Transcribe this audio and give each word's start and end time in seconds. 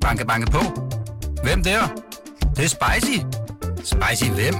Banke, 0.00 0.26
banke 0.26 0.50
på. 0.50 0.62
Hvem 1.44 1.62
der? 1.62 1.80
Det, 2.40 2.56
det 2.56 2.64
er 2.64 2.68
spicy. 2.68 3.18
Spicy 3.76 4.30
hvem? 4.30 4.54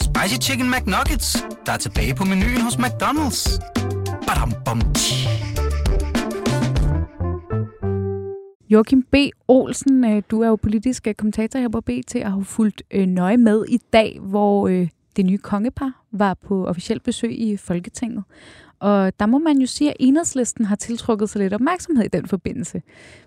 Spicy 0.00 0.48
Chicken 0.48 0.70
McNuggets, 0.70 1.46
der 1.66 1.72
er 1.72 1.76
tilbage 1.76 2.14
på 2.14 2.24
menuen 2.24 2.60
hos 2.60 2.74
McDonald's. 2.74 3.60
Badum, 4.26 4.52
bom, 4.64 4.80
tji. 4.94 5.28
Joachim 8.70 9.02
B. 9.02 9.14
Olsen, 9.48 10.04
øh, 10.04 10.22
du 10.30 10.40
er 10.40 10.48
jo 10.48 10.56
politisk 10.56 11.06
øh, 11.06 11.14
kommentator 11.14 11.58
her 11.58 11.68
på 11.68 11.80
BT 11.80 12.14
og 12.14 12.32
har 12.32 12.40
fulgt 12.40 12.82
øh, 12.90 13.06
nøje 13.06 13.36
med 13.36 13.64
i 13.68 13.78
dag, 13.92 14.18
hvor 14.20 14.68
det 15.16 15.24
nye 15.24 15.38
kongepar 15.38 16.02
var 16.12 16.34
på 16.34 16.66
officielt 16.66 17.02
besøg 17.02 17.40
i 17.40 17.56
Folketinget. 17.56 18.24
Og 18.80 19.12
der 19.20 19.26
må 19.26 19.38
man 19.38 19.58
jo 19.58 19.66
sige, 19.66 19.90
at 19.90 19.96
enhedslisten 20.00 20.64
har 20.64 20.76
tiltrukket 20.76 21.30
sig 21.30 21.40
lidt 21.40 21.54
opmærksomhed 21.54 22.04
i 22.04 22.08
den 22.08 22.28
forbindelse. 22.28 22.82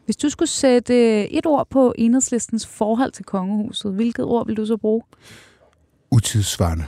Hvis 0.05 0.17
du 0.17 0.29
skulle 0.29 0.49
sætte 0.49 0.93
øh, 0.93 1.23
et 1.23 1.45
ord 1.45 1.67
på 1.69 1.93
enhedslistens 1.97 2.67
forhold 2.67 3.11
til 3.11 3.25
kongehuset, 3.25 3.93
hvilket 3.93 4.25
ord 4.25 4.47
vil 4.47 4.57
du 4.57 4.65
så 4.65 4.77
bruge? 4.77 5.01
Utidsvarende. 6.11 6.85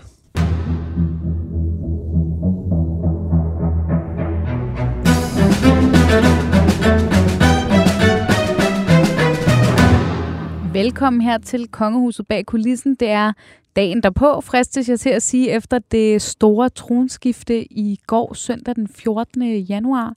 Velkommen 10.80 11.22
her 11.22 11.38
til 11.38 11.68
Kongehuset 11.68 12.28
bag 12.28 12.46
kulissen. 12.46 12.96
Det 12.96 13.10
er 13.10 13.34
dagen 13.76 14.04
derpå, 14.04 14.42
fristes 14.42 14.90
jeg 14.90 15.00
til 15.00 15.10
at 15.10 15.24
sige, 15.24 15.52
efter 15.52 15.80
det 15.80 16.22
store 16.22 16.70
tronskifte 16.70 17.74
i 17.74 18.00
går 18.08 18.34
søndag 18.34 18.76
den 18.76 18.88
14. 18.88 19.58
januar. 19.58 20.14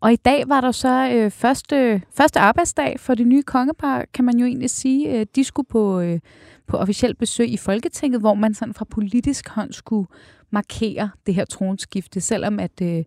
Og 0.00 0.12
i 0.12 0.16
dag 0.16 0.48
var 0.48 0.60
der 0.60 0.72
så 0.72 1.10
øh, 1.14 1.30
første, 1.30 2.02
første 2.16 2.40
arbejdsdag 2.40 3.00
for 3.00 3.14
det 3.14 3.26
nye 3.26 3.42
kongepar, 3.42 4.04
kan 4.14 4.24
man 4.24 4.38
jo 4.38 4.46
egentlig 4.46 4.70
sige. 4.70 5.20
Øh, 5.20 5.26
de 5.36 5.44
skulle 5.44 5.66
på, 5.66 6.00
øh, 6.00 6.20
på 6.66 6.76
officielt 6.76 7.18
besøg 7.18 7.48
i 7.48 7.56
Folketinget, 7.56 8.20
hvor 8.20 8.34
man 8.34 8.54
sådan 8.54 8.74
fra 8.74 8.84
politisk 8.84 9.48
hånd 9.48 9.72
skulle 9.72 10.06
markere 10.50 11.10
det 11.26 11.34
her 11.34 11.44
tronskifte, 11.44 12.20
selvom 12.20 12.60
at 12.60 12.80
øh, 12.82 13.04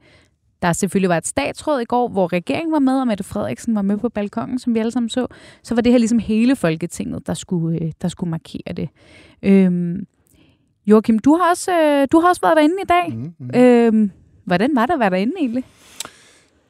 der 0.61 0.73
selvfølgelig 0.73 1.09
var 1.09 1.17
et 1.17 1.27
statsråd 1.27 1.81
i 1.81 1.85
går, 1.85 2.07
hvor 2.07 2.33
regeringen 2.33 2.71
var 2.71 2.79
med, 2.79 2.99
og 2.99 3.07
Mette 3.07 3.23
Frederiksen 3.23 3.75
var 3.75 3.81
med 3.81 3.97
på 3.97 4.09
balkongen, 4.09 4.59
som 4.59 4.73
vi 4.73 4.79
alle 4.79 4.91
sammen 4.91 5.09
så, 5.09 5.27
så 5.63 5.75
var 5.75 5.81
det 5.81 5.91
her 5.91 5.99
ligesom 5.99 6.19
hele 6.19 6.55
Folketinget, 6.55 7.27
der 7.27 7.33
skulle, 7.33 7.81
øh, 7.81 7.91
der 8.01 8.07
skulle 8.07 8.29
markere 8.29 8.73
det. 8.77 8.89
Øhm, 9.43 10.07
Joachim, 10.87 11.19
du 11.19 11.35
har, 11.35 11.49
også, 11.49 11.71
øh, 11.71 12.07
du 12.11 12.19
har 12.19 12.29
også 12.29 12.41
været 12.41 12.55
derinde 12.57 12.75
i 12.83 12.85
dag. 12.89 13.17
Mm-hmm. 13.17 13.61
Øhm, 13.61 14.11
hvordan 14.45 14.75
var 14.75 14.85
det 14.85 14.93
at 14.93 14.99
være 14.99 15.09
derinde 15.09 15.33
egentlig? 15.37 15.63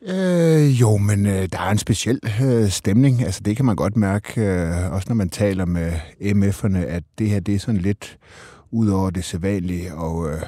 Øh, 0.01 0.81
jo, 0.81 0.97
men 0.97 1.25
øh, 1.25 1.49
der 1.51 1.59
er 1.59 1.71
en 1.71 1.77
speciel 1.77 2.19
øh, 2.43 2.69
stemning. 2.69 3.23
Altså, 3.23 3.41
det 3.45 3.55
kan 3.55 3.65
man 3.65 3.75
godt 3.75 3.97
mærke, 3.97 4.41
øh, 4.41 4.91
også 4.91 5.05
når 5.09 5.15
man 5.15 5.29
taler 5.29 5.65
med 5.65 5.91
MF'erne, 6.21 6.77
at 6.77 7.03
det 7.17 7.29
her 7.29 7.39
det 7.39 7.55
er 7.55 7.59
sådan 7.59 7.81
lidt 7.81 8.17
ud 8.71 8.89
over 8.89 9.09
det 9.09 9.23
sædvanlige, 9.23 9.93
og 9.93 10.29
øh, 10.29 10.41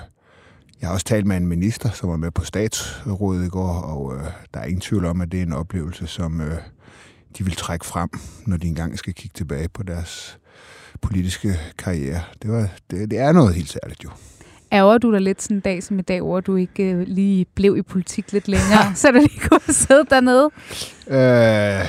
jeg 0.81 0.89
har 0.89 0.94
også 0.94 1.05
talt 1.05 1.27
med 1.27 1.38
en 1.38 1.47
minister, 1.47 1.89
som 1.91 2.09
var 2.09 2.17
med 2.17 2.31
på 2.31 2.45
statsrådet 2.45 3.45
i 3.45 3.49
går, 3.49 3.73
og 3.73 4.16
øh, 4.16 4.23
der 4.53 4.59
er 4.59 4.66
ingen 4.66 4.81
tvivl 4.81 5.05
om, 5.05 5.21
at 5.21 5.31
det 5.31 5.39
er 5.39 5.44
en 5.44 5.53
oplevelse, 5.53 6.08
som 6.08 6.41
øh, 6.41 6.58
de 7.38 7.44
vil 7.44 7.55
trække 7.55 7.86
frem, 7.86 8.09
når 8.45 8.58
de 8.58 8.67
engang 8.67 8.97
skal 8.97 9.13
kigge 9.13 9.33
tilbage 9.33 9.69
på 9.69 9.83
deres 9.83 10.38
politiske 11.02 11.59
karriere. 11.77 12.21
Det, 12.41 12.52
var, 12.52 12.69
det, 12.91 13.11
det 13.11 13.19
er 13.19 13.31
noget 13.31 13.55
helt 13.55 13.69
særligt 13.69 14.03
jo. 14.03 14.09
Ærger 14.71 14.97
du 14.97 15.11
dig 15.11 15.21
lidt 15.21 15.41
sådan 15.41 15.58
en 15.58 15.61
dag 15.61 15.83
som 15.83 15.99
i 15.99 16.02
dag, 16.02 16.21
hvor 16.21 16.39
du 16.39 16.55
ikke 16.55 16.83
øh, 16.83 17.08
lige 17.08 17.45
blev 17.55 17.77
i 17.77 17.81
politik 17.81 18.31
lidt 18.31 18.47
længere, 18.47 18.91
så 18.95 19.11
du 19.11 19.17
lige 19.17 19.49
kunne 19.49 19.73
sidde 19.73 20.05
dernede? 20.09 20.49
Øh, 21.08 21.86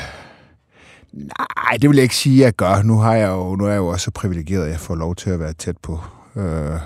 nej, 1.12 1.76
det 1.82 1.90
vil 1.90 1.96
jeg 1.96 2.02
ikke 2.02 2.16
sige, 2.16 2.42
at 2.42 2.44
jeg 2.44 2.54
gør. 2.54 2.82
Nu, 2.82 2.98
har 2.98 3.14
jeg 3.14 3.28
jo, 3.28 3.56
nu 3.56 3.64
er 3.64 3.70
jeg 3.70 3.78
jo 3.78 3.86
også 3.86 4.04
så 4.04 4.10
privilegeret, 4.10 4.64
at 4.64 4.70
jeg 4.70 4.80
får 4.80 4.94
lov 4.94 5.16
til 5.16 5.30
at 5.30 5.40
være 5.40 5.52
tæt 5.52 5.76
på 5.82 6.00
øh, 6.36 6.80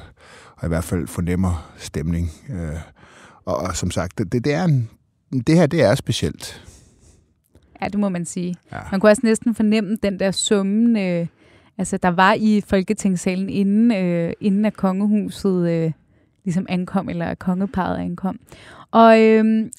og 0.57 0.65
i 0.65 0.69
hvert 0.69 0.85
fald 0.85 1.07
fornemmer 1.07 1.73
stemning. 1.77 2.31
Øh, 2.51 2.77
og, 3.45 3.57
og 3.57 3.77
som 3.77 3.91
sagt, 3.91 4.19
det, 4.19 4.33
det, 4.33 4.55
er 4.55 4.65
en, 4.65 4.91
det 5.47 5.57
her 5.57 5.67
det 5.67 5.83
er 5.83 5.95
specielt. 5.95 6.65
Ja, 7.83 7.89
det 7.89 7.99
må 7.99 8.09
man 8.09 8.25
sige. 8.25 8.57
Ja. 8.73 8.79
Man 8.91 9.01
kunne 9.01 9.11
også 9.11 9.23
næsten 9.25 9.55
fornemme 9.55 9.97
den 10.03 10.21
der 10.21 10.31
summen, 10.31 10.97
øh, 10.97 11.27
altså 11.79 11.97
der 11.97 12.09
var 12.09 12.33
i 12.33 12.61
Folketingssalen, 12.67 13.49
inden, 13.49 13.93
øh, 13.93 14.33
inden 14.41 14.65
at 14.65 14.75
kongehuset 14.75 15.71
øh, 15.71 15.93
ligesom 16.45 16.67
ankom, 16.69 17.09
eller 17.09 17.27
at 17.27 17.39
kongeparet 17.39 17.99
ankom. 17.99 18.39
Og, 18.91 19.23
øh, 19.23 19.71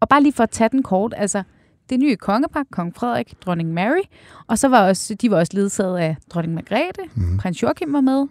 og 0.00 0.08
bare 0.08 0.22
lige 0.22 0.32
for 0.32 0.42
at 0.42 0.50
tage 0.50 0.68
den 0.68 0.82
kort, 0.82 1.14
altså 1.16 1.42
det 1.90 2.00
nye 2.00 2.16
kongepar, 2.16 2.64
kong 2.72 2.94
Frederik, 2.96 3.34
dronning 3.46 3.72
Mary, 3.72 4.02
og 4.46 4.58
så 4.58 4.68
var 4.68 4.88
også, 4.88 5.14
de 5.14 5.30
var 5.30 5.38
også 5.38 5.52
ledsaget 5.54 5.98
af 5.98 6.16
dronning 6.30 6.54
Margrethe, 6.54 7.02
mm. 7.14 7.36
prins 7.36 7.62
Joachim 7.62 7.92
var 7.92 8.00
med, 8.00 8.26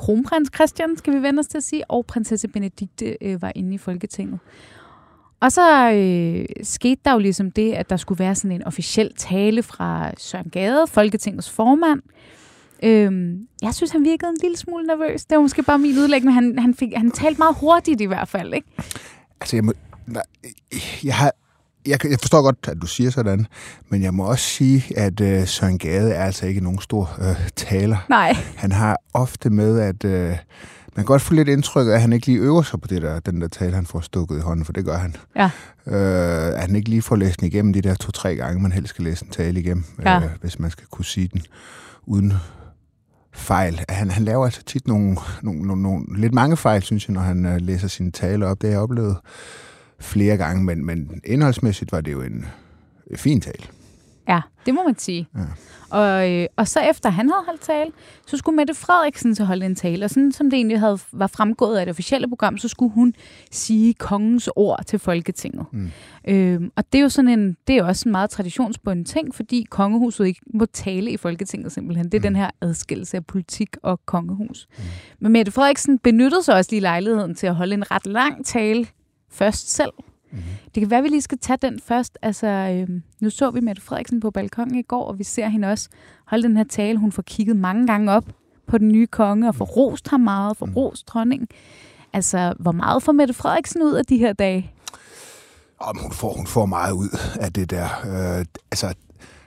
kronprins 0.00 0.50
Christian, 0.54 0.96
skal 0.96 1.14
vi 1.14 1.22
vende 1.22 1.40
os 1.40 1.46
til 1.46 1.58
at 1.58 1.64
sige, 1.64 1.90
og 1.90 2.06
prinsesse 2.06 2.48
Benedikte 2.48 3.16
øh, 3.20 3.42
var 3.42 3.52
inde 3.54 3.74
i 3.74 3.78
Folketinget. 3.78 4.38
Og 5.40 5.52
så 5.52 5.92
øh, 5.92 6.46
skete 6.62 7.00
der 7.04 7.12
jo 7.12 7.18
ligesom 7.18 7.50
det, 7.50 7.72
at 7.72 7.90
der 7.90 7.96
skulle 7.96 8.18
være 8.18 8.34
sådan 8.34 8.52
en 8.52 8.66
officiel 8.66 9.12
tale 9.16 9.62
fra 9.62 10.10
Søren 10.18 10.50
Gade, 10.50 10.86
Folketingets 10.86 11.50
formand. 11.50 12.02
Øhm, 12.82 13.48
jeg 13.62 13.74
synes, 13.74 13.90
han 13.90 14.04
virkede 14.04 14.30
en 14.30 14.36
lille 14.42 14.56
smule 14.56 14.86
nervøs. 14.86 15.24
Det 15.24 15.36
var 15.36 15.42
måske 15.42 15.62
bare 15.62 15.78
min 15.78 15.98
udlæg, 15.98 16.24
men 16.24 16.32
han, 16.32 16.58
han, 16.58 16.74
fik, 16.74 16.92
han 16.96 17.10
talte 17.10 17.38
meget 17.38 17.56
hurtigt 17.60 18.00
i 18.00 18.04
hvert 18.04 18.28
fald, 18.28 18.54
ikke? 18.54 18.68
Altså, 19.40 19.56
jeg, 19.56 19.64
må, 19.64 19.72
nej, 20.06 20.22
jeg 21.04 21.14
har 21.14 21.32
jeg, 21.86 22.06
jeg 22.10 22.18
forstår 22.20 22.42
godt, 22.42 22.56
at 22.68 22.76
du 22.82 22.86
siger 22.86 23.10
sådan, 23.10 23.46
men 23.88 24.02
jeg 24.02 24.14
må 24.14 24.24
også 24.24 24.44
sige, 24.44 24.98
at 24.98 25.20
øh, 25.20 25.46
Søren 25.46 25.78
Gade 25.78 26.12
er 26.12 26.24
altså 26.24 26.46
ikke 26.46 26.60
nogen 26.60 26.80
stor 26.80 27.16
øh, 27.20 27.48
taler. 27.56 28.06
Nej. 28.08 28.36
Han 28.56 28.72
har 28.72 28.96
ofte 29.14 29.50
med, 29.50 29.80
at 29.80 30.04
øh, 30.04 30.28
man 30.96 31.04
kan 31.04 31.04
godt 31.04 31.22
få 31.22 31.34
lidt 31.34 31.48
indtryk 31.48 31.86
af, 31.86 31.92
at 31.92 32.00
han 32.00 32.12
ikke 32.12 32.26
lige 32.26 32.38
øver 32.38 32.62
sig 32.62 32.80
på 32.80 32.88
det 32.88 33.02
der, 33.02 33.20
den 33.20 33.40
der 33.40 33.48
tale, 33.48 33.74
han 33.74 33.86
får 33.86 34.00
stukket 34.00 34.38
i 34.38 34.40
hånden, 34.40 34.64
for 34.64 34.72
det 34.72 34.84
gør 34.84 34.98
han. 34.98 35.16
Ja. 35.36 35.50
Øh, 35.86 36.54
at 36.54 36.60
han 36.60 36.76
ikke 36.76 36.88
lige 36.88 37.02
får 37.02 37.16
læst 37.16 37.40
den 37.40 37.46
igennem 37.46 37.72
de 37.72 37.80
der 37.80 37.94
to-tre 37.94 38.36
gange, 38.36 38.62
man 38.62 38.72
helst 38.72 38.90
skal 38.90 39.04
læse 39.04 39.24
en 39.24 39.30
tale 39.30 39.60
igennem, 39.60 39.84
ja. 40.02 40.16
øh, 40.16 40.30
hvis 40.40 40.58
man 40.58 40.70
skal 40.70 40.86
kunne 40.90 41.04
sige 41.04 41.28
den 41.32 41.42
uden 42.06 42.32
fejl. 43.32 43.84
Han, 43.88 44.10
han 44.10 44.24
laver 44.24 44.44
altså 44.44 44.62
tit 44.62 44.86
nogle, 44.88 45.16
nogle, 45.42 45.66
nogle, 45.66 45.82
nogle 45.82 46.20
lidt 46.20 46.34
mange 46.34 46.56
fejl, 46.56 46.82
synes 46.82 47.08
jeg, 47.08 47.14
når 47.14 47.20
han 47.20 47.46
øh, 47.46 47.60
læser 47.60 47.88
sine 47.88 48.10
taler 48.12 48.46
op. 48.46 48.62
Det 48.62 48.68
har 48.68 48.74
jeg 48.74 48.82
oplevet 48.82 49.16
flere 50.00 50.36
gange, 50.36 50.64
men, 50.64 50.84
men 50.84 51.20
indholdsmæssigt 51.24 51.92
var 51.92 52.00
det 52.00 52.12
jo 52.12 52.22
en 52.22 52.46
fin 53.16 53.40
tale. 53.40 53.64
Ja, 54.28 54.40
det 54.66 54.74
må 54.74 54.84
man 54.86 54.98
sige. 54.98 55.28
Ja. 55.34 55.40
Og, 55.90 56.32
øh, 56.32 56.46
og 56.56 56.68
så 56.68 56.80
efter 56.80 57.10
han 57.10 57.30
havde 57.30 57.44
holdt 57.46 57.60
tale, 57.60 57.90
så 58.26 58.36
skulle 58.36 58.56
Mette 58.56 58.74
Frederiksen 58.74 59.34
så 59.34 59.44
holde 59.44 59.66
en 59.66 59.74
tale. 59.74 60.04
Og 60.04 60.10
sådan 60.10 60.32
som 60.32 60.50
det 60.50 60.56
egentlig 60.56 60.80
havde, 60.80 60.98
var 61.12 61.26
fremgået 61.26 61.78
af 61.78 61.86
det 61.86 61.90
officielle 61.90 62.28
program, 62.28 62.58
så 62.58 62.68
skulle 62.68 62.92
hun 62.92 63.14
sige 63.50 63.94
kongens 63.94 64.48
ord 64.56 64.84
til 64.86 64.98
Folketinget. 64.98 65.66
Mm. 65.72 65.90
Øhm, 66.28 66.70
og 66.76 66.84
det 66.92 66.98
er 66.98 67.02
jo 67.02 67.08
sådan 67.08 67.38
en, 67.38 67.56
det 67.66 67.76
er 67.76 67.84
også 67.84 68.08
en 68.08 68.12
meget 68.12 68.30
traditionsbunden 68.30 69.04
ting, 69.04 69.34
fordi 69.34 69.66
kongehuset 69.70 70.26
ikke 70.26 70.40
må 70.54 70.66
tale 70.66 71.10
i 71.10 71.16
Folketinget 71.16 71.72
simpelthen. 71.72 72.04
Det 72.04 72.14
er 72.14 72.18
mm. 72.18 72.22
den 72.22 72.36
her 72.36 72.50
adskillelse 72.60 73.16
af 73.16 73.26
politik 73.26 73.76
og 73.82 74.00
kongehus. 74.06 74.68
Mm. 74.78 74.84
Men 75.20 75.32
Mette 75.32 75.52
Frederiksen 75.52 75.98
benyttede 75.98 76.42
sig 76.42 76.54
også 76.54 76.70
lige 76.72 76.80
lejligheden 76.80 77.34
til 77.34 77.46
at 77.46 77.54
holde 77.54 77.74
en 77.74 77.90
ret 77.90 78.06
lang 78.06 78.46
tale 78.46 78.86
først 79.30 79.74
selv. 79.74 79.92
Mm-hmm. 80.32 80.44
Det 80.74 80.80
kan 80.80 80.90
være, 80.90 80.98
at 80.98 81.04
vi 81.04 81.08
lige 81.08 81.22
skal 81.22 81.38
tage 81.38 81.58
den 81.62 81.80
først. 81.86 82.18
Altså, 82.22 82.46
øh, 82.46 83.00
nu 83.20 83.30
så 83.30 83.50
vi 83.50 83.60
Mette 83.60 83.82
Frederiksen 83.82 84.20
på 84.20 84.30
balkongen 84.30 84.78
i 84.78 84.82
går, 84.82 85.04
og 85.04 85.18
vi 85.18 85.24
ser 85.24 85.48
hende 85.48 85.68
også 85.68 85.88
holde 86.26 86.48
den 86.48 86.56
her 86.56 86.64
tale. 86.64 86.98
Hun 86.98 87.12
får 87.12 87.22
kigget 87.22 87.56
mange 87.56 87.86
gange 87.86 88.12
op 88.12 88.24
på 88.66 88.78
den 88.78 88.88
nye 88.88 89.06
konge, 89.06 89.48
og 89.48 89.54
får 89.54 89.64
mhm. 89.64 89.72
rost 89.72 90.08
ham 90.08 90.20
meget, 90.20 90.56
får 90.56 90.66
mm. 90.66 90.72
rost 90.72 91.08
dronningen. 91.08 91.48
Altså, 92.12 92.54
hvor 92.58 92.72
meget 92.72 93.02
får 93.02 93.12
Mette 93.12 93.34
Frederiksen 93.34 93.82
ud 93.82 93.92
af 93.92 94.06
de 94.06 94.18
her 94.18 94.32
dage? 94.32 94.72
Om 95.80 95.98
hun 96.02 96.12
får, 96.12 96.32
hun 96.32 96.46
får 96.46 96.66
meget 96.66 96.92
ud 96.92 97.18
af 97.40 97.52
det 97.52 97.70
der. 97.70 97.84
Øh, 97.84 98.44
altså, 98.70 98.94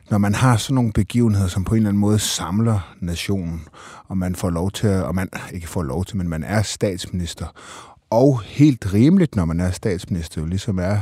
når 0.09 0.17
man 0.17 0.35
har 0.35 0.57
sådan 0.57 0.75
nogle 0.75 0.94
begivenheder, 0.94 1.47
som 1.47 1.63
på 1.63 1.75
en 1.75 1.77
eller 1.77 1.89
anden 1.89 2.01
måde 2.01 2.19
samler 2.19 2.95
nationen, 3.00 3.68
og 4.07 4.18
man 4.18 4.36
får 4.36 4.50
lov 4.50 4.71
til, 4.71 4.89
og 4.89 5.15
man 5.15 5.29
ikke 5.53 5.69
får 5.69 5.83
lov 5.83 6.06
til, 6.06 6.18
men 6.18 6.29
man 6.29 6.44
er 6.44 6.62
statsminister, 6.62 7.45
og 8.13 8.42
helt 8.42 8.94
rimeligt, 8.94 9.36
når 9.36 9.45
man 9.45 9.60
er 9.60 9.71
statsminister, 9.71 10.42
jo 10.42 10.48
ligesom 10.48 10.80
er 10.80 11.00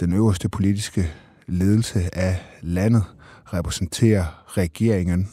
den 0.00 0.12
øverste 0.12 0.48
politiske 0.48 1.10
ledelse 1.46 2.08
af 2.12 2.36
landet, 2.62 3.04
repræsenterer 3.44 4.44
regeringen, 4.48 5.28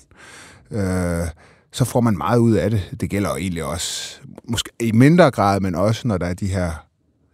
øh, 0.71 1.27
så 1.71 1.85
får 1.85 2.01
man 2.01 2.17
meget 2.17 2.39
ud 2.39 2.53
af 2.53 2.69
det. 2.69 2.95
Det 3.01 3.09
gælder 3.09 3.29
jo 3.29 3.35
egentlig 3.35 3.63
også, 3.63 4.19
måske 4.43 4.69
i 4.79 4.91
mindre 4.91 5.31
grad, 5.31 5.59
men 5.59 5.75
også 5.75 6.07
når 6.07 6.17
der 6.17 6.25
er 6.25 6.33
de 6.33 6.47
her 6.47 6.71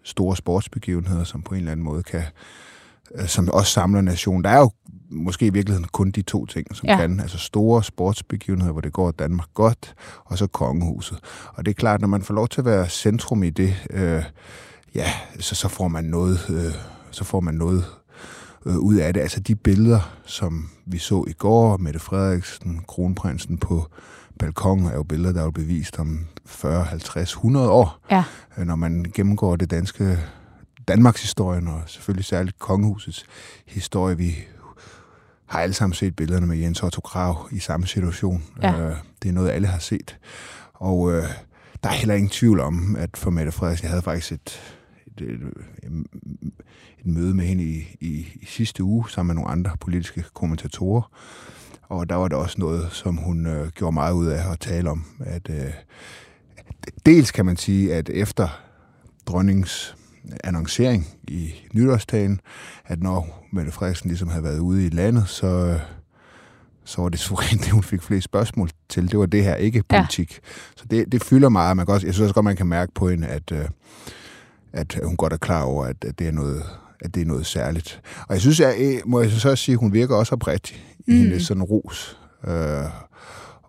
store 0.03 0.35
sportsbegivenheder, 0.35 1.23
som 1.23 1.41
på 1.41 1.53
en 1.53 1.59
eller 1.59 1.71
anden 1.71 1.83
måde 1.83 2.03
kan, 2.03 2.23
øh, 3.15 3.27
som 3.27 3.50
også 3.50 3.71
samler 3.71 4.01
nationen. 4.01 4.44
Der 4.44 4.50
er 4.50 4.59
jo 4.59 4.71
måske 5.09 5.45
i 5.45 5.49
virkeligheden 5.49 5.87
kun 5.91 6.11
de 6.11 6.21
to 6.21 6.45
ting, 6.45 6.75
som 6.75 6.89
ja. 6.89 6.97
kan. 6.97 7.19
Altså 7.19 7.37
store 7.37 7.83
sportsbegivenheder, 7.83 8.71
hvor 8.71 8.81
det 8.81 8.93
går 8.93 9.11
Danmark 9.11 9.49
godt, 9.53 9.95
og 10.25 10.37
så 10.37 10.47
kongehuset. 10.47 11.19
Og 11.53 11.65
det 11.65 11.71
er 11.71 11.75
klart, 11.75 12.01
når 12.01 12.07
man 12.07 12.21
får 12.21 12.33
lov 12.33 12.47
til 12.47 12.61
at 12.61 12.65
være 12.65 12.89
centrum 12.89 13.43
i 13.43 13.49
det, 13.49 13.87
øh, 13.89 14.23
ja, 14.95 15.09
så, 15.39 15.55
så 15.55 15.67
får 15.67 15.87
man 15.87 16.03
noget, 16.03 16.39
øh, 16.49 16.73
så 17.11 17.23
får 17.23 17.39
man 17.39 17.53
noget 17.53 17.85
øh, 18.65 18.77
ud 18.77 18.95
af 18.95 19.13
det. 19.13 19.21
Altså 19.21 19.39
de 19.39 19.55
billeder, 19.55 20.19
som 20.25 20.69
vi 20.85 20.97
så 20.97 21.25
i 21.27 21.33
går, 21.33 21.77
Mette 21.77 21.99
Frederiksen, 21.99 22.81
kronprinsen 22.87 23.57
på 23.57 23.87
balkon, 24.39 24.85
er 24.85 24.95
jo 24.95 25.03
billeder, 25.03 25.33
der 25.33 25.39
er 25.39 25.45
jo 25.45 25.51
bevist 25.51 25.99
om 25.99 26.25
40, 26.45 26.83
50, 26.83 27.31
100 27.31 27.69
år. 27.69 27.99
Ja. 28.11 28.23
Øh, 28.57 28.65
når 28.65 28.75
man 28.75 29.05
gennemgår 29.13 29.55
det 29.55 29.71
danske 29.71 30.19
Danmarks 30.87 31.21
historien, 31.21 31.67
og 31.67 31.81
selvfølgelig 31.85 32.25
særligt 32.25 32.59
kongehusets 32.59 33.25
historie. 33.65 34.17
Vi 34.17 34.35
har 35.55 35.61
alle 35.61 35.73
sammen 35.73 35.93
set 35.93 36.15
billederne 36.15 36.47
med 36.47 36.57
Jens 36.57 36.83
Otto 36.83 37.01
Krav 37.01 37.47
i 37.51 37.59
samme 37.59 37.87
situation. 37.87 38.43
Ja. 38.61 38.79
Øh, 38.79 38.95
det 39.23 39.29
er 39.29 39.33
noget, 39.33 39.49
alle 39.49 39.67
har 39.67 39.79
set. 39.79 40.17
Og 40.73 41.11
øh, 41.13 41.23
der 41.83 41.89
er 41.89 41.93
heller 41.93 42.15
ingen 42.15 42.29
tvivl 42.29 42.59
om, 42.59 42.95
at 42.95 43.09
for 43.17 43.29
Mette 43.29 43.51
Frederiksen, 43.51 43.83
jeg 43.83 43.91
havde 43.91 44.01
faktisk 44.01 44.31
et, 44.31 44.61
et, 45.07 45.21
et, 45.21 45.41
et 46.99 47.05
møde 47.05 47.33
med 47.33 47.45
hende 47.45 47.63
i, 47.63 47.97
i, 48.01 48.27
i 48.35 48.45
sidste 48.45 48.83
uge, 48.83 49.09
sammen 49.09 49.27
med 49.27 49.35
nogle 49.35 49.51
andre 49.51 49.71
politiske 49.81 50.23
kommentatorer. 50.33 51.11
Og 51.81 52.09
der 52.09 52.15
var 52.15 52.27
der 52.27 52.35
også 52.35 52.55
noget, 52.59 52.91
som 52.91 53.17
hun 53.17 53.47
øh, 53.47 53.69
gjorde 53.69 53.93
meget 53.93 54.13
ud 54.13 54.27
af 54.27 54.51
at 54.51 54.59
tale 54.59 54.89
om. 54.89 55.05
At, 55.19 55.49
øh, 55.49 55.73
dels 57.05 57.31
kan 57.31 57.45
man 57.45 57.57
sige, 57.57 57.95
at 57.95 58.09
efter 58.09 58.61
dronningens 59.25 59.95
annoncering 60.44 61.07
i 61.27 61.54
nytårstagen, 61.74 62.42
at 62.86 63.04
når 63.04 63.48
Mette 63.51 63.72
Frederiksen 63.72 64.07
ligesom 64.10 64.30
havde 64.30 64.44
været 64.44 64.60
ude 64.60 64.86
i 64.86 64.89
landet, 64.89 65.27
så, 65.27 65.48
øh, 65.48 65.80
så 66.86 67.01
var 67.01 67.10
det 67.10 67.19
suverænt 67.19 67.62
det, 67.63 67.72
hun 67.72 67.83
fik 67.83 68.01
flere 68.01 68.22
spørgsmål 68.22 68.69
til. 68.89 69.12
Det 69.12 69.19
var 69.19 69.25
det 69.25 69.44
her, 69.44 69.56
ikke 69.56 69.83
politik. 69.89 70.31
Ja. 70.31 70.50
Så 70.75 70.86
det, 70.92 71.12
det 71.12 71.24
fylder 71.24 71.50
meget. 71.50 71.77
Man 71.77 71.86
kan 71.86 71.94
også, 71.94 72.07
jeg 72.07 72.13
synes 72.13 72.24
også 72.24 72.33
godt, 72.33 72.44
man 72.44 72.56
kan 72.56 72.68
mærke 72.68 72.92
på 72.95 73.10
hende, 73.10 73.27
at, 73.27 73.51
øh, 73.51 73.66
at 74.74 75.00
hun 75.04 75.18
godt 75.18 75.33
er 75.33 75.38
klar 75.38 75.63
over, 75.63 75.86
at, 75.86 76.06
at 76.06 76.19
det 76.19 76.27
er 76.27 76.31
noget 76.31 76.63
at 77.01 77.16
det 77.16 77.22
er 77.22 77.25
noget 77.25 77.45
særligt. 77.45 78.01
Og 78.27 78.33
jeg 78.33 78.42
synes, 78.42 78.60
jeg, 78.60 79.01
må 79.06 79.22
jeg 79.22 79.31
så 79.31 79.50
også 79.50 79.63
sige, 79.63 79.74
at 79.74 79.80
hun 79.80 79.94
virker 79.94 80.16
også 80.16 80.36
oprigtig 80.36 80.86
i 81.07 81.12
mm. 81.12 81.18
hendes 81.18 81.44
sådan 81.44 81.63
ros. 81.63 82.18
Øh, 82.48 82.86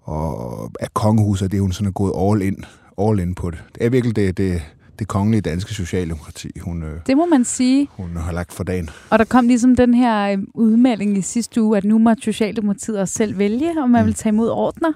og 0.03 0.71
at 0.81 0.95
kongehuset, 0.95 1.51
det 1.51 1.57
er 1.57 1.61
hun 1.61 1.73
sådan 1.73 1.93
gået 1.93 2.13
all 2.19 2.43
in, 2.43 2.65
all 2.99 3.21
in 3.21 3.35
på 3.35 3.51
det. 3.51 3.59
Det 3.75 3.85
er 3.85 3.91
virkelig 3.91 4.17
det, 4.17 4.37
det, 4.37 4.63
det 4.99 5.09
kongelige 5.09 5.41
danske 5.41 5.75
socialdemokrati, 5.75 6.51
hun, 6.61 6.83
øh, 6.83 7.01
det 7.07 7.17
må 7.17 7.27
man 7.27 7.45
sige. 7.45 7.89
hun 7.91 8.17
har 8.17 8.33
lagt 8.33 8.53
for 8.53 8.65
dagen. 8.65 8.91
Og 9.11 9.19
der 9.19 9.25
kom 9.25 9.47
ligesom 9.47 9.77
den 9.77 9.95
her 9.95 10.33
øh, 10.33 10.39
udmelding 10.55 11.19
i 11.19 11.23
sidste 11.23 11.63
uge, 11.63 11.77
at 11.77 11.85
nu 11.85 11.99
må 11.99 12.15
Socialdemokratiet 12.23 13.01
også 13.01 13.15
selv 13.15 13.39
vælge, 13.39 13.83
om 13.83 13.91
man 13.91 14.03
mm. 14.03 14.07
vil 14.07 14.15
tage 14.15 14.33
imod 14.33 14.51
ordner. 14.51 14.93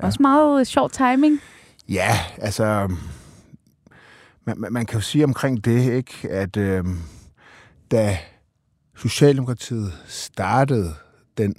Ja. 0.00 0.06
Også 0.06 0.22
meget 0.22 0.60
øh, 0.60 0.66
sjov 0.66 0.90
timing. 0.90 1.40
Ja, 1.88 2.18
altså... 2.38 2.88
Man, 4.46 4.60
man, 4.60 4.72
man 4.72 4.86
kan 4.86 4.94
jo 4.94 5.00
sige 5.00 5.24
omkring 5.24 5.64
det, 5.64 5.92
ikke, 5.92 6.30
at 6.30 6.56
øh, 6.56 6.84
da 7.90 8.18
Socialdemokratiet 8.96 9.92
startede 10.06 10.94
den 11.38 11.54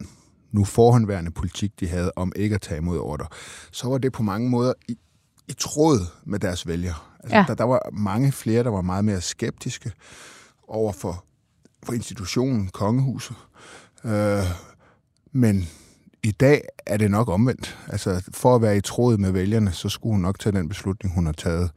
nu 0.52 0.66
forhåndværende 0.66 1.32
politik, 1.32 1.80
de 1.80 1.88
havde 1.88 2.12
om 2.16 2.32
ikke 2.36 2.56
at 2.56 2.62
tage 2.62 2.78
imod 2.78 3.00
ordre, 3.00 3.28
så 3.72 3.88
var 3.88 3.98
det 3.98 4.12
på 4.12 4.24
mange 4.24 4.50
måder 4.50 4.74
i, 5.52 5.56
tråd 5.60 6.00
med 6.26 6.40
deres 6.40 6.68
vælgere. 6.68 6.96
Altså, 7.20 7.38
ja. 7.38 7.46
der, 7.48 7.54
der 7.54 7.64
var 7.64 7.90
mange 7.94 8.32
flere, 8.32 8.64
der 8.64 8.70
var 8.70 8.82
meget 8.82 9.06
mere 9.06 9.22
skeptiske 9.22 9.92
over 10.68 10.92
for, 10.92 11.26
for 11.84 11.94
institutionen, 11.94 12.68
kongehuset. 12.68 13.36
Øh, 14.06 14.44
men 15.32 15.70
i 16.24 16.32
dag 16.32 16.62
er 16.86 16.98
det 16.98 17.12
nok 17.12 17.30
omvendt. 17.30 17.78
Altså, 17.88 18.30
for 18.34 18.56
at 18.56 18.62
være 18.62 18.78
i 18.78 18.82
tråd 18.82 19.18
med 19.18 19.32
vælgerne, 19.32 19.72
så 19.72 19.90
skulle 19.90 20.14
hun 20.14 20.22
nok 20.22 20.40
tage 20.40 20.58
den 20.58 20.70
beslutning, 20.70 21.16
hun 21.16 21.26
har 21.26 21.34
taget 21.34 21.72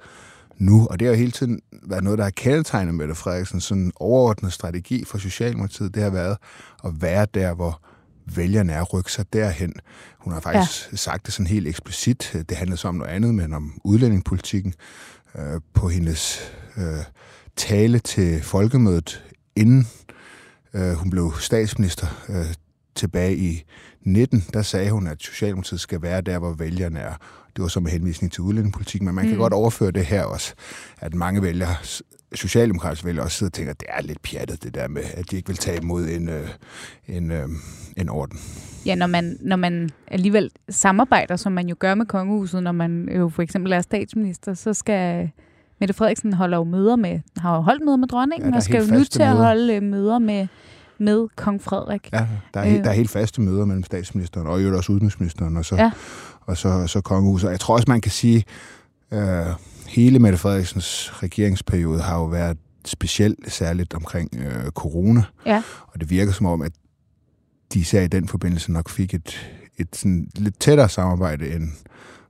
nu. 0.56 0.86
Og 0.90 1.00
det 1.00 1.08
har 1.08 1.14
hele 1.14 1.32
tiden 1.32 1.60
været 1.82 2.04
noget, 2.04 2.18
der 2.18 2.24
har 2.24 2.30
kendetegnet 2.30 2.94
Mette 2.94 3.14
Frederiksen. 3.14 3.60
Sådan 3.60 3.82
en 3.82 3.92
overordnet 3.96 4.52
strategi 4.52 5.04
for 5.04 5.18
Socialdemokratiet, 5.18 5.94
det 5.94 6.02
har 6.02 6.10
været 6.10 6.36
at 6.84 7.02
være 7.02 7.26
der, 7.34 7.54
hvor 7.54 7.80
vælgerne 8.26 8.72
er, 8.72 8.82
rykke 8.82 9.12
sig 9.12 9.32
derhen. 9.32 9.74
Hun 10.18 10.32
har 10.32 10.40
faktisk 10.40 10.92
ja. 10.92 10.96
sagt 10.96 11.26
det 11.26 11.34
sådan 11.34 11.46
helt 11.46 11.68
eksplicit. 11.68 12.36
Det 12.48 12.56
handler 12.56 12.76
så 12.76 12.88
om 12.88 12.94
noget 12.94 13.10
andet, 13.10 13.34
men 13.34 13.54
om 13.54 13.80
udlændingepolitikken 13.84 14.74
øh, 15.38 15.60
på 15.74 15.88
hendes 15.88 16.52
øh, 16.76 17.04
tale 17.56 17.98
til 17.98 18.42
folkemødet, 18.42 19.24
inden 19.56 19.88
øh, 20.74 20.92
hun 20.92 21.10
blev 21.10 21.32
statsminister 21.40 22.24
øh, 22.28 22.54
tilbage 22.94 23.36
i 23.36 23.64
19, 24.02 24.44
der 24.52 24.62
sagde 24.62 24.90
hun, 24.90 25.06
at 25.06 25.22
Socialdemokratiet 25.22 25.80
skal 25.80 26.02
være 26.02 26.20
der, 26.20 26.38
hvor 26.38 26.52
vælgerne 26.52 26.98
er. 26.98 27.14
Det 27.56 27.62
var 27.62 27.68
så 27.68 27.80
med 27.80 27.90
henvisning 27.90 28.32
til 28.32 28.40
udlændingepolitik, 28.40 29.02
men 29.02 29.14
man 29.14 29.24
kan 29.24 29.34
mm. 29.34 29.40
godt 29.40 29.52
overføre 29.52 29.90
det 29.90 30.06
her 30.06 30.24
også, 30.24 30.54
at 31.00 31.14
mange 31.14 31.42
vælgere, 31.42 31.74
socialdemokratiske 32.34 33.06
vælgere 33.06 33.24
også 33.24 33.38
sidder 33.38 33.50
og 33.50 33.52
tænker, 33.52 33.70
at 33.70 33.80
det 33.80 33.88
er 33.90 34.02
lidt 34.02 34.22
pjattet 34.22 34.62
det 34.62 34.74
der 34.74 34.88
med, 34.88 35.02
at 35.14 35.30
de 35.30 35.36
ikke 35.36 35.46
vil 35.46 35.56
tage 35.56 35.78
imod 35.82 36.08
en, 36.08 36.28
øh, 36.28 36.48
en, 37.08 37.30
øh, 37.30 37.48
en 37.96 38.08
orden. 38.08 38.38
Ja, 38.86 38.94
når 38.94 39.06
man, 39.06 39.36
når 39.40 39.56
man 39.56 39.90
alligevel 40.08 40.50
samarbejder, 40.68 41.36
som 41.36 41.52
man 41.52 41.68
jo 41.68 41.76
gør 41.78 41.94
med 41.94 42.06
kongehuset, 42.06 42.62
når 42.62 42.72
man 42.72 43.08
jo 43.16 43.28
for 43.28 43.42
eksempel 43.42 43.72
er 43.72 43.80
statsminister, 43.80 44.54
så 44.54 44.74
skal 44.74 45.30
Mette 45.80 45.94
Frederiksen 45.94 46.32
holde 46.32 46.56
jo 46.56 46.64
møder 46.64 46.96
med, 46.96 47.20
har 47.38 47.56
jo 47.56 47.60
holdt 47.60 47.84
møder 47.84 47.96
med 47.96 48.08
dronningen, 48.08 48.50
ja, 48.50 48.56
og 48.56 48.62
skal 48.62 48.86
jo 48.86 48.94
nu 48.94 49.04
til 49.04 49.22
at 49.22 49.36
holde 49.36 49.74
øh, 49.74 49.82
møder 49.82 50.18
med 50.18 50.46
med 50.98 51.28
kong 51.36 51.62
Frederik. 51.62 52.08
Ja, 52.12 52.26
der 52.54 52.60
er, 52.60 52.78
øh. 52.78 52.84
der 52.84 52.90
er 52.90 52.94
helt 52.94 53.10
faste 53.10 53.40
møder 53.40 53.64
mellem 53.64 53.84
statsministeren 53.84 54.46
og 54.46 54.64
jo 54.64 54.76
også 54.76 54.92
udenrigsministeren 54.92 55.56
og 55.56 55.64
så, 55.64 55.76
ja. 55.76 55.90
Og 56.46 56.56
så, 56.56 56.86
så 56.86 57.00
kongehuset. 57.00 57.50
Jeg 57.50 57.60
tror 57.60 57.74
også, 57.74 57.84
man 57.88 58.00
kan 58.00 58.12
sige, 58.12 58.44
øh, 59.12 59.46
hele 59.86 60.18
Mette 60.18 60.38
Frederiksens 60.38 61.10
regeringsperiode 61.22 62.00
har 62.00 62.16
jo 62.16 62.24
været 62.24 62.58
specielt 62.84 63.52
særligt 63.52 63.94
omkring 63.94 64.30
øh, 64.36 64.70
corona. 64.70 65.22
Ja. 65.46 65.62
Og 65.86 66.00
det 66.00 66.10
virker 66.10 66.32
som 66.32 66.46
om, 66.46 66.62
at 66.62 66.72
de 67.74 67.78
især 67.78 68.02
i 68.02 68.06
den 68.06 68.28
forbindelse 68.28 68.72
nok 68.72 68.88
fik 68.88 69.14
et, 69.14 69.50
et 69.78 69.96
sådan 69.96 70.28
lidt 70.34 70.60
tættere 70.60 70.88
samarbejde 70.88 71.54
end 71.54 71.68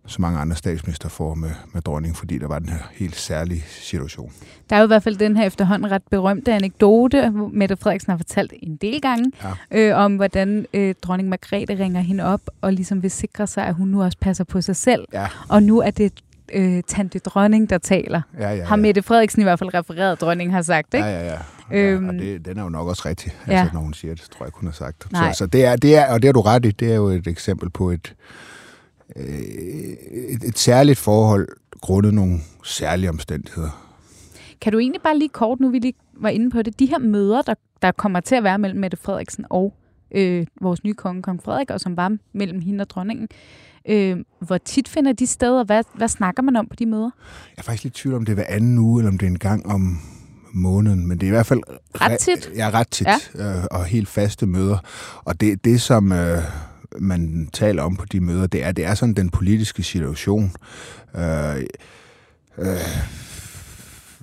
så 0.06 0.22
mange 0.22 0.38
andre 0.38 0.56
statsminister 0.56 1.08
får 1.08 1.34
med, 1.34 1.50
med 1.72 1.82
dronningen, 1.82 2.16
fordi 2.16 2.38
der 2.38 2.48
var 2.48 2.58
den 2.58 2.68
her 2.68 2.78
helt 2.92 3.16
særlige 3.16 3.64
situation. 3.68 4.32
Der 4.70 4.76
er 4.76 4.80
jo 4.80 4.84
i 4.84 4.86
hvert 4.86 5.02
fald 5.02 5.16
den 5.16 5.36
her 5.36 5.46
efterhånden 5.46 5.90
ret 5.90 6.02
berømte 6.10 6.52
anekdote, 6.52 7.30
hvor 7.30 7.50
Mette 7.52 7.76
Frederiksen 7.76 8.10
har 8.10 8.16
fortalt 8.16 8.52
en 8.62 8.76
del 8.76 9.00
gange, 9.00 9.32
ja. 9.70 9.78
øh, 9.78 9.98
om 9.98 10.16
hvordan 10.16 10.66
øh, 10.74 10.94
dronning 11.02 11.28
Margrethe 11.28 11.78
ringer 11.78 12.00
hende 12.00 12.24
op 12.24 12.40
og 12.60 12.72
ligesom 12.72 13.02
vil 13.02 13.10
sikre 13.10 13.46
sig, 13.46 13.66
at 13.66 13.74
hun 13.74 13.88
nu 13.88 14.02
også 14.02 14.18
passer 14.20 14.44
på 14.44 14.60
sig 14.60 14.76
selv. 14.76 15.04
Ja. 15.12 15.26
Og 15.48 15.62
nu 15.62 15.80
er 15.80 15.90
det 15.90 16.12
øh, 16.52 16.82
tante 16.86 17.18
dronning, 17.18 17.70
der 17.70 17.78
taler. 17.78 18.22
Ja, 18.38 18.48
ja, 18.48 18.54
ja. 18.54 18.64
Har 18.64 18.76
Mette 18.76 19.02
Frederiksen 19.02 19.40
i 19.40 19.44
hvert 19.44 19.58
fald 19.58 19.74
refereret, 19.74 20.20
dronning 20.20 20.52
har 20.52 20.62
sagt, 20.62 20.94
ikke? 20.94 21.06
Ja, 21.06 21.26
ja, 21.26 21.32
ja. 21.32 21.38
Øhm, 21.78 22.08
og 22.08 22.14
det, 22.14 22.44
den 22.44 22.58
er 22.58 22.62
jo 22.62 22.68
nok 22.68 22.88
også 22.88 23.02
rigtig, 23.06 23.32
ja. 23.48 23.52
altså, 23.52 23.74
når 23.74 23.80
hun 23.80 23.94
siger 23.94 24.14
det, 24.14 24.22
tror 24.38 24.46
jeg, 24.46 24.52
hun 24.54 24.66
har 24.66 24.72
sagt. 24.72 25.06
Så, 25.10 25.38
så 25.38 25.46
det 25.46 25.64
er, 25.64 25.76
det 25.76 25.96
er, 25.96 26.12
og 26.12 26.22
det 26.22 26.28
har 26.28 26.32
du 26.32 26.40
ret 26.40 26.64
i, 26.64 26.70
det 26.70 26.90
er 26.90 26.96
jo 26.96 27.06
et 27.06 27.26
eksempel 27.26 27.70
på 27.70 27.90
et, 27.90 28.10
øh, 28.10 28.53
et, 29.16 30.44
et 30.44 30.58
særligt 30.58 30.98
forhold 30.98 31.48
grundet 31.80 32.14
nogle 32.14 32.38
særlige 32.64 33.08
omstændigheder. 33.08 33.94
Kan 34.60 34.72
du 34.72 34.78
egentlig 34.78 35.02
bare 35.02 35.18
lige 35.18 35.28
kort, 35.28 35.60
nu 35.60 35.68
vi 35.68 35.78
lige 35.78 35.94
var 36.16 36.28
inde 36.28 36.50
på 36.50 36.62
det, 36.62 36.78
de 36.78 36.86
her 36.86 36.98
møder, 36.98 37.42
der, 37.42 37.54
der 37.82 37.92
kommer 37.92 38.20
til 38.20 38.34
at 38.34 38.44
være 38.44 38.58
mellem 38.58 38.80
Mette 38.80 38.96
Frederiksen 38.96 39.44
og 39.50 39.74
øh, 40.14 40.46
vores 40.60 40.84
nye 40.84 40.94
konge, 40.94 41.22
kong 41.22 41.42
Frederik, 41.42 41.70
og 41.70 41.80
som 41.80 41.96
var 41.96 42.16
mellem 42.32 42.60
hende 42.60 42.82
og 42.82 42.90
dronningen, 42.90 43.28
øh, 43.88 44.16
hvor 44.38 44.58
tit 44.58 44.88
finder 44.88 45.12
de 45.12 45.26
steder, 45.26 45.64
hvad, 45.64 45.84
hvad 45.94 46.08
snakker 46.08 46.42
man 46.42 46.56
om 46.56 46.66
på 46.66 46.76
de 46.76 46.86
møder? 46.86 47.10
Jeg 47.56 47.58
er 47.58 47.62
faktisk 47.62 47.84
lidt 47.84 47.98
i 47.98 48.00
tvivl 48.00 48.16
om, 48.16 48.24
det 48.24 48.32
er 48.32 48.34
hver 48.34 48.46
anden 48.48 48.78
uge, 48.78 49.00
eller 49.00 49.10
om 49.10 49.18
det 49.18 49.26
er 49.26 49.30
en 49.30 49.38
gang 49.38 49.66
om 49.66 49.98
måneden, 50.52 51.06
men 51.06 51.18
det 51.18 51.26
er 51.26 51.28
i 51.28 51.30
hvert 51.30 51.46
fald... 51.46 51.60
Ret 51.94 52.18
tit? 52.18 52.50
Ja, 52.56 52.70
ret 52.74 52.88
tit, 52.88 53.06
ja. 53.34 53.58
øh, 53.58 53.64
og 53.70 53.84
helt 53.84 54.08
faste 54.08 54.46
møder. 54.46 54.78
Og 55.24 55.40
det, 55.40 55.64
det 55.64 55.80
som... 55.80 56.12
Øh, 56.12 56.38
man 56.98 57.48
taler 57.52 57.82
om 57.82 57.96
på 57.96 58.04
de 58.12 58.20
møder, 58.20 58.46
det 58.46 58.64
er, 58.64 58.72
det 58.72 58.84
er 58.84 58.94
sådan 58.94 59.14
den 59.14 59.30
politiske 59.30 59.82
situation. 59.82 60.52
Øh, 61.16 61.56
øh, 62.58 62.76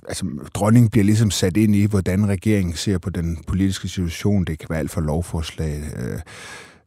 altså, 0.08 0.26
dronningen 0.54 0.90
bliver 0.90 1.04
ligesom 1.04 1.30
sat 1.30 1.56
ind 1.56 1.74
i, 1.74 1.84
hvordan 1.84 2.28
regeringen 2.28 2.74
ser 2.74 2.98
på 2.98 3.10
den 3.10 3.44
politiske 3.46 3.88
situation. 3.88 4.44
Det 4.44 4.58
kan 4.58 4.66
være 4.70 4.78
alt 4.78 4.90
for 4.90 5.00
lovforslag, 5.00 5.82
øh, 5.96 6.20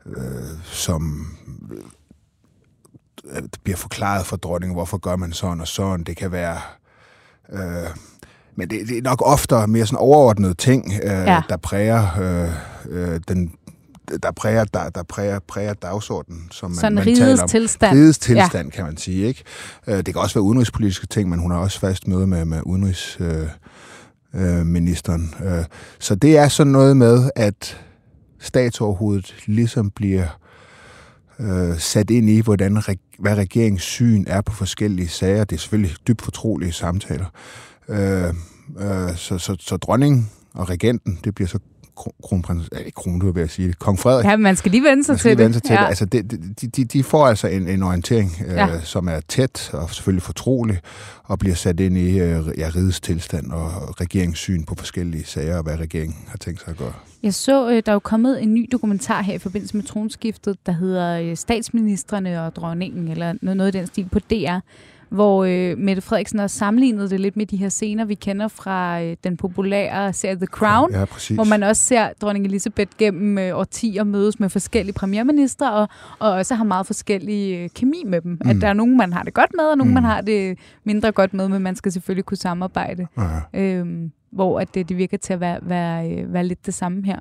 øh, 0.05 0.59
som 0.63 1.27
øh, 3.31 3.43
bliver 3.63 3.77
forklaret 3.77 4.25
for 4.25 4.35
dronningen, 4.37 4.75
hvorfor 4.75 4.97
gør 4.97 5.15
man 5.15 5.33
sådan 5.33 5.61
og 5.61 5.67
sådan. 5.67 6.03
Det 6.03 6.17
kan 6.17 6.31
være... 6.31 6.57
Øh, 7.53 7.89
men 8.57 8.69
det, 8.69 8.87
det 8.87 8.97
er 8.97 9.01
nok 9.01 9.21
oftere 9.25 9.67
mere 9.67 9.85
sådan 9.85 9.99
overordnede 9.99 10.53
ting, 10.53 10.93
øh, 11.03 11.09
ja. 11.09 11.41
der 11.49 11.57
præger 11.57 12.19
øh, 12.19 12.51
øh, 12.89 13.19
den 13.27 13.51
der 14.23 14.31
præger, 14.31 14.63
der, 14.63 14.89
der 14.89 15.03
præger, 15.03 15.39
præger 15.47 15.73
dagsordenen, 15.73 16.47
som 16.51 16.71
man, 16.71 16.77
Sådan 16.77 16.95
man 16.95 17.15
taler 17.15 17.41
om. 17.41 17.47
tilstand. 17.47 17.97
Rigets 17.97 18.17
tilstand, 18.17 18.67
ja. 18.67 18.71
kan 18.75 18.85
man 18.85 18.97
sige. 18.97 19.27
Ikke? 19.27 19.43
Øh, 19.87 19.97
det 19.97 20.05
kan 20.05 20.15
også 20.15 20.35
være 20.35 20.43
udenrigspolitiske 20.43 21.07
ting, 21.07 21.29
men 21.29 21.39
hun 21.39 21.51
har 21.51 21.57
også 21.57 21.79
fast 21.79 22.07
møde 22.07 22.27
med, 22.27 22.45
med 22.45 22.61
udenrigsministeren. 22.65 25.33
Øh, 25.43 25.57
øh, 25.57 25.63
så 25.99 26.15
det 26.15 26.37
er 26.37 26.47
sådan 26.47 26.71
noget 26.71 26.97
med, 26.97 27.29
at 27.35 27.81
statsoverhovedet 28.39 29.35
ligesom 29.45 29.89
bliver 29.89 30.27
øh, 31.39 31.77
sat 31.77 32.09
ind 32.09 32.29
i, 32.29 32.41
hvordan, 32.41 32.83
hvad 33.19 33.35
regeringens 33.35 33.83
syn 33.83 34.23
er 34.27 34.41
på 34.41 34.53
forskellige 34.53 35.09
sager. 35.09 35.43
Det 35.43 35.55
er 35.55 35.59
selvfølgelig 35.59 35.95
dybt 36.07 36.21
fortrolige 36.21 36.71
samtaler. 36.71 37.25
Øh, 37.89 38.33
øh, 38.79 39.15
så, 39.15 39.37
så, 39.37 39.55
så 39.59 39.77
dronningen 39.77 40.29
og 40.53 40.69
regenten, 40.69 41.19
det 41.23 41.35
bliver 41.35 41.47
så 41.47 41.59
kronprins, 42.23 42.69
ikke 42.79 42.91
kron, 42.91 43.19
du 43.19 43.31
vil 43.31 43.39
jeg 43.39 43.49
sige 43.49 43.67
det, 43.67 43.79
kong 43.79 43.99
Frederik. 43.99 44.25
Ja, 44.25 44.37
man 44.37 44.55
skal 44.55 44.71
lige 44.71 44.83
vende 44.83 45.03
sig 45.03 45.19
til 45.19 45.37
det. 45.37 45.53
Sig 45.53 45.63
til 45.63 45.73
ja. 45.73 45.81
det. 45.81 45.87
Altså, 45.87 46.05
de, 46.05 46.21
de, 46.67 46.85
de 46.85 47.03
får 47.03 47.27
altså 47.27 47.47
en, 47.47 47.67
en 47.67 47.83
orientering, 47.83 48.31
øh, 48.47 48.53
ja. 48.53 48.75
øh, 48.75 48.83
som 48.83 49.07
er 49.07 49.19
tæt 49.27 49.69
og 49.73 49.89
selvfølgelig 49.89 50.23
fortrolig, 50.23 50.79
og 51.23 51.39
bliver 51.39 51.55
sat 51.55 51.79
ind 51.79 51.97
i 51.97 52.19
øh, 52.19 52.43
ja, 52.57 52.69
rigets 52.75 52.99
tilstand 52.99 53.51
og 53.51 54.01
regeringssyn 54.01 54.63
på 54.63 54.75
forskellige 54.75 55.25
sager, 55.25 55.57
og 55.57 55.63
hvad 55.63 55.79
regeringen 55.79 56.17
har 56.27 56.37
tænkt 56.37 56.59
sig 56.59 56.69
at 56.69 56.77
gøre. 56.77 56.93
Jeg 57.23 57.33
så, 57.33 57.69
øh, 57.69 57.83
der 57.85 57.91
er 57.91 57.93
jo 57.93 57.99
kommet 57.99 58.43
en 58.43 58.53
ny 58.53 58.69
dokumentar 58.71 59.21
her 59.21 59.33
i 59.33 59.37
forbindelse 59.37 59.77
med 59.77 59.83
tronskiftet, 59.83 60.57
der 60.65 60.71
hedder 60.71 61.19
øh, 61.19 61.37
Statsministerne 61.37 62.45
og 62.45 62.55
dronningen, 62.55 63.07
eller 63.07 63.33
noget, 63.41 63.57
noget 63.57 63.75
i 63.75 63.77
den 63.77 63.87
stil 63.87 64.09
på 64.11 64.19
DR, 64.19 64.59
hvor 65.15 65.45
øh, 65.45 65.77
Mette 65.77 66.01
Frederiksen 66.01 66.39
har 66.39 66.47
sammenlignet 66.47 67.09
det 67.09 67.19
lidt 67.19 67.37
med 67.37 67.45
de 67.45 67.57
her 67.57 67.69
scener, 67.69 68.05
vi 68.05 68.15
kender 68.15 68.47
fra 68.47 69.01
øh, 69.01 69.17
den 69.23 69.37
populære 69.37 70.13
serie 70.13 70.35
The 70.35 70.45
Crown, 70.45 70.91
ja, 70.91 71.05
hvor 71.29 71.43
man 71.43 71.63
også 71.63 71.81
ser 71.81 72.09
dronning 72.21 72.45
Elizabeth 72.45 72.91
gennem 72.97 73.37
øh, 73.37 73.57
årtier 73.57 74.03
mødes 74.03 74.39
med 74.39 74.49
forskellige 74.49 74.93
premierminister, 74.93 75.69
og, 75.69 75.87
og 76.19 76.31
også 76.31 76.55
har 76.55 76.63
meget 76.63 76.85
forskellige 76.85 77.63
øh, 77.63 77.69
kemi 77.69 78.03
med 78.05 78.21
dem. 78.21 78.31
Mm. 78.31 78.49
At 78.49 78.55
der 78.61 78.67
er 78.67 78.73
nogen, 78.73 78.97
man 78.97 79.13
har 79.13 79.23
det 79.23 79.33
godt 79.33 79.51
med, 79.55 79.63
og 79.63 79.77
nogen, 79.77 79.91
mm. 79.91 79.93
man 79.93 80.03
har 80.03 80.21
det 80.21 80.57
mindre 80.83 81.11
godt 81.11 81.33
med, 81.33 81.49
men 81.49 81.61
man 81.61 81.75
skal 81.75 81.91
selvfølgelig 81.91 82.25
kunne 82.25 82.37
samarbejde. 82.37 83.07
Ja. 83.17 83.61
Øhm, 83.61 84.11
hvor 84.31 84.59
at 84.59 84.75
det, 84.75 84.89
det 84.89 84.97
virker 84.97 85.17
til 85.17 85.33
at 85.33 85.39
være, 85.39 85.59
være, 85.61 86.11
øh, 86.11 86.33
være 86.33 86.43
lidt 86.43 86.65
det 86.65 86.73
samme 86.73 87.05
her. 87.05 87.19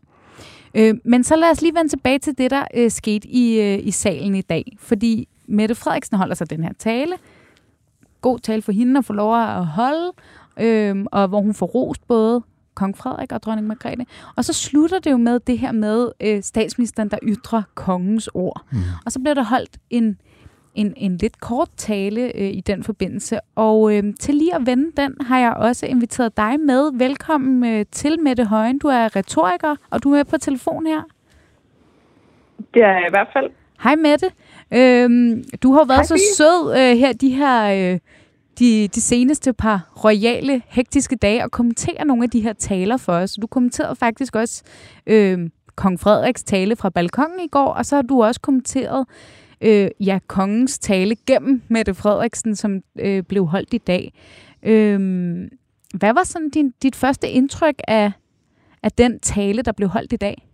Øh, 0.74 0.94
men 1.04 1.24
så 1.24 1.36
lad 1.36 1.50
os 1.50 1.62
lige 1.62 1.74
vende 1.74 1.88
tilbage 1.88 2.18
til 2.18 2.38
det, 2.38 2.50
der 2.50 2.64
øh, 2.74 2.90
skete 2.90 3.28
i, 3.28 3.60
øh, 3.60 3.86
i 3.86 3.90
salen 3.90 4.34
i 4.34 4.40
dag. 4.40 4.76
Fordi 4.78 5.28
Mette 5.46 5.74
Frederiksen 5.74 6.16
holder 6.16 6.34
sig 6.34 6.50
den 6.50 6.62
her 6.62 6.72
tale, 6.78 7.12
god 8.28 8.38
tale 8.38 8.62
for 8.62 8.72
hende 8.72 8.98
at 8.98 9.04
få 9.04 9.12
lov 9.12 9.30
at 9.36 9.66
holde, 9.66 10.08
øh, 10.60 11.04
og 11.12 11.28
hvor 11.28 11.40
hun 11.40 11.54
får 11.54 11.66
rost 11.66 12.06
både 12.08 12.42
kong 12.74 12.96
Frederik 12.96 13.32
og 13.32 13.42
dronning 13.42 13.66
Margrethe. 13.66 14.06
Og 14.36 14.44
så 14.44 14.52
slutter 14.52 14.98
det 14.98 15.10
jo 15.10 15.16
med 15.16 15.40
det 15.40 15.58
her 15.58 15.72
med 15.72 16.10
øh, 16.20 16.42
statsministeren, 16.42 17.08
der 17.10 17.18
ytrer 17.22 17.62
kongens 17.74 18.28
ord. 18.34 18.62
Mm. 18.72 18.78
Og 19.06 19.12
så 19.12 19.20
bliver 19.20 19.34
der 19.34 19.44
holdt 19.44 19.78
en, 19.90 20.18
en, 20.74 20.94
en 20.96 21.16
lidt 21.16 21.40
kort 21.40 21.68
tale 21.76 22.36
øh, 22.36 22.50
i 22.50 22.60
den 22.60 22.84
forbindelse. 22.84 23.38
Og 23.54 23.96
øh, 23.96 24.02
til 24.20 24.34
lige 24.34 24.54
at 24.54 24.66
vende 24.66 24.92
den, 24.96 25.16
har 25.20 25.38
jeg 25.38 25.52
også 25.52 25.86
inviteret 25.86 26.36
dig 26.36 26.60
med. 26.60 26.98
Velkommen 26.98 27.72
øh, 27.72 27.86
til 27.92 28.20
Mette 28.20 28.44
Højen. 28.44 28.78
Du 28.78 28.88
er 28.88 29.16
retoriker, 29.16 29.76
og 29.90 30.02
du 30.02 30.12
er 30.12 30.16
med 30.16 30.24
på 30.24 30.36
telefon 30.38 30.86
her. 30.86 31.02
Det 32.74 32.82
er 32.82 32.92
jeg 32.92 33.06
i 33.08 33.10
hvert 33.10 33.28
fald. 33.32 33.50
Hej 33.82 33.96
Mette. 33.96 34.26
Øhm, 34.74 35.44
du 35.62 35.72
har 35.72 35.84
været 35.84 35.98
Hej, 35.98 36.04
så 36.04 36.20
sød 36.36 36.74
øh, 36.76 36.98
her 36.98 37.12
de 37.12 37.30
her 37.30 37.92
øh, 37.92 37.98
de, 38.58 38.88
de 38.88 39.00
seneste 39.00 39.52
par 39.52 39.92
royale, 40.04 40.62
hektiske 40.68 41.16
dage 41.16 41.44
og 41.44 41.50
kommentere 41.50 42.04
nogle 42.04 42.24
af 42.24 42.30
de 42.30 42.40
her 42.40 42.52
taler 42.52 42.96
for 42.96 43.12
os. 43.12 43.38
Du 43.42 43.46
kommenterede 43.46 43.96
faktisk 43.96 44.36
også 44.36 44.62
øh, 45.06 45.50
kong 45.76 46.00
Frederiks 46.00 46.42
tale 46.42 46.76
fra 46.76 46.90
balkongen 46.90 47.40
i 47.40 47.48
går, 47.48 47.68
og 47.68 47.86
så 47.86 47.94
har 47.94 48.02
du 48.02 48.22
også 48.22 48.40
kommenteret 48.40 49.06
øh, 49.60 49.90
ja, 50.00 50.18
kongens 50.26 50.78
tale 50.78 51.16
gennem 51.26 51.62
Mette 51.68 51.94
Frederiksen, 51.94 52.56
som 52.56 52.80
øh, 52.98 53.22
blev 53.22 53.46
holdt 53.46 53.74
i 53.74 53.78
dag. 53.78 54.12
Øh, 54.62 54.98
hvad 55.94 56.14
var 56.14 56.24
sådan 56.24 56.50
din, 56.50 56.72
dit 56.82 56.96
første 56.96 57.28
indtryk 57.28 57.74
af, 57.88 58.12
af 58.82 58.92
den 58.92 59.20
tale, 59.20 59.62
der 59.62 59.72
blev 59.72 59.88
holdt 59.88 60.12
i 60.12 60.16
dag? 60.16 60.48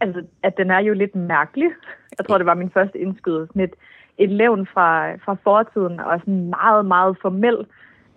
Altså, 0.00 0.22
at 0.42 0.56
den 0.56 0.70
er 0.70 0.78
jo 0.78 0.94
lidt 0.94 1.14
mærkelig. 1.14 1.70
Jeg 2.18 2.26
tror, 2.26 2.38
det 2.38 2.46
var 2.46 2.54
min 2.54 2.70
første 2.70 2.98
indskydelse. 2.98 3.46
Sådan 3.46 3.62
et, 3.62 3.74
et 4.18 4.30
levn 4.30 4.66
fra, 4.66 5.14
fra 5.14 5.36
fortiden, 5.44 6.00
og 6.00 6.20
sådan 6.20 6.50
meget, 6.50 6.86
meget 6.86 7.16
formel. 7.22 7.66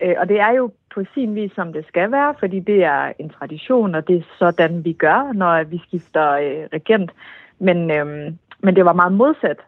Øh, 0.01 0.15
og 0.17 0.29
det 0.29 0.39
er 0.39 0.51
jo 0.51 0.71
på 0.93 1.03
sin 1.13 1.35
vis, 1.35 1.51
som 1.55 1.73
det 1.73 1.87
skal 1.87 2.11
være, 2.11 2.35
fordi 2.39 2.59
det 2.59 2.83
er 2.83 3.13
en 3.19 3.29
tradition, 3.29 3.95
og 3.95 4.07
det 4.07 4.15
er 4.15 4.23
sådan, 4.39 4.85
vi 4.85 4.93
gør, 4.93 5.33
når 5.33 5.63
vi 5.63 5.81
skifter 5.87 6.31
øh, 6.31 6.67
regent. 6.73 7.11
Men, 7.59 7.91
øh, 7.91 8.33
men 8.59 8.75
det 8.75 8.85
var 8.85 8.93
meget 8.93 9.13
modsat, 9.13 9.59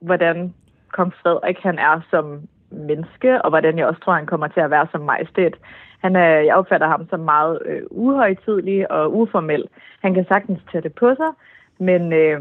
hvordan 0.00 0.54
kong 0.92 1.12
Frederik 1.22 1.58
han 1.62 1.78
er 1.78 2.00
som 2.10 2.40
menneske, 2.70 3.42
og 3.42 3.50
hvordan 3.50 3.78
jeg 3.78 3.86
også 3.86 4.00
tror, 4.00 4.12
han 4.12 4.26
kommer 4.26 4.48
til 4.48 4.60
at 4.60 4.70
være 4.70 4.86
som 4.92 5.00
majestæt. 5.00 5.54
Han 5.98 6.16
er, 6.16 6.28
jeg 6.28 6.54
opfatter 6.54 6.88
ham 6.88 7.06
som 7.10 7.20
meget 7.20 7.58
øh, 7.66 7.82
uhøjtidlig 7.90 8.90
og 8.90 9.16
uformel. 9.16 9.64
Han 10.02 10.14
kan 10.14 10.24
sagtens 10.28 10.58
tage 10.72 10.82
det 10.82 10.92
på 10.92 11.14
sig, 11.16 11.32
men, 11.78 12.12
øh, 12.12 12.40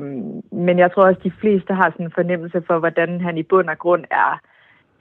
men 0.51 0.79
jeg 0.79 0.91
tror 0.91 1.05
også, 1.07 1.21
de 1.23 1.31
fleste 1.41 1.73
har 1.73 1.91
sådan 1.91 2.05
en 2.05 2.11
fornemmelse 2.15 2.61
for, 2.67 2.79
hvordan 2.79 3.21
han 3.21 3.37
i 3.37 3.43
bund 3.43 3.69
og 3.69 3.77
grund 3.77 4.03
er 4.11 4.39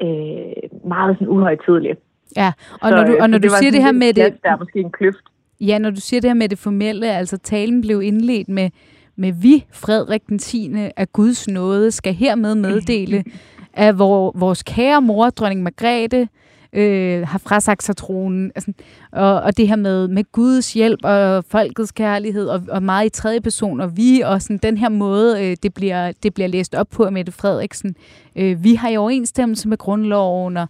øh, 0.03 0.89
meget 0.89 1.17
sådan 1.17 1.29
uhøjtidlig. 1.29 1.97
Ja, 2.37 2.53
og 2.73 2.89
så, 2.89 2.97
når 2.97 3.05
du, 3.05 3.17
og 3.21 3.31
når 3.31 3.39
du 3.39 3.49
siger 3.49 3.71
det 3.71 3.83
her 3.83 3.93
med 3.93 4.13
det... 4.13 4.43
Der 4.43 4.51
er 4.51 4.57
måske 4.57 4.79
en 4.79 4.93
kløft. 4.93 5.25
Ja, 5.61 5.79
når 5.79 5.91
du 5.91 6.01
siger 6.01 6.21
det 6.21 6.31
her 6.31 6.35
med 6.35 6.49
det 6.49 6.59
formelle, 6.59 7.07
altså 7.07 7.39
talen 7.39 7.81
blev 7.81 8.03
indledt 8.03 8.49
med, 8.49 8.71
med 9.17 9.33
vi, 9.43 9.65
Frederik 9.73 10.27
den 10.29 10.39
10. 10.39 10.75
af 10.97 11.13
Guds 11.13 11.49
nåde, 11.49 11.91
skal 11.91 12.15
hermed 12.15 12.55
meddele, 12.55 13.25
at 13.75 13.95
hvor, 13.95 14.33
vores 14.39 14.63
kære 14.63 15.03
mor, 15.03 15.31
dronning 15.31 15.63
Margrethe, 15.63 16.29
øh, 16.77 17.27
har 17.27 17.39
frasagt 17.39 17.83
sig 17.83 17.97
tronen. 17.97 18.53
Altså, 18.55 18.73
og, 19.13 19.41
og 19.41 19.57
det 19.57 19.69
her 19.69 19.77
med, 19.77 20.09
med 20.09 20.25
Guds 20.33 20.73
hjælp 20.73 21.01
og 21.05 21.45
folkets 21.51 21.93
kærlighed, 21.93 22.49
og, 22.49 22.63
og 22.71 22.83
meget 22.83 23.07
i 23.07 23.09
tredje 23.09 23.41
person, 23.41 23.81
og 23.81 23.97
vi, 23.97 24.21
og 24.21 24.43
sådan 24.43 24.59
den 24.59 24.79
her 24.79 24.89
måde, 24.89 25.45
øh, 25.45 25.57
det, 25.63 25.75
bliver, 25.75 26.13
det 26.23 26.35
bliver 26.35 26.49
læst 26.49 26.75
op 26.75 26.87
på 26.97 27.05
af 27.05 27.13
Mette 27.13 27.33
Frederiksen. 27.33 27.97
Øh, 28.37 28.65
vi 28.65 28.75
har 28.75 28.89
i 28.89 28.97
overensstemmelse 28.97 29.69
med 29.69 29.79
grundloven, 29.79 30.57
og 30.57 30.69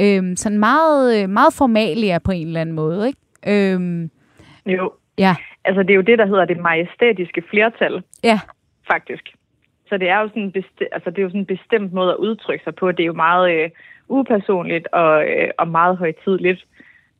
øh, 0.00 0.36
sådan 0.36 0.58
meget, 0.58 1.30
meget 1.30 1.54
formalia 1.54 2.18
på 2.18 2.32
en 2.32 2.46
eller 2.46 2.60
anden 2.60 2.74
måde, 2.74 3.06
ikke? 3.06 3.20
Øh, 3.74 4.08
jo. 4.66 4.92
Ja. 5.18 5.34
Altså, 5.64 5.82
det 5.82 5.90
er 5.90 5.94
jo 5.94 6.00
det, 6.00 6.18
der 6.18 6.26
hedder 6.26 6.44
det 6.44 6.58
majestætiske 6.58 7.42
flertal. 7.50 8.02
Ja. 8.24 8.40
Faktisk. 8.92 9.22
Så 9.88 9.98
det 9.98 10.08
er 10.08 10.20
jo 10.20 10.28
sådan 10.28 10.42
en, 10.42 10.52
besti- 10.56 10.88
altså, 10.92 11.10
det 11.10 11.18
er 11.18 11.22
jo 11.22 11.28
sådan 11.28 11.40
en 11.40 11.46
bestemt 11.46 11.92
måde 11.92 12.10
at 12.10 12.16
udtrykke 12.16 12.64
sig 12.64 12.74
på. 12.74 12.92
Det 12.92 13.00
er 13.00 13.06
jo 13.06 13.12
meget... 13.12 13.52
Øh, 13.52 13.70
upersonligt 14.08 14.88
og, 14.92 15.24
øh, 15.28 15.50
og 15.58 15.68
meget 15.68 15.96
højtidligt. 15.96 16.66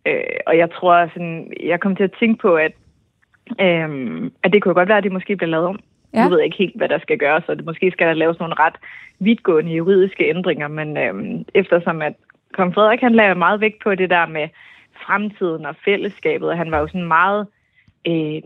Øh, 0.06 0.36
og 0.46 0.58
jeg 0.58 0.70
tror, 0.70 1.06
sådan, 1.06 1.52
jeg 1.62 1.80
kom 1.80 1.96
til 1.96 2.04
at 2.04 2.16
tænke 2.20 2.42
på, 2.42 2.54
at, 2.56 2.72
øh, 3.60 4.30
at 4.42 4.52
det 4.52 4.62
kunne 4.62 4.74
godt 4.74 4.88
være, 4.88 4.98
at 4.98 5.04
det 5.04 5.12
måske 5.12 5.36
bliver 5.36 5.50
lavet 5.50 5.66
om. 5.66 5.78
Ja. 6.14 6.20
Jeg 6.20 6.30
ved 6.30 6.40
ikke 6.40 6.56
helt, 6.56 6.76
hvad 6.76 6.88
der 6.88 6.98
skal 6.98 7.18
gøres, 7.18 7.44
og 7.48 7.56
det 7.56 7.64
måske 7.64 7.90
skal 7.90 8.06
der 8.06 8.14
laves 8.14 8.38
nogle 8.38 8.54
ret 8.58 8.74
vidtgående 9.18 9.72
juridiske 9.72 10.28
ændringer, 10.28 10.68
men 10.68 10.96
øh, 10.96 11.44
eftersom 11.54 12.02
at 12.02 12.14
kong 12.52 12.74
Frederik, 12.74 13.00
han 13.00 13.14
lavede 13.14 13.38
meget 13.38 13.60
vægt 13.60 13.82
på 13.82 13.94
det 13.94 14.10
der 14.10 14.26
med 14.26 14.48
fremtiden 15.06 15.66
og 15.66 15.76
fællesskabet, 15.84 16.48
og 16.48 16.56
han 16.56 16.70
var 16.70 16.78
jo 16.78 16.86
sådan 16.86 17.08
meget 17.08 17.46
øh, 18.06 18.42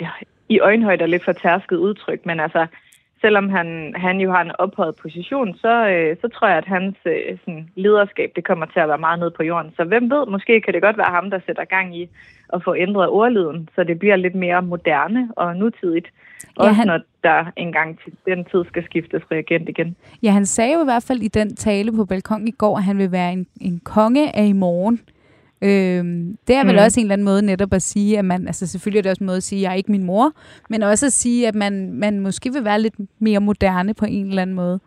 ja, 0.00 0.10
i 0.48 0.60
øjenhøjde 0.60 1.02
og 1.02 1.08
lidt 1.08 1.24
for 1.24 1.32
tærsket 1.32 1.76
udtryk, 1.76 2.26
men 2.26 2.40
altså, 2.40 2.66
selvom 3.24 3.48
han, 3.56 3.68
han 3.96 4.16
jo 4.24 4.28
har 4.34 4.42
en 4.42 4.56
ophøjet 4.58 4.96
position, 5.02 5.48
så, 5.64 5.74
øh, 5.92 6.16
så 6.20 6.26
tror 6.28 6.48
jeg, 6.48 6.58
at 6.58 6.68
hans 6.76 6.96
øh, 7.06 7.38
sådan, 7.40 7.68
lederskab 7.84 8.30
det 8.36 8.44
kommer 8.44 8.66
til 8.66 8.80
at 8.80 8.88
være 8.88 9.04
meget 9.06 9.18
nede 9.18 9.34
på 9.38 9.42
jorden. 9.42 9.70
Så 9.76 9.84
hvem 9.84 10.10
ved, 10.10 10.26
måske 10.26 10.60
kan 10.60 10.74
det 10.74 10.82
godt 10.82 10.98
være 10.98 11.16
ham, 11.18 11.30
der 11.30 11.40
sætter 11.46 11.64
gang 11.64 11.96
i 12.00 12.02
at 12.54 12.64
få 12.64 12.74
ændret 12.84 13.08
ordlyden, 13.08 13.68
så 13.74 13.84
det 13.84 13.98
bliver 13.98 14.16
lidt 14.16 14.34
mere 14.34 14.62
moderne 14.62 15.22
og 15.36 15.56
nutidigt. 15.56 16.08
Ja, 16.08 16.62
også 16.62 16.72
han... 16.72 16.86
når 16.86 17.00
der 17.24 17.44
engang 17.56 17.98
til 18.02 18.12
den 18.26 18.44
tid 18.50 18.64
skal 18.70 18.84
skiftes 18.84 19.22
reagent 19.30 19.68
igen. 19.68 19.96
Ja, 20.22 20.30
han 20.30 20.46
sagde 20.46 20.74
jo 20.74 20.80
i 20.80 20.90
hvert 20.90 21.04
fald 21.08 21.20
i 21.22 21.28
den 21.28 21.56
tale 21.56 21.92
på 21.92 22.04
balkon 22.04 22.48
i 22.48 22.50
går, 22.50 22.76
at 22.76 22.84
han 22.84 22.98
vil 22.98 23.12
være 23.12 23.32
en, 23.32 23.46
en 23.60 23.80
konge 23.84 24.36
af 24.36 24.46
i 24.46 24.52
morgen. 24.52 25.00
Øhm, 25.64 26.36
det 26.46 26.56
er 26.56 26.64
vel 26.64 26.74
mm. 26.74 26.84
også 26.84 27.00
en 27.00 27.06
eller 27.06 27.12
anden 27.12 27.24
måde 27.24 27.46
netop 27.46 27.72
at 27.72 27.82
sige, 27.82 28.18
at 28.18 28.24
man, 28.24 28.46
altså 28.46 28.66
selvfølgelig 28.66 28.98
er 28.98 29.02
det 29.02 29.10
også 29.10 29.24
en 29.24 29.26
måde 29.26 29.36
at 29.36 29.42
sige, 29.42 29.58
at 29.58 29.62
jeg 29.62 29.70
er 29.72 29.76
ikke 29.76 29.90
min 29.90 30.04
mor, 30.04 30.32
men 30.70 30.82
også 30.82 31.06
at 31.06 31.12
sige, 31.12 31.48
at 31.48 31.54
man, 31.54 31.92
man 31.92 32.20
måske 32.20 32.52
vil 32.52 32.64
være 32.64 32.80
lidt 32.80 32.94
mere 33.18 33.40
moderne 33.40 33.94
på 33.94 34.04
en 34.08 34.28
eller 34.28 34.42
anden 34.42 34.56
måde. 34.56 34.80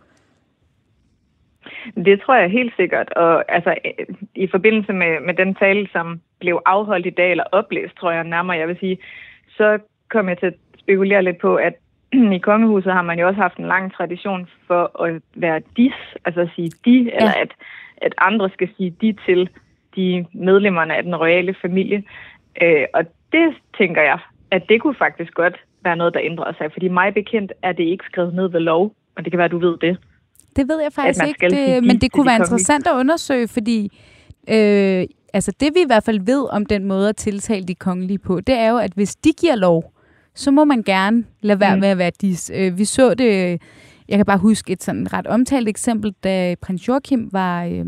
Det 1.95 2.21
tror 2.21 2.35
jeg 2.35 2.49
helt 2.49 2.73
sikkert, 2.75 3.13
og 3.13 3.51
altså 3.51 3.75
i 4.35 4.47
forbindelse 4.47 4.93
med, 4.93 5.19
med 5.25 5.33
den 5.33 5.55
tale, 5.55 5.87
som 5.91 6.21
blev 6.39 6.61
afholdt 6.65 7.05
i 7.05 7.09
dag, 7.17 7.31
eller 7.31 7.43
oplæst, 7.51 7.95
tror 7.99 8.11
jeg 8.11 8.23
nærmere, 8.23 8.57
jeg 8.57 8.67
vil 8.67 8.77
sige, 8.79 8.97
så 9.57 9.79
kom 10.09 10.29
jeg 10.29 10.39
til 10.39 10.45
at 10.45 10.53
spekulere 10.79 11.23
lidt 11.23 11.37
på, 11.37 11.55
at 11.55 11.73
i 12.37 12.37
kongehuset 12.37 12.93
har 12.93 13.01
man 13.01 13.19
jo 13.19 13.27
også 13.27 13.41
haft 13.41 13.57
en 13.57 13.67
lang 13.67 13.93
tradition 13.93 14.47
for 14.67 15.01
at 15.03 15.21
være 15.35 15.61
dis, 15.77 15.93
altså 16.25 16.41
at 16.41 16.49
sige 16.55 16.71
de, 16.85 16.97
ja. 17.03 17.15
eller 17.17 17.31
at, 17.31 17.51
at 17.97 18.13
andre 18.17 18.49
skal 18.49 18.69
sige 18.77 18.95
de 19.01 19.15
til 19.25 19.49
de 19.97 20.25
medlemmerne 20.33 20.95
af 20.95 21.03
den 21.03 21.15
royale 21.15 21.55
familie. 21.61 22.03
Øh, 22.61 22.85
og 22.93 23.03
det 23.31 23.47
tænker 23.77 24.01
jeg, 24.01 24.19
at 24.51 24.63
det 24.69 24.81
kunne 24.81 24.95
faktisk 24.95 25.33
godt 25.33 25.55
være 25.83 25.95
noget, 25.95 26.13
der 26.13 26.19
ændrer 26.23 26.53
sig, 26.57 26.67
fordi 26.71 26.87
mig 26.87 27.13
bekendt 27.13 27.53
er 27.63 27.71
det 27.71 27.83
ikke 27.83 28.03
skrevet 28.11 28.33
ned 28.33 28.47
ved 28.49 28.59
lov, 28.59 28.83
og 29.15 29.23
det 29.23 29.31
kan 29.31 29.37
være, 29.37 29.45
at 29.45 29.51
du 29.51 29.59
ved 29.59 29.77
det. 29.77 29.97
Det 30.55 30.67
ved 30.69 30.81
jeg 30.81 30.93
faktisk 30.93 31.25
ikke, 31.27 31.49
det, 31.49 31.83
men 31.83 32.01
det 32.01 32.11
kunne 32.11 32.25
være 32.25 32.35
interessant 32.35 32.87
at 32.87 32.93
undersøge, 32.93 33.47
fordi 33.47 33.79
øh, 34.49 35.05
altså 35.33 35.51
det 35.59 35.69
vi 35.75 35.79
i 35.79 35.87
hvert 35.87 36.03
fald 36.03 36.19
ved 36.25 36.47
om 36.51 36.65
den 36.65 36.85
måde 36.85 37.09
at 37.09 37.15
tiltale 37.15 37.65
de 37.65 37.75
kongelige 37.75 38.19
på, 38.19 38.39
det 38.39 38.55
er 38.55 38.69
jo, 38.69 38.77
at 38.77 38.91
hvis 38.95 39.15
de 39.15 39.29
giver 39.41 39.55
lov, 39.55 39.93
så 40.35 40.51
må 40.51 40.65
man 40.65 40.83
gerne 40.83 41.23
lade 41.41 41.59
være 41.59 41.75
mm. 41.75 41.79
med 41.79 41.89
at 41.89 41.97
være 41.97 42.11
dis. 42.21 42.51
Øh, 42.55 42.77
vi 42.77 42.85
så 42.85 43.13
det, 43.13 43.61
jeg 44.09 44.17
kan 44.17 44.25
bare 44.25 44.37
huske 44.37 44.73
et 44.73 44.83
sådan 44.83 45.13
ret 45.13 45.27
omtalt 45.27 45.69
eksempel, 45.69 46.13
da 46.23 46.55
prins 46.61 46.87
Joachim 46.87 47.29
var, 47.31 47.65
øh, 47.65 47.85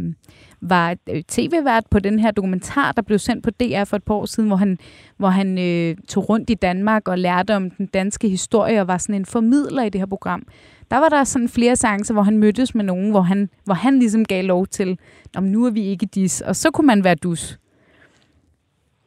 var 0.62 0.96
øh, 1.10 1.24
tv-vært 1.28 1.84
på 1.92 2.00
den 2.00 2.20
her 2.20 2.32
dokumentar, 2.32 2.92
der 2.92 3.02
blev 3.02 3.20
sendt 3.20 3.44
på 3.44 3.50
DR 3.50 3.84
for 3.84 3.96
et 3.96 4.04
par 4.04 4.14
år 4.14 4.26
siden, 4.26 4.50
hvor 4.50 4.58
han, 4.58 4.78
hvor 5.18 5.28
han 5.28 5.58
øh, 5.58 5.96
tog 6.08 6.30
rundt 6.30 6.50
i 6.50 6.54
Danmark 6.54 7.08
og 7.08 7.18
lærte 7.18 7.56
om 7.56 7.70
den 7.70 7.86
danske 7.86 8.30
historie 8.30 8.82
og 8.82 8.88
var 8.88 8.98
sådan 8.98 9.16
en 9.16 9.26
formidler 9.26 9.84
i 9.84 9.90
det 9.90 10.02
her 10.02 10.06
program. 10.06 10.44
Der 10.92 10.98
var 10.98 11.10
der 11.10 11.24
sådan 11.24 11.50
flere 11.50 11.76
seancer, 11.76 12.14
hvor 12.14 12.24
han 12.24 12.38
mødtes 12.38 12.76
med 12.76 12.84
nogen, 12.84 13.12
hvor 13.12 13.22
han, 13.22 13.50
hvor 13.66 13.74
han 13.74 14.00
ligesom 14.00 14.26
gav 14.26 14.44
lov 14.44 14.68
til, 14.68 15.00
om 15.36 15.44
nu 15.44 15.66
er 15.66 15.72
vi 15.72 15.82
ikke 15.82 16.06
dis, 16.06 16.42
og 16.42 16.56
så 16.56 16.72
kunne 16.72 16.88
man 16.88 17.04
være 17.04 17.16
dus. 17.16 17.60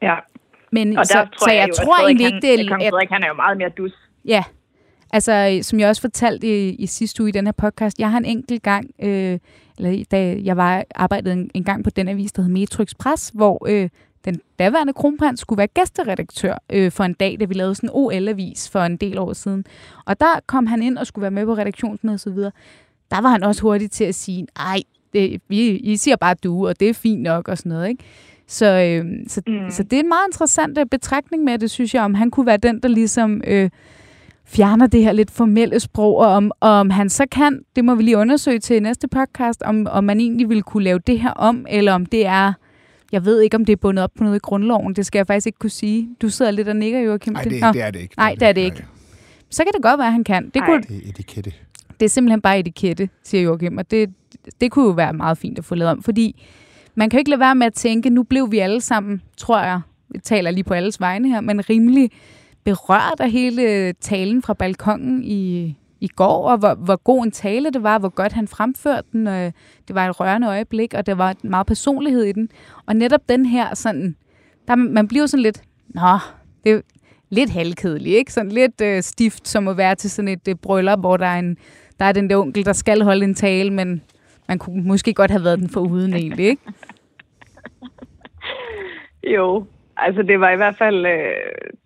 Ja. 0.01 0.15
Men 0.71 0.97
og 0.97 1.05
så, 1.05 1.17
der 1.17 1.25
tror 1.25 1.47
så 1.47 1.51
jeg, 1.51 1.59
jeg, 1.59 1.67
jo, 1.69 1.85
tror 1.85 2.05
egentlig 2.05 2.25
ikke, 2.25 2.41
det 2.41 2.53
er... 2.53 2.69
Kong 2.69 2.81
Frederik, 2.81 3.09
han 3.09 3.23
er 3.23 3.27
jo 3.27 3.33
meget 3.33 3.57
mere 3.57 3.69
dus. 3.69 3.93
Ja, 4.25 4.43
altså 5.13 5.59
som 5.61 5.79
jeg 5.79 5.89
også 5.89 6.01
fortalte 6.01 6.47
i, 6.47 6.75
i 6.75 6.85
sidste 6.85 7.23
uge 7.23 7.29
i 7.29 7.31
den 7.31 7.47
her 7.47 7.51
podcast, 7.51 7.99
jeg 7.99 8.11
har 8.11 8.17
en 8.17 8.25
enkelt 8.25 8.63
gang, 8.63 8.89
øh, 9.03 9.39
eller 9.77 10.03
da 10.11 10.37
jeg 10.43 10.57
var 10.57 10.83
arbejdet 10.95 11.33
en, 11.33 11.51
en 11.53 11.63
gang 11.63 11.83
på 11.83 11.89
den 11.89 12.07
avis, 12.07 12.31
der 12.31 12.41
hed 12.41 12.49
Metro 12.49 12.83
Express, 12.83 13.31
hvor 13.33 13.67
øh, 13.69 13.89
den 14.25 14.41
daværende 14.59 14.93
kronprins 14.93 15.39
skulle 15.39 15.57
være 15.57 15.67
gæsteredaktør 15.67 16.57
øh, 16.69 16.91
for 16.91 17.03
en 17.03 17.13
dag, 17.13 17.37
da 17.39 17.45
vi 17.45 17.53
lavede 17.53 17.75
sådan 17.75 17.89
en 17.89 17.95
OL-avis 17.95 18.69
for 18.69 18.79
en 18.79 18.97
del 18.97 19.17
år 19.17 19.33
siden. 19.33 19.65
Og 20.05 20.19
der 20.19 20.39
kom 20.47 20.67
han 20.67 20.83
ind 20.83 20.97
og 20.97 21.07
skulle 21.07 21.21
være 21.21 21.31
med 21.31 21.45
på 21.45 21.53
redaktionsmødet 21.53 22.15
og 22.15 22.19
så 22.19 22.29
videre. 22.29 22.51
Der 23.11 23.21
var 23.21 23.29
han 23.29 23.43
også 23.43 23.61
hurtig 23.61 23.91
til 23.91 24.03
at 24.03 24.15
sige, 24.15 24.47
ej, 24.55 24.81
det, 25.13 25.41
vi, 25.47 25.69
I 25.69 25.97
siger 25.97 26.15
bare 26.15 26.35
du, 26.43 26.67
og 26.67 26.79
det 26.79 26.89
er 26.89 26.93
fint 26.93 27.21
nok 27.21 27.47
og 27.47 27.57
sådan 27.57 27.69
noget, 27.69 27.89
ikke? 27.89 28.03
Så, 28.47 28.65
øh, 28.65 29.05
så, 29.27 29.41
mm. 29.47 29.71
så 29.71 29.83
det 29.83 29.93
er 29.93 29.99
en 29.99 30.09
meget 30.09 30.27
interessant 30.27 30.77
øh, 30.77 30.85
betragtning 30.85 31.43
med 31.43 31.59
det, 31.59 31.71
synes 31.71 31.93
jeg, 31.93 32.03
om 32.03 32.13
han 32.13 32.31
kunne 32.31 32.45
være 32.45 32.57
den, 32.57 32.79
der 32.79 32.87
ligesom 32.89 33.41
øh, 33.47 33.69
fjerner 34.45 34.87
det 34.87 35.03
her 35.03 35.11
lidt 35.11 35.31
formelle 35.31 35.79
sprog, 35.79 36.17
og 36.17 36.27
om, 36.27 36.51
og 36.59 36.69
om 36.69 36.89
han 36.89 37.09
så 37.09 37.25
kan, 37.31 37.61
det 37.75 37.85
må 37.85 37.95
vi 37.95 38.03
lige 38.03 38.17
undersøge 38.17 38.59
til 38.59 38.83
næste 38.83 39.07
podcast, 39.07 39.61
om, 39.61 39.87
om 39.91 40.03
man 40.03 40.19
egentlig 40.19 40.49
ville 40.49 40.63
kunne 40.63 40.83
lave 40.83 40.99
det 41.07 41.19
her 41.19 41.31
om, 41.31 41.65
eller 41.69 41.93
om 41.93 42.05
det 42.05 42.25
er, 42.25 42.53
jeg 43.11 43.25
ved 43.25 43.41
ikke, 43.41 43.57
om 43.57 43.65
det 43.65 43.73
er 43.73 43.77
bundet 43.77 44.03
op 44.03 44.11
på 44.17 44.23
noget 44.23 44.35
i 44.35 44.39
grundloven, 44.39 44.93
det 44.93 45.05
skal 45.05 45.19
jeg 45.19 45.27
faktisk 45.27 45.47
ikke 45.47 45.59
kunne 45.59 45.69
sige. 45.69 46.09
Du 46.21 46.29
sidder 46.29 46.51
lidt 46.51 46.67
og 46.67 46.75
nikker, 46.75 46.99
Joachim. 46.99 47.33
Nej, 47.33 47.43
det, 47.43 47.51
det 47.51 47.81
er 47.81 47.91
det 47.91 47.99
ikke. 47.99 48.15
Nej, 48.17 48.35
det 48.39 48.47
er 48.47 48.51
det 48.51 48.61
ikke. 48.61 48.85
Så 49.49 49.63
kan 49.63 49.73
det 49.73 49.81
godt 49.81 49.97
være, 49.97 50.07
at 50.07 50.13
han 50.13 50.23
kan. 50.23 50.49
Det, 50.53 50.63
kunne, 50.65 50.81
det 50.81 51.05
er 51.05 51.09
etikette. 51.09 51.53
Det 51.99 52.05
er 52.05 52.09
simpelthen 52.09 52.41
bare 52.41 52.59
etikette, 52.59 53.09
siger 53.23 53.43
Joachim, 53.43 53.77
og 53.77 53.91
det, 53.91 54.09
det 54.61 54.71
kunne 54.71 54.85
jo 54.85 54.91
være 54.91 55.13
meget 55.13 55.37
fint 55.37 55.59
at 55.59 55.65
få 55.65 55.75
lavet 55.75 55.91
om, 55.91 56.03
fordi 56.03 56.43
man 56.95 57.09
kan 57.09 57.17
jo 57.17 57.19
ikke 57.19 57.29
lade 57.29 57.39
være 57.39 57.55
med 57.55 57.67
at 57.67 57.73
tænke, 57.73 58.09
nu 58.09 58.23
blev 58.23 58.51
vi 58.51 58.59
alle 58.59 58.81
sammen, 58.81 59.21
tror 59.37 59.59
jeg, 59.59 59.81
vi 60.09 60.19
taler 60.19 60.51
lige 60.51 60.63
på 60.63 60.73
alles 60.73 60.99
vegne 60.99 61.29
her, 61.29 61.41
men 61.41 61.69
rimelig 61.69 62.11
berørt 62.65 63.19
af 63.19 63.31
hele 63.31 63.93
talen 63.93 64.41
fra 64.41 64.53
balkongen 64.53 65.23
i, 65.23 65.75
i 66.01 66.07
går, 66.07 66.49
og 66.49 66.57
hvor, 66.57 66.73
hvor 66.73 66.95
god 66.95 67.23
en 67.23 67.31
tale 67.31 67.71
det 67.71 67.83
var, 67.83 67.99
hvor 67.99 68.09
godt 68.09 68.33
han 68.33 68.47
fremførte 68.47 69.07
den. 69.11 69.27
Øh, 69.27 69.51
det 69.87 69.95
var 69.95 70.09
et 70.09 70.19
rørende 70.19 70.47
øjeblik, 70.47 70.93
og 70.93 71.05
der 71.05 71.15
var 71.15 71.35
meget 71.43 71.67
personlighed 71.67 72.23
i 72.23 72.31
den. 72.31 72.49
Og 72.85 72.95
netop 72.95 73.29
den 73.29 73.45
her, 73.45 73.75
sådan, 73.75 74.15
der, 74.67 74.75
man 74.75 75.07
bliver 75.07 75.25
sådan 75.25 75.43
lidt, 75.43 75.61
nå, 75.87 76.17
det 76.63 76.71
er 76.71 76.81
lidt 77.29 77.49
halvkedeligt, 77.49 78.15
ikke? 78.15 78.33
Sådan 78.33 78.51
lidt 78.51 78.81
øh, 78.81 79.01
stift, 79.01 79.47
som 79.47 79.67
at 79.67 79.77
være 79.77 79.95
til 79.95 80.11
sådan 80.11 80.29
et 80.29 80.47
øh, 80.47 80.55
bryllup, 80.55 80.99
hvor 80.99 81.17
der 81.17 81.25
er, 81.25 81.39
en, 81.39 81.57
der 81.99 82.05
er 82.05 82.11
den 82.11 82.29
der 82.29 82.37
onkel, 82.37 82.65
der 82.65 82.73
skal 82.73 83.01
holde 83.01 83.25
en 83.25 83.35
tale, 83.35 83.73
men 83.73 84.03
man 84.47 84.59
kunne 84.59 84.83
måske 84.83 85.13
godt 85.13 85.31
have 85.31 85.43
været 85.43 85.59
den 85.59 85.69
for 85.69 85.81
uden 85.81 86.13
egentlig, 86.13 86.45
ikke? 86.45 86.61
jo, 89.35 89.65
altså 89.97 90.21
det 90.21 90.39
var 90.39 90.49
i 90.49 90.55
hvert 90.55 90.75
fald, 90.77 91.05
øh, 91.05 91.31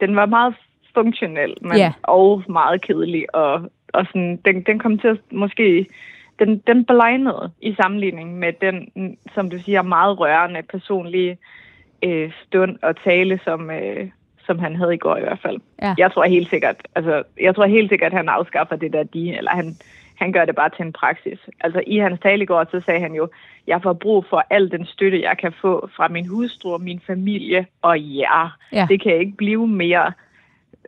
den 0.01 0.15
var 0.15 0.25
meget 0.25 0.55
funktionel, 0.97 1.53
men 1.61 1.77
Ja. 1.77 1.91
og 2.03 2.43
meget 2.49 2.81
kedelig, 2.81 3.35
og, 3.35 3.53
og 3.93 4.05
sådan, 4.05 4.39
den, 4.45 4.55
den 4.61 4.79
kom 4.79 4.99
til 4.99 5.07
at 5.07 5.19
måske, 5.31 5.85
den, 6.39 6.51
den 6.67 6.85
blegnede 6.85 7.51
i 7.61 7.73
sammenligning 7.81 8.39
med 8.39 8.53
den, 8.61 8.75
som 9.33 9.49
du 9.49 9.57
siger, 9.59 9.81
meget 9.81 10.19
rørende 10.19 10.61
personlige 10.73 11.37
øh, 12.03 12.31
stund 12.43 12.73
og 12.81 12.93
tale, 13.03 13.39
som, 13.43 13.71
øh, 13.71 14.09
som 14.45 14.59
han 14.59 14.75
havde 14.75 14.93
i 14.93 14.97
går 14.97 15.17
i 15.17 15.21
hvert 15.21 15.39
fald. 15.41 15.57
Ja. 15.81 15.93
Jeg 15.97 16.11
tror 16.11 16.23
helt 16.23 16.49
sikkert, 16.49 16.75
altså, 16.95 17.23
jeg 17.41 17.55
tror 17.55 17.65
helt 17.65 17.89
sikkert, 17.89 18.11
at 18.11 18.17
han 18.17 18.29
afskaffer 18.29 18.75
det 18.75 18.93
der 18.93 19.03
de, 19.03 19.37
eller 19.37 19.51
han, 19.51 19.75
han 20.15 20.31
gør 20.31 20.45
det 20.45 20.55
bare 20.55 20.69
til 20.69 20.85
en 20.85 20.93
praksis. 20.93 21.39
Altså 21.61 21.81
i 21.87 21.97
hans 21.97 22.19
tale 22.19 22.43
i 22.43 22.45
går, 22.45 22.65
så 22.71 22.81
sagde 22.85 23.01
han 23.01 23.13
jo, 23.13 23.29
jeg 23.67 23.81
får 23.81 23.93
brug 23.93 24.25
for 24.29 24.43
al 24.49 24.71
den 24.71 24.85
støtte, 24.85 25.21
jeg 25.21 25.37
kan 25.37 25.53
få 25.61 25.89
fra 25.95 26.07
min 26.07 26.27
hustru, 26.27 26.77
min 26.77 27.01
familie 27.07 27.65
og 27.81 27.95
jer. 27.99 28.57
Ja. 28.71 28.87
Det 28.89 29.01
kan 29.03 29.13
ikke 29.19 29.37
blive 29.37 29.67
mere 29.67 30.11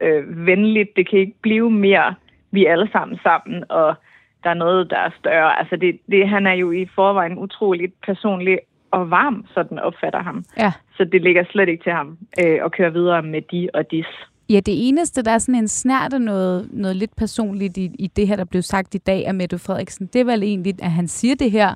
øh, 0.02 0.46
venligt, 0.46 0.90
det 0.96 1.10
kan 1.10 1.20
ikke 1.20 1.42
blive 1.42 1.72
mere, 1.72 2.16
vi 2.52 2.66
er 2.66 2.72
alle 2.72 2.90
sammen 2.92 3.20
sammen, 3.24 3.64
og 3.70 3.96
der 4.44 4.50
er 4.50 4.54
noget, 4.54 4.90
der 4.90 4.98
er 4.98 5.10
større. 5.20 5.60
Altså 5.60 5.76
det, 5.76 6.00
det, 6.12 6.30
han 6.30 6.48
er 6.48 6.54
jo 6.54 6.72
i 6.72 6.86
forvejen 6.96 7.38
utroligt 7.38 7.94
personlig 8.06 8.60
og 8.92 9.12
varm, 9.12 9.46
sådan 9.54 9.80
opfatter 9.80 10.24
ham. 10.24 10.46
Ja. 10.58 10.72
Så 10.98 11.04
det 11.04 11.22
ligger 11.22 11.44
slet 11.52 11.70
ikke 11.70 11.84
til 11.84 11.92
ham 11.92 12.18
øh, 12.44 12.60
at 12.66 12.72
køre 12.72 12.94
videre 12.94 13.22
med 13.24 13.42
de 13.42 13.70
og 13.74 13.92
dis. 13.92 14.06
Ja, 14.50 14.60
det 14.60 14.88
eneste, 14.88 15.24
der 15.24 15.32
er 15.32 15.38
sådan 15.38 15.56
en 15.56 15.68
snært 15.68 16.14
af 16.14 16.22
noget, 16.22 16.70
noget 16.72 16.96
lidt 16.96 17.16
personligt 17.16 17.78
i, 17.78 17.92
i 18.00 18.08
det 18.08 18.28
her, 18.28 18.36
der 18.36 18.46
blev 18.46 18.62
sagt 18.62 18.96
i 18.96 18.98
dag 18.98 19.28
af 19.28 19.34
Mette 19.34 19.60
Frederiksen, 19.60 20.10
det 20.14 20.22
er 20.22 20.26
vel 20.26 20.44
egentlig, 20.44 20.74
at 20.84 20.92
han 20.92 21.08
siger 21.08 21.36
det 21.36 21.52
her, 21.52 21.74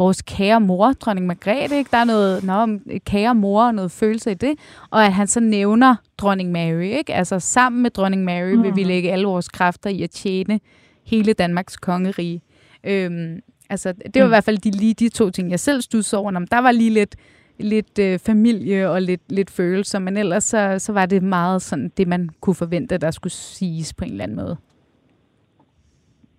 vores 0.00 0.22
kære 0.22 0.60
mor, 0.60 0.92
dronning 0.92 1.26
Margrethe, 1.26 1.78
ikke? 1.78 1.90
Der 1.90 1.96
er 1.96 2.04
noget 2.04 2.44
nå, 2.44 2.52
om 2.52 2.80
kære 3.06 3.34
mor 3.34 3.66
og 3.66 3.74
noget 3.74 3.90
følelse 3.90 4.30
i 4.30 4.34
det. 4.34 4.58
Og 4.90 5.04
at 5.04 5.12
han 5.12 5.26
så 5.26 5.40
nævner 5.40 5.96
dronning 6.18 6.52
Mary, 6.52 6.82
ikke? 6.82 7.14
Altså 7.14 7.38
sammen 7.38 7.82
med 7.82 7.90
dronning 7.90 8.24
Mary 8.24 8.52
mm. 8.52 8.62
vil 8.62 8.76
vi 8.76 8.82
lægge 8.82 9.12
alle 9.12 9.26
vores 9.26 9.48
kræfter 9.48 9.90
i 9.90 10.02
at 10.02 10.10
tjene 10.10 10.60
hele 11.06 11.32
Danmarks 11.32 11.76
kongerige. 11.76 12.42
Øhm, 12.84 13.40
altså, 13.70 13.92
det 13.92 14.14
var 14.14 14.24
mm. 14.24 14.28
i 14.28 14.34
hvert 14.34 14.44
fald 14.44 14.58
de, 14.58 14.70
lige 14.70 14.94
de 14.94 15.08
to 15.08 15.30
ting, 15.30 15.50
jeg 15.50 15.60
selv 15.60 15.80
studsede 15.80 16.20
over. 16.20 16.30
Men 16.30 16.48
der 16.50 16.58
var 16.58 16.72
lige 16.72 16.90
lidt, 16.90 17.16
lidt 17.58 17.98
øh, 17.98 18.18
familie 18.18 18.90
og 18.90 19.02
lidt, 19.02 19.32
lidt 19.32 19.50
følelser, 19.50 19.98
men 19.98 20.16
ellers 20.16 20.44
så, 20.44 20.78
så 20.78 20.92
var 20.92 21.06
det 21.06 21.22
meget 21.22 21.62
sådan 21.62 21.92
det, 21.96 22.08
man 22.08 22.30
kunne 22.40 22.54
forvente, 22.54 22.98
der 22.98 23.10
skulle 23.10 23.32
siges 23.32 23.94
på 23.94 24.04
en 24.04 24.10
eller 24.10 24.24
anden 24.24 24.36
måde. 24.36 24.56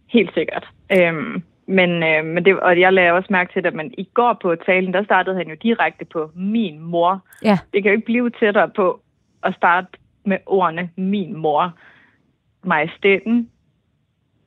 Helt 0.07 0.33
sikkert. 0.33 0.67
Øhm, 0.91 1.43
men, 1.71 2.03
øh, 2.03 2.25
men 2.25 2.45
det, 2.45 2.59
og 2.59 2.79
jeg 2.79 2.93
lagde 2.93 3.11
også 3.11 3.27
mærke 3.31 3.53
til 3.53 3.63
det, 3.63 3.73
men 3.73 3.93
i 3.97 4.07
går 4.13 4.37
på 4.41 4.55
talen, 4.55 4.93
der 4.93 5.03
startede 5.03 5.35
han 5.35 5.47
jo 5.49 5.55
direkte 5.63 6.05
på 6.05 6.31
min 6.35 6.79
mor. 6.79 7.21
Ja. 7.43 7.57
Det 7.73 7.83
kan 7.83 7.91
jo 7.91 7.95
ikke 7.95 8.05
blive 8.05 8.29
tættere 8.29 8.69
på 8.69 9.01
at 9.43 9.55
starte 9.55 9.87
med 10.25 10.37
ordene 10.45 10.89
min 10.95 11.37
mor. 11.37 11.73
Majestæten, 12.63 13.49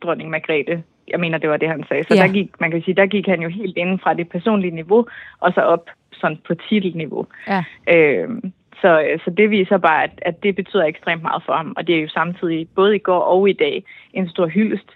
dronning 0.03 0.31
Margrethe. 0.31 0.83
Jeg 1.09 1.21
mener, 1.21 1.39
det 1.39 1.51
var 1.51 1.57
det, 1.57 1.69
han 1.69 1.85
sagde. 1.89 2.05
Så 2.05 2.15
Ja. 2.15 2.23
der 2.23 2.33
gik, 2.33 2.61
man 2.61 2.71
kan 2.71 2.83
sige, 2.83 2.95
der 2.95 3.07
gik 3.07 3.27
han 3.27 3.43
jo 3.43 3.49
helt 3.49 3.77
inden 3.77 3.99
fra 3.99 4.15
det 4.15 4.29
personlige 4.29 4.75
niveau, 4.75 5.07
og 5.41 5.53
så 5.55 5.61
op 5.61 5.91
sådan 6.13 6.39
på 6.47 6.55
titelniveau. 6.55 7.27
Ja. 7.49 7.65
Øhm, 7.89 8.53
så, 8.81 9.19
så 9.25 9.31
det 9.31 9.51
viser 9.51 9.79
bare, 9.79 10.05
at, 10.05 10.11
at 10.23 10.43
det 10.43 10.57
betyder 10.57 10.85
ekstremt 10.85 11.23
meget 11.23 11.43
for 11.47 11.53
ham. 11.53 11.75
Og 11.77 11.87
det 11.87 11.97
er 11.97 12.01
jo 12.03 12.09
samtidig, 12.09 12.69
både 12.75 12.95
i 12.97 12.99
går 12.99 13.21
og 13.21 13.49
i 13.49 13.53
dag, 13.53 13.85
en 14.13 14.29
stor 14.29 14.47
hyldest 14.47 14.91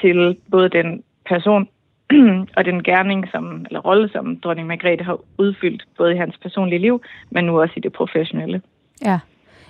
til 0.00 0.36
både 0.50 0.68
den 0.68 1.02
person 1.28 1.68
og 2.56 2.64
den 2.64 2.82
gerning, 2.82 3.28
som, 3.32 3.64
eller 3.66 3.80
rolle, 3.80 4.08
som 4.12 4.36
dronning 4.36 4.68
Margrethe 4.68 5.04
har 5.04 5.18
udfyldt, 5.38 5.84
både 5.98 6.14
i 6.14 6.16
hans 6.16 6.38
personlige 6.42 6.78
liv, 6.78 7.02
men 7.30 7.44
nu 7.44 7.60
også 7.60 7.74
i 7.76 7.80
det 7.80 7.92
professionelle. 7.92 8.62
Ja, 9.04 9.18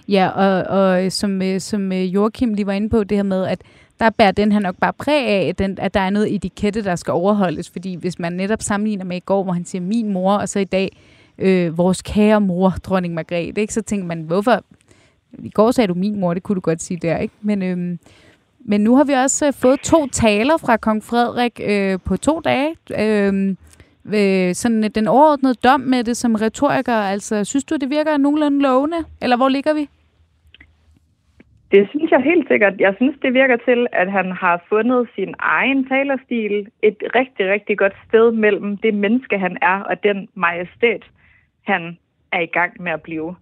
ja 0.08 0.28
og, 0.28 0.78
og 0.78 1.12
som, 1.12 1.42
øh, 1.42 1.60
som 1.60 1.92
øh, 1.92 2.14
Joachim 2.14 2.54
lige 2.54 2.66
var 2.66 2.72
inde 2.72 2.90
på, 2.90 3.04
det 3.04 3.18
her 3.18 3.22
med, 3.22 3.46
at 3.46 3.62
der 4.00 4.10
bærer 4.10 4.32
den 4.32 4.52
her 4.52 4.60
nok 4.60 4.76
bare 4.80 4.92
præg 4.92 5.26
af, 5.26 5.48
at, 5.48 5.58
den, 5.58 5.78
at 5.80 5.94
der 5.94 6.00
er 6.00 6.10
noget 6.10 6.34
etikette, 6.34 6.84
der 6.84 6.96
skal 6.96 7.12
overholdes. 7.12 7.70
Fordi 7.70 7.96
hvis 7.96 8.18
man 8.18 8.32
netop 8.32 8.62
sammenligner 8.62 9.04
med 9.04 9.16
i 9.16 9.20
går, 9.20 9.42
hvor 9.42 9.52
han 9.52 9.64
siger 9.64 9.82
min 9.82 10.12
mor, 10.12 10.32
og 10.32 10.48
så 10.48 10.58
i 10.58 10.64
dag 10.64 10.96
øh, 11.38 11.78
vores 11.78 12.02
kære 12.02 12.40
mor, 12.40 12.70
dronning 12.70 13.14
Margrethe, 13.14 13.60
ikke? 13.60 13.74
så 13.74 13.82
tænker 13.82 14.06
man, 14.06 14.20
hvorfor? 14.22 14.64
I 15.38 15.50
går 15.50 15.70
sagde 15.70 15.88
du 15.88 15.94
min 15.94 16.20
mor, 16.20 16.34
det 16.34 16.42
kunne 16.42 16.56
du 16.56 16.60
godt 16.60 16.82
sige 16.82 16.98
der, 17.02 17.18
ikke? 17.18 17.34
Men, 17.40 17.62
øh, 17.62 17.98
men 18.64 18.80
nu 18.80 18.96
har 18.96 19.04
vi 19.04 19.12
også 19.12 19.46
øh, 19.46 19.52
fået 19.52 19.80
to 19.80 20.06
taler 20.06 20.56
fra 20.56 20.76
kong 20.76 21.02
Frederik 21.02 21.60
øh, 21.70 21.98
på 22.06 22.16
to 22.16 22.40
dage. 22.40 22.76
Øh, 23.00 23.56
øh, 24.06 24.54
sådan 24.54 24.84
øh, 24.84 24.90
den 24.94 25.08
overordnede 25.08 25.54
dom 25.54 25.80
med 25.80 26.04
det 26.04 26.16
som 26.16 26.34
retoriker, 26.34 26.94
altså 26.94 27.44
synes 27.44 27.64
du, 27.64 27.76
det 27.76 27.90
virker 27.90 28.16
nogenlunde 28.16 28.62
lovende? 28.62 28.96
Eller 29.22 29.36
hvor 29.36 29.48
ligger 29.48 29.74
vi? 29.74 29.88
Det 31.70 31.88
synes 31.88 32.10
jeg 32.10 32.20
helt 32.20 32.48
sikkert. 32.48 32.80
Jeg 32.80 32.94
synes, 32.96 33.16
det 33.22 33.34
virker 33.34 33.56
til, 33.56 33.86
at 33.92 34.12
han 34.12 34.32
har 34.32 34.64
fundet 34.68 35.08
sin 35.14 35.34
egen 35.38 35.88
talerstil 35.88 36.68
et 36.82 36.96
rigtig, 37.14 37.50
rigtig 37.50 37.78
godt 37.78 37.96
sted 38.08 38.32
mellem 38.32 38.76
det 38.76 38.94
menneske, 38.94 39.38
han 39.38 39.56
er, 39.62 39.80
og 39.80 40.02
den 40.02 40.28
majestæt, 40.34 41.04
han 41.66 41.98
er 42.32 42.40
i 42.40 42.46
gang 42.46 42.82
med 42.82 42.92
at 42.92 43.02
blive. 43.02 43.36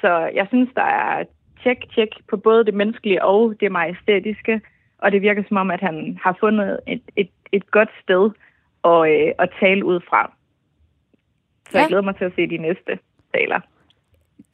Så 0.00 0.30
jeg 0.34 0.46
synes, 0.48 0.70
der 0.74 0.82
er 0.82 1.24
tjek, 1.64 1.78
tjek 1.94 2.08
på 2.30 2.36
både 2.36 2.64
det 2.64 2.74
menneskelige 2.74 3.24
og 3.24 3.54
det 3.60 3.72
majestætiske, 3.72 4.60
og 4.98 5.12
det 5.12 5.22
virker 5.22 5.42
som 5.48 5.56
om, 5.56 5.70
at 5.70 5.80
han 5.80 6.18
har 6.22 6.36
fundet 6.40 6.80
et, 6.86 7.02
et, 7.16 7.30
et 7.52 7.70
godt 7.70 7.88
sted 8.02 8.30
at, 8.84 9.00
øh, 9.12 9.32
at 9.38 9.48
tale 9.60 9.84
ud 9.84 10.00
fra. 10.08 10.32
Så 11.70 11.78
ja. 11.78 11.80
Jeg 11.80 11.88
glæder 11.88 12.02
mig 12.02 12.16
til 12.16 12.24
at 12.24 12.32
se 12.36 12.46
de 12.46 12.56
næste 12.56 12.98
taler. 13.34 13.60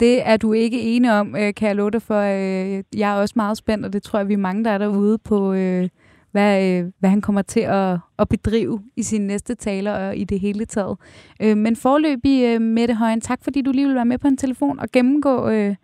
Det 0.00 0.28
er 0.28 0.36
du 0.36 0.52
ikke 0.52 0.82
enig 0.82 1.12
om, 1.12 1.36
øh, 1.36 1.54
kan 1.54 1.68
jeg 1.68 1.76
love 1.76 1.90
dig 1.90 2.02
for. 2.02 2.20
Øh, 2.20 2.84
jeg 3.00 3.12
er 3.12 3.20
også 3.20 3.34
meget 3.36 3.56
spændt, 3.56 3.86
og 3.86 3.92
det 3.92 4.02
tror 4.02 4.18
jeg, 4.18 4.28
vi 4.28 4.32
er 4.32 4.38
mange, 4.38 4.64
der 4.64 4.70
er 4.70 4.78
derude 4.78 5.18
på, 5.18 5.52
øh, 5.52 5.88
hvad, 6.32 6.82
hvad 6.98 7.10
han 7.10 7.20
kommer 7.20 7.42
til 7.42 7.60
at, 7.60 7.98
at 8.18 8.28
bedrive 8.28 8.82
i 8.96 9.02
sine 9.02 9.26
næste 9.26 9.54
taler 9.54 9.92
og 9.92 10.16
i 10.16 10.24
det 10.24 10.40
hele 10.40 10.64
taget. 10.64 10.98
Men 11.40 11.76
forløbig, 11.76 12.62
Mette 12.62 12.94
Højen, 12.94 13.20
tak 13.20 13.44
fordi 13.44 13.62
du 13.62 13.70
lige 13.72 13.86
vil 13.86 13.94
være 13.94 14.04
med 14.04 14.18
på 14.18 14.28
en 14.28 14.36
telefon 14.36 14.78
og 14.78 14.88
gennemgå 14.92 15.48
øh, 15.48 15.74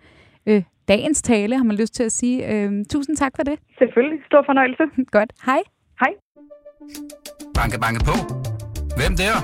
dagens 0.89 1.23
tale, 1.23 1.57
har 1.57 1.65
man 1.65 1.77
lyst 1.77 1.95
til 1.95 2.03
at 2.03 2.13
sige. 2.13 2.53
Øh, 2.53 2.85
tusind 2.91 3.17
tak 3.17 3.33
for 3.37 3.43
det. 3.43 3.59
Selvfølgelig. 3.79 4.19
Stor 4.27 4.43
fornøjelse. 4.47 4.83
Godt. 5.17 5.33
Hej. 5.47 5.61
Hej. 6.01 6.13
Banke, 7.55 7.81
banke 7.81 8.01
på. 8.05 8.17
Hvem 8.99 9.17
der? 9.17 9.35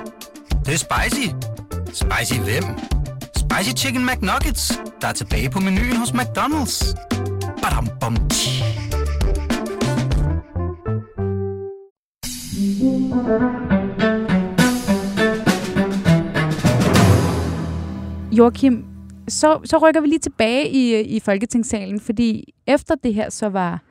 Det, 0.49 0.67
det 0.67 0.75
er 0.79 0.83
spicy. 0.89 1.27
Spicy 2.03 2.39
hvem? 2.49 2.65
Spicy 3.43 3.73
Chicken 3.83 4.03
McNuggets, 4.07 4.65
der 5.01 5.09
er 5.09 5.13
tilbage 5.13 5.51
på 5.51 5.61
menuen 5.61 5.97
hos 6.03 6.11
McDonald's. 6.11 6.77
Badum, 7.63 7.87
bom, 8.01 8.15
tji. 8.29 8.63
Joachim, 18.33 18.92
så, 19.33 19.61
så 19.65 19.79
rykker 19.79 20.01
vi 20.01 20.07
lige 20.07 20.19
tilbage 20.19 20.69
i, 20.69 21.01
i 21.01 21.21
Folketingssalen, 21.21 22.01
fordi 22.01 22.55
efter 22.67 22.95
det 22.95 23.15
her 23.15 23.31
så 23.31 23.49
var, 23.49 23.83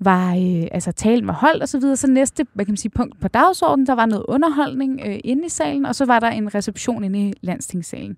var 0.00 0.30
øh, 0.30 0.68
altså 0.72 0.92
talen 0.92 1.26
var 1.26 1.32
holdt 1.32 1.62
og 1.62 1.68
så 1.68 1.78
videre, 1.78 1.96
så 1.96 2.06
næste 2.06 2.46
hvad 2.54 2.64
kan 2.64 2.72
man 2.72 2.76
sige, 2.76 2.90
punkt 2.90 3.20
på 3.20 3.28
dagsordenen, 3.28 3.86
der 3.86 3.94
var 3.94 4.06
noget 4.06 4.24
underholdning 4.28 5.00
øh, 5.06 5.18
inde 5.24 5.46
i 5.46 5.48
salen, 5.48 5.86
og 5.86 5.94
så 5.94 6.04
var 6.04 6.20
der 6.20 6.28
en 6.28 6.54
reception 6.54 7.04
inde 7.04 7.28
i 7.28 7.32
landstingssalen. 7.40 8.16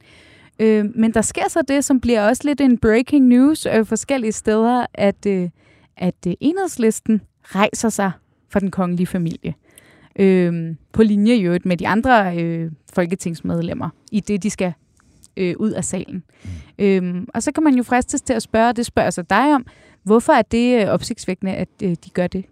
Øh, 0.58 0.84
men 0.94 1.14
der 1.14 1.22
sker 1.22 1.48
så 1.48 1.62
det, 1.68 1.84
som 1.84 2.00
bliver 2.00 2.28
også 2.28 2.42
lidt 2.44 2.60
en 2.60 2.78
breaking 2.78 3.26
news 3.26 3.66
øh, 3.66 3.86
forskellige 3.86 4.32
steder, 4.32 4.86
at, 4.94 5.26
øh, 5.26 5.48
at 5.96 6.26
øh, 6.26 6.34
enhedslisten 6.40 7.20
rejser 7.42 7.88
sig 7.88 8.12
for 8.48 8.58
den 8.58 8.70
kongelige 8.70 9.06
familie. 9.06 9.54
Øh, 10.16 10.74
på 10.92 11.02
linje 11.02 11.34
jo 11.34 11.58
med 11.64 11.76
de 11.76 11.88
andre 11.88 12.36
øh, 12.38 12.70
folketingsmedlemmer, 12.94 13.88
i 14.12 14.20
det 14.20 14.42
de 14.42 14.50
skal 14.50 14.72
øh, 15.36 15.54
ud 15.58 15.70
af 15.70 15.84
salen. 15.84 16.22
Mm. 16.44 16.50
Øhm, 16.78 17.26
og 17.34 17.42
så 17.42 17.52
kan 17.52 17.62
man 17.62 17.74
jo 17.74 17.82
fristes 17.82 18.22
til 18.22 18.32
at 18.32 18.42
spørge, 18.42 18.72
det 18.72 18.86
spørger 18.86 19.10
sig 19.10 19.30
dig 19.30 19.54
om, 19.54 19.66
hvorfor 20.02 20.32
er 20.32 20.42
det 20.42 20.82
øh, 20.82 20.88
opsigtsvækkende, 20.88 21.52
at 21.52 21.68
øh, 21.82 21.96
de 22.04 22.10
gør 22.10 22.26
det? 22.26 22.44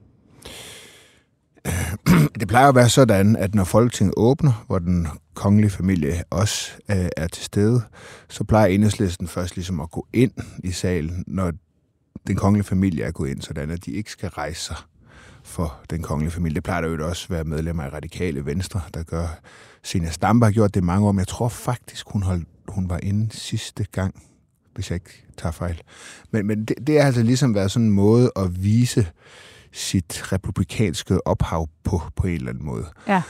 Det 2.40 2.48
plejer 2.48 2.68
at 2.68 2.74
være 2.74 2.88
sådan, 2.88 3.36
at 3.36 3.54
når 3.54 3.64
Folketinget 3.64 4.14
åbner, 4.16 4.64
hvor 4.66 4.78
den 4.78 5.08
kongelige 5.34 5.70
familie 5.70 6.22
også 6.30 6.72
øh, 6.90 7.08
er 7.16 7.26
til 7.26 7.44
stede, 7.44 7.82
så 8.28 8.44
plejer 8.44 8.66
enhedslisten 8.66 9.28
først 9.28 9.56
ligesom 9.56 9.80
at 9.80 9.90
gå 9.90 10.06
ind 10.12 10.32
i 10.64 10.70
salen, 10.70 11.24
når 11.26 11.52
den 12.26 12.36
kongelige 12.36 12.64
familie 12.64 13.04
er 13.04 13.10
gået 13.10 13.30
ind, 13.30 13.42
sådan 13.42 13.70
at 13.70 13.84
de 13.84 13.90
ikke 13.90 14.10
skal 14.10 14.28
rejse 14.28 14.60
sig 14.60 14.76
for 15.44 15.80
den 15.90 16.02
kongelige 16.02 16.32
familie. 16.32 16.54
Det 16.54 16.64
plejer 16.64 16.80
der 16.80 16.88
jo 16.88 17.08
også 17.08 17.26
at 17.26 17.30
være 17.30 17.44
medlemmer 17.44 17.82
af 17.82 17.92
Radikale 17.92 18.46
Venstre, 18.46 18.80
der 18.94 19.02
gør. 19.02 19.40
Sina 19.82 20.10
Stampe 20.10 20.46
har 20.46 20.52
gjort 20.52 20.74
det 20.74 20.84
mange 20.84 21.06
år, 21.06 21.12
men 21.12 21.18
jeg 21.18 21.28
tror 21.28 21.48
faktisk, 21.48 22.06
hun, 22.08 22.22
holdt, 22.22 22.48
hun 22.68 22.90
var 22.90 23.00
inde 23.02 23.36
sidste 23.36 23.86
gang, 23.92 24.22
hvis 24.74 24.90
jeg 24.90 24.96
ikke 24.96 25.24
tager 25.36 25.52
fejl. 25.52 25.82
Men, 26.30 26.46
men 26.46 26.64
det, 26.64 26.86
det 26.86 27.00
har 27.00 27.06
altså 27.06 27.22
ligesom 27.22 27.54
været 27.54 27.70
sådan 27.70 27.86
en 27.86 27.92
måde 27.92 28.32
at 28.36 28.64
vise 28.64 29.06
sit 29.72 30.32
republikanske 30.32 31.26
ophav 31.26 31.68
på, 31.84 32.00
på 32.16 32.26
en 32.26 32.34
eller 32.34 32.50
anden 32.50 32.66
måde. 32.66 32.86
Ja. 33.08 33.22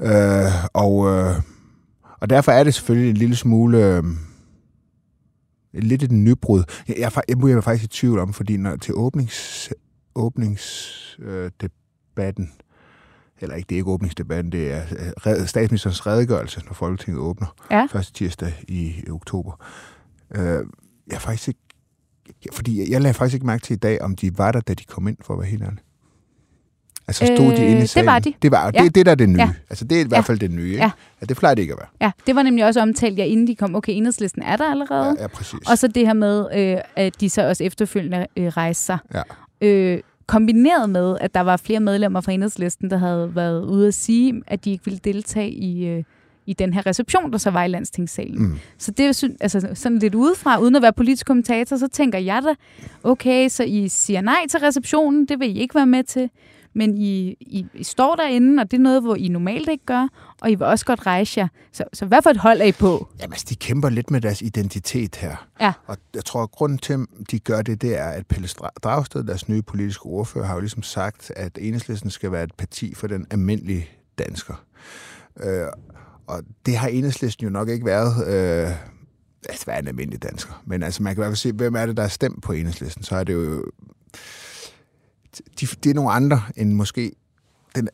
Øh, 0.00 0.52
og, 0.72 1.08
øh, 1.08 1.34
og 2.20 2.30
derfor 2.30 2.52
er 2.52 2.64
det 2.64 2.74
selvfølgelig 2.74 3.10
en 3.10 3.16
lille 3.16 3.36
smule... 3.36 3.86
Øh, 3.86 4.04
lidt 5.74 6.02
et 6.02 6.12
nybrud. 6.12 6.62
Jeg, 6.88 6.96
jeg, 6.98 7.12
jeg, 7.28 7.48
jeg 7.48 7.50
er 7.50 7.60
faktisk 7.60 7.84
i 7.84 7.96
tvivl 7.96 8.18
om, 8.18 8.32
fordi 8.32 8.56
når, 8.56 8.76
til 8.76 8.94
åbnings, 8.94 9.70
åbningsdebatten, 10.14 12.44
øh, 12.44 12.50
eller 13.42 13.56
ikke, 13.56 13.68
det 13.68 13.74
er 13.74 13.78
ikke 13.78 13.90
åbningsdebatten, 13.90 14.52
det 14.52 14.72
er 14.72 14.82
øh, 15.26 15.46
statsministerens 15.46 16.06
redegørelse, 16.06 16.62
når 16.64 16.72
Folketinget 16.72 17.20
åbner, 17.20 17.54
ja. 17.70 17.86
første 17.90 18.12
tirsdag 18.12 18.54
i 18.68 18.94
oktober. 19.10 19.64
Øh, 20.34 20.66
jeg 21.10 21.20
faktisk 21.20 21.48
ikke, 21.48 21.60
fordi 22.52 22.92
jeg, 22.92 23.00
lagde 23.00 23.14
faktisk 23.14 23.34
ikke 23.34 23.46
mærke 23.46 23.62
til 23.62 23.74
i 23.74 23.78
dag, 23.78 24.02
om 24.02 24.16
de 24.16 24.38
var 24.38 24.52
der, 24.52 24.60
da 24.60 24.74
de 24.74 24.84
kom 24.84 25.08
ind, 25.08 25.16
for 25.20 25.34
at 25.34 25.40
være 25.40 25.48
helt 25.48 25.62
ærlig. 25.62 25.78
Altså 27.08 27.26
stod 27.26 27.52
øh, 27.52 27.56
de 27.56 27.66
inde 27.66 27.82
i 27.82 27.86
salen? 27.86 28.06
Det 28.06 28.12
var 28.12 28.18
de. 28.18 28.34
Det 28.42 28.50
var 28.50 28.70
ja. 28.74 28.82
det, 28.82 28.94
det 28.94 29.06
der 29.06 29.12
er 29.12 29.16
det 29.16 29.28
nye. 29.28 29.40
Ja. 29.40 29.50
Altså 29.70 29.84
det 29.84 30.00
er 30.00 30.04
i 30.04 30.08
hvert 30.08 30.24
fald 30.24 30.38
det 30.38 30.50
nye. 30.50 30.70
Ikke? 30.70 30.82
Ja. 30.82 30.90
ja. 31.20 31.26
det 31.26 31.36
plejer 31.36 31.54
det 31.54 31.62
ikke 31.62 31.72
at 31.72 31.78
være. 31.78 31.88
Ja, 32.00 32.10
det 32.26 32.36
var 32.36 32.42
nemlig 32.42 32.64
også 32.64 32.80
omtalt, 32.80 33.18
ja, 33.18 33.24
inden 33.24 33.46
de 33.46 33.56
kom. 33.56 33.74
Okay, 33.76 33.92
enhedslisten 33.92 34.42
er 34.42 34.56
der 34.56 34.70
allerede. 34.70 35.14
Ja, 35.18 35.22
ja 35.22 35.26
præcis. 35.26 35.70
Og 35.70 35.78
så 35.78 35.88
det 35.88 36.06
her 36.06 36.12
med, 36.12 36.46
øh, 36.54 36.78
at 36.96 37.20
de 37.20 37.30
så 37.30 37.48
også 37.48 37.64
efterfølgende 37.64 38.26
øh, 38.36 38.46
rejste 38.46 38.84
sig. 38.84 38.98
Ja. 39.14 39.22
Øh, 39.66 40.00
kombineret 40.26 40.90
med, 40.90 41.16
at 41.20 41.34
der 41.34 41.40
var 41.40 41.56
flere 41.56 41.80
medlemmer 41.80 42.20
fra 42.20 42.32
enhedslisten, 42.32 42.90
der 42.90 42.96
havde 42.96 43.34
været 43.34 43.64
ude 43.64 43.88
at 43.88 43.94
sige, 43.94 44.42
at 44.46 44.64
de 44.64 44.70
ikke 44.70 44.84
ville 44.84 45.00
deltage 45.04 45.50
i, 45.50 45.86
øh, 45.86 46.04
i 46.46 46.52
den 46.52 46.74
her 46.74 46.86
reception, 46.86 47.32
der 47.32 47.38
så 47.38 47.50
var 47.50 47.64
i 47.64 47.68
landstingssalen. 47.68 48.42
Mm. 48.42 48.58
Så 48.78 48.90
det 48.90 49.22
er 49.22 49.28
altså, 49.40 49.68
sådan 49.74 49.98
lidt 49.98 50.14
udefra, 50.14 50.60
uden 50.60 50.76
at 50.76 50.82
være 50.82 50.92
politisk 50.92 51.26
kommentator, 51.26 51.76
så 51.76 51.88
tænker 51.88 52.18
jeg 52.18 52.42
da, 52.42 52.54
okay, 53.02 53.48
så 53.48 53.64
I 53.64 53.88
siger 53.88 54.20
nej 54.20 54.46
til 54.50 54.60
receptionen, 54.60 55.26
det 55.26 55.40
vil 55.40 55.56
I 55.56 55.60
ikke 55.60 55.74
være 55.74 55.86
med 55.86 56.04
til, 56.04 56.30
men 56.74 56.98
I, 56.98 57.36
I, 57.40 57.66
I 57.74 57.84
står 57.84 58.16
derinde, 58.16 58.60
og 58.60 58.70
det 58.70 58.76
er 58.76 58.82
noget, 58.82 59.02
hvor 59.02 59.14
I 59.14 59.28
normalt 59.28 59.68
ikke 59.68 59.86
gør, 59.86 60.08
og 60.40 60.50
I 60.50 60.54
vil 60.54 60.66
også 60.66 60.84
godt 60.84 61.06
rejse 61.06 61.40
jer. 61.40 61.48
Så, 61.72 61.84
så 61.92 62.06
hvad 62.06 62.22
for 62.22 62.30
et 62.30 62.36
hold 62.36 62.60
er 62.60 62.64
I 62.64 62.72
på? 62.72 63.08
Jamen, 63.20 63.32
altså, 63.32 63.46
de 63.48 63.54
kæmper 63.54 63.88
lidt 63.88 64.10
med 64.10 64.20
deres 64.20 64.42
identitet 64.42 65.16
her. 65.16 65.48
Ja. 65.60 65.72
Og 65.86 65.96
jeg 66.14 66.24
tror, 66.24 66.42
at 66.42 66.50
grunden 66.50 66.78
til, 66.78 66.92
at 66.92 67.30
de 67.30 67.38
gør 67.38 67.62
det, 67.62 67.82
det 67.82 67.98
er, 67.98 68.08
at 68.08 68.26
Pelle 68.26 68.48
Dragsted, 68.82 69.24
deres 69.24 69.48
nye 69.48 69.62
politiske 69.62 70.06
ordfører, 70.06 70.46
har 70.46 70.54
jo 70.54 70.60
ligesom 70.60 70.82
sagt, 70.82 71.32
at 71.36 71.58
enhedslisten 71.60 72.10
skal 72.10 72.32
være 72.32 72.44
et 72.44 72.54
parti 72.54 72.94
for 72.94 73.06
den 73.06 73.26
almindelige 73.30 73.90
dansker. 74.18 74.64
Øh, 75.40 75.66
og 76.26 76.42
det 76.66 76.76
har 76.76 76.88
enhedslisten 76.88 77.44
jo 77.44 77.50
nok 77.50 77.68
ikke 77.68 77.86
været... 77.86 78.26
Øh, 78.26 78.76
altså, 79.48 79.64
hvad 79.64 79.74
er 79.74 79.78
en 79.78 79.88
almindelig 79.88 80.22
dansker? 80.22 80.62
Men 80.66 80.82
altså, 80.82 81.02
man 81.02 81.14
kan 81.14 81.20
i 81.20 81.22
hvert 81.22 81.30
fald 81.30 81.36
se, 81.36 81.52
hvem 81.52 81.74
er 81.74 81.86
det, 81.86 81.96
der 81.96 82.02
er 82.02 82.08
stemt 82.08 82.42
på 82.42 82.52
enhedslisten. 82.52 83.04
Så 83.04 83.16
er 83.16 83.24
det 83.24 83.32
jo... 83.32 83.64
De, 85.60 85.66
det 85.66 85.90
er 85.90 85.94
nogle 85.94 86.10
andre 86.10 86.42
end 86.56 86.72
måske 86.72 87.12
den 87.76 87.88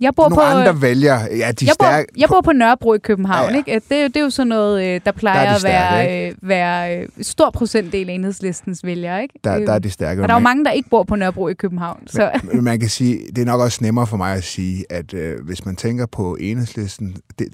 jeg 0.00 0.14
bor 0.14 0.28
nogle 0.28 0.36
på, 0.36 0.40
andre 0.40 0.82
vælger. 0.82 1.20
Ja, 1.20 1.52
de 1.52 1.66
jeg, 1.66 1.74
stærke, 1.74 2.06
bor, 2.12 2.20
jeg 2.20 2.28
bor 2.28 2.40
på 2.40 2.52
Nørrebro 2.52 2.94
i 2.94 2.98
København. 2.98 3.48
Ja, 3.48 3.52
ja. 3.52 3.58
Ikke? 3.58 3.82
Det, 3.88 3.96
er 3.98 4.02
jo, 4.02 4.08
det 4.08 4.16
er 4.16 4.20
jo 4.20 4.30
sådan 4.30 4.48
noget, 4.48 5.04
der 5.04 5.12
plejer 5.12 5.50
de 5.50 5.56
at 5.56 5.64
være, 5.64 6.04
stærke, 6.04 6.28
øh, 6.28 6.34
være 6.48 6.98
øh, 6.98 7.08
stor 7.22 7.50
procentdel 7.50 8.10
af 8.10 8.14
enhedslistens 8.14 8.84
vælgere. 8.84 9.22
Ikke? 9.22 9.34
Der, 9.44 9.58
der 9.58 9.72
er 9.72 9.78
de 9.78 9.90
stærke. 9.90 10.22
Og 10.22 10.28
der 10.28 10.34
er 10.34 10.38
jo 10.38 10.42
mange, 10.42 10.64
der 10.64 10.70
ikke 10.70 10.90
bor 10.90 11.02
på 11.02 11.16
Nørrebro 11.16 11.48
i 11.48 11.54
København. 11.54 12.06
Så. 12.06 12.30
Men, 12.42 12.56
men 12.56 12.64
man 12.64 12.80
kan 12.80 12.88
sige, 12.88 13.18
det 13.36 13.38
er 13.38 13.46
nok 13.46 13.60
også 13.60 13.78
nemmere 13.82 14.06
for 14.06 14.16
mig 14.16 14.34
at 14.34 14.44
sige, 14.44 14.84
at 14.90 15.14
øh, 15.14 15.40
hvis 15.44 15.66
man 15.66 15.76
tænker 15.76 16.06
på 16.06 16.36
enhedslisten, 16.40 17.16
det, 17.38 17.48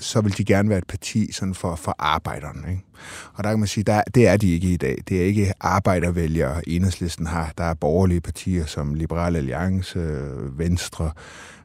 så 0.00 0.20
vil 0.20 0.38
de 0.38 0.44
gerne 0.44 0.68
være 0.68 0.78
et 0.78 0.86
parti 0.86 1.32
sådan 1.32 1.54
for, 1.54 1.76
for 1.76 1.94
arbejderne. 1.98 2.70
Ikke? 2.70 2.82
Og 3.34 3.44
der 3.44 3.50
kan 3.50 3.58
man 3.58 3.68
sige, 3.68 3.84
der, 3.84 4.02
det 4.14 4.26
er 4.26 4.36
de 4.36 4.50
ikke 4.50 4.72
i 4.72 4.76
dag. 4.76 4.98
Det 5.08 5.20
er 5.20 5.24
ikke 5.24 5.52
arbejdervælgere, 5.60 6.68
enhedslisten 6.68 7.26
har. 7.26 7.52
Der 7.58 7.64
er 7.64 7.74
borgerlige 7.74 8.20
partier 8.20 8.66
som 8.66 8.94
Liberal 8.94 9.36
Alliance, 9.36 9.98
Venstre, 10.56 11.10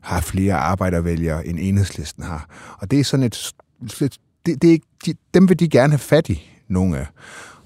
har 0.01 0.21
flere 0.21 0.55
arbejdervælgere, 0.55 1.47
end 1.47 1.59
enhedslisten 1.61 2.23
har. 2.23 2.47
Og 2.79 2.91
det 2.91 2.99
er 2.99 3.03
sådan 3.03 3.25
et... 3.25 3.51
det, 3.81 4.17
det 4.45 4.63
er 4.63 4.71
ikke, 4.71 4.87
de, 5.05 5.13
dem 5.33 5.49
vil 5.49 5.59
de 5.59 5.69
gerne 5.69 5.91
have 5.91 5.99
fat 5.99 6.29
i, 6.29 6.49
nogle 6.67 6.97
af. 6.97 7.07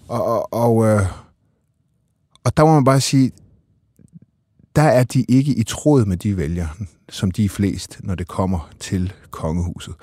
Og, 0.08 0.26
og, 0.26 0.54
og, 0.54 0.86
øh, 0.86 1.02
og 2.44 2.58
der 2.58 2.66
må 2.66 2.74
man 2.74 2.84
bare 2.84 3.02
sige, 3.02 3.32
der 4.76 4.82
er 4.82 5.04
de 5.04 5.26
ikke 5.30 5.52
i 5.52 5.64
tråd 5.64 6.06
med 6.06 6.18
de 6.18 6.38
vælgere, 6.38 6.70
som 7.10 7.32
de 7.32 7.46
er 7.46 7.50
flest, 7.50 8.00
når 8.04 8.16
det 8.16 8.28
kommer 8.28 8.70
til 8.80 9.14
kongehuset. 9.32 9.94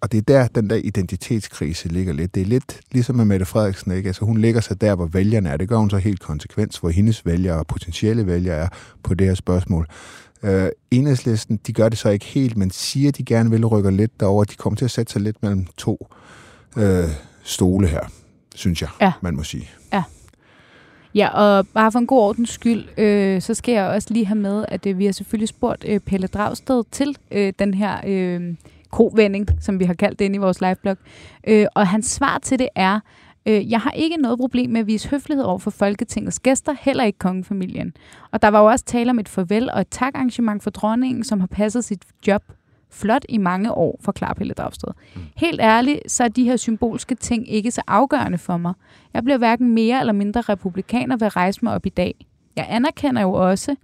Og 0.00 0.12
det 0.12 0.18
er 0.18 0.22
der, 0.22 0.46
den 0.46 0.70
der 0.70 0.76
identitetskrise 0.76 1.88
ligger 1.88 2.12
lidt. 2.12 2.34
Det 2.34 2.40
er 2.40 2.46
lidt 2.46 2.80
ligesom 2.92 3.16
med 3.16 3.24
Mette 3.24 3.46
Frederiksen, 3.46 3.92
ikke? 3.92 4.06
Altså, 4.06 4.24
hun 4.24 4.38
ligger 4.38 4.60
sig 4.60 4.80
der, 4.80 4.94
hvor 4.94 5.06
vælgerne 5.06 5.48
er. 5.48 5.56
Det 5.56 5.68
gør 5.68 5.76
hun 5.76 5.90
så 5.90 5.96
helt 5.96 6.20
konsekvens, 6.20 6.78
hvor 6.78 6.88
hendes 6.88 7.26
vælgere 7.26 7.58
og 7.58 7.66
potentielle 7.66 8.26
vælgere 8.26 8.56
er 8.56 8.68
på 9.02 9.14
det 9.14 9.26
her 9.26 9.34
spørgsmål. 9.34 9.86
Øh, 10.42 10.68
enhedslisten, 10.90 11.60
de 11.66 11.72
gør 11.72 11.88
det 11.88 11.98
så 11.98 12.08
ikke 12.08 12.26
helt, 12.26 12.56
men 12.56 12.70
siger, 12.70 13.12
de 13.12 13.24
gerne 13.24 13.50
vil 13.50 13.66
rykke 13.66 13.90
lidt 13.90 14.20
derover. 14.20 14.44
De 14.44 14.54
kommer 14.54 14.76
til 14.76 14.84
at 14.84 14.90
sætte 14.90 15.12
sig 15.12 15.22
lidt 15.22 15.42
mellem 15.42 15.66
to 15.76 16.08
øh, 16.76 17.08
stole 17.42 17.88
her, 17.88 18.00
synes 18.54 18.82
jeg, 18.82 18.90
ja. 19.00 19.12
man 19.22 19.36
må 19.36 19.42
sige. 19.42 19.70
Ja. 19.92 20.02
Ja, 21.18 21.28
og 21.28 21.66
bare 21.74 21.92
for 21.92 21.98
en 21.98 22.06
god 22.06 22.18
ordens 22.18 22.50
skyld, 22.50 22.98
øh, 22.98 23.40
så 23.42 23.54
skal 23.54 23.72
jeg 23.72 23.86
også 23.86 24.08
lige 24.10 24.26
have 24.26 24.38
med, 24.38 24.64
at 24.68 24.86
øh, 24.86 24.98
vi 24.98 25.04
har 25.04 25.12
selvfølgelig 25.12 25.48
spurgt 25.48 25.84
øh, 25.88 26.00
Pelle 26.00 26.26
Dragsted 26.26 26.82
til 26.90 27.16
øh, 27.30 27.52
den 27.58 27.74
her 27.74 27.98
øh, 28.06 28.54
kovending, 28.90 29.48
som 29.60 29.80
vi 29.80 29.84
har 29.84 29.94
kaldt 29.94 30.18
det 30.18 30.24
inde 30.24 30.36
i 30.36 30.38
vores 30.38 30.60
liveblog. 30.60 30.96
Øh, 31.46 31.66
og 31.74 31.86
hans 31.86 32.06
svar 32.06 32.38
til 32.38 32.58
det 32.58 32.68
er, 32.74 33.00
øh, 33.46 33.70
jeg 33.70 33.80
har 33.80 33.90
ikke 33.90 34.16
noget 34.16 34.38
problem 34.38 34.70
med 34.70 34.80
at 34.80 34.86
vise 34.86 35.08
høflighed 35.08 35.44
over 35.44 35.58
for 35.58 35.70
Folketingets 35.70 36.40
gæster, 36.40 36.74
heller 36.80 37.04
ikke 37.04 37.18
kongefamilien. 37.18 37.92
Og 38.32 38.42
der 38.42 38.48
var 38.48 38.60
jo 38.60 38.66
også 38.66 38.84
tale 38.84 39.10
om 39.10 39.18
et 39.18 39.28
farvel 39.28 39.70
og 39.70 39.80
et 39.80 39.88
takarrangement 39.90 40.62
for 40.62 40.70
dronningen, 40.70 41.24
som 41.24 41.40
har 41.40 41.46
passet 41.46 41.84
sit 41.84 42.02
job 42.26 42.42
flot 42.90 43.24
i 43.28 43.38
mange 43.38 43.72
år, 43.72 43.98
forklarer 44.00 44.34
Pelle 44.34 44.54
Dragsted. 44.54 44.88
Mm. 45.14 45.22
Helt 45.36 45.60
ærligt, 45.60 46.12
så 46.12 46.24
er 46.24 46.28
de 46.28 46.44
her 46.44 46.56
symbolske 46.56 47.14
ting 47.14 47.50
ikke 47.52 47.70
så 47.70 47.82
afgørende 47.86 48.38
for 48.38 48.56
mig. 48.56 48.74
Jeg 49.14 49.24
bliver 49.24 49.38
hverken 49.38 49.74
mere 49.74 50.00
eller 50.00 50.12
mindre 50.12 50.40
republikaner 50.40 51.16
ved 51.16 51.26
at 51.26 51.36
rejse 51.36 51.60
mig 51.62 51.74
op 51.74 51.86
i 51.86 51.88
dag. 51.88 52.26
Jeg 52.56 52.66
anerkender 52.68 53.22
jo 53.22 53.32
også, 53.32 53.76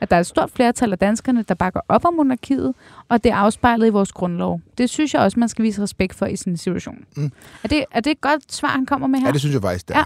at 0.00 0.10
der 0.10 0.16
er 0.16 0.20
et 0.20 0.26
stort 0.26 0.50
flertal 0.50 0.92
af 0.92 0.98
danskerne, 0.98 1.42
der 1.42 1.54
bakker 1.54 1.80
op 1.88 2.04
om 2.04 2.14
monarkiet, 2.14 2.74
og 3.08 3.24
det 3.24 3.32
er 3.32 3.36
afspejlet 3.36 3.86
i 3.86 3.90
vores 3.90 4.12
grundlov. 4.12 4.60
Det 4.78 4.90
synes 4.90 5.14
jeg 5.14 5.22
også, 5.22 5.40
man 5.40 5.48
skal 5.48 5.62
vise 5.62 5.82
respekt 5.82 6.14
for 6.14 6.26
i 6.26 6.36
sådan 6.36 6.52
en 6.52 6.56
situation. 6.56 7.04
Mm. 7.16 7.32
Er, 7.62 7.68
det, 7.68 7.84
er 7.90 8.00
det 8.00 8.10
et 8.10 8.20
godt 8.20 8.52
svar, 8.52 8.68
han 8.68 8.86
kommer 8.86 9.06
med 9.06 9.18
her? 9.18 9.26
Ja, 9.26 9.32
det 9.32 9.40
synes 9.40 9.54
jeg 9.54 9.62
faktisk, 9.62 9.88
det 9.88 9.96
er. 9.96 10.04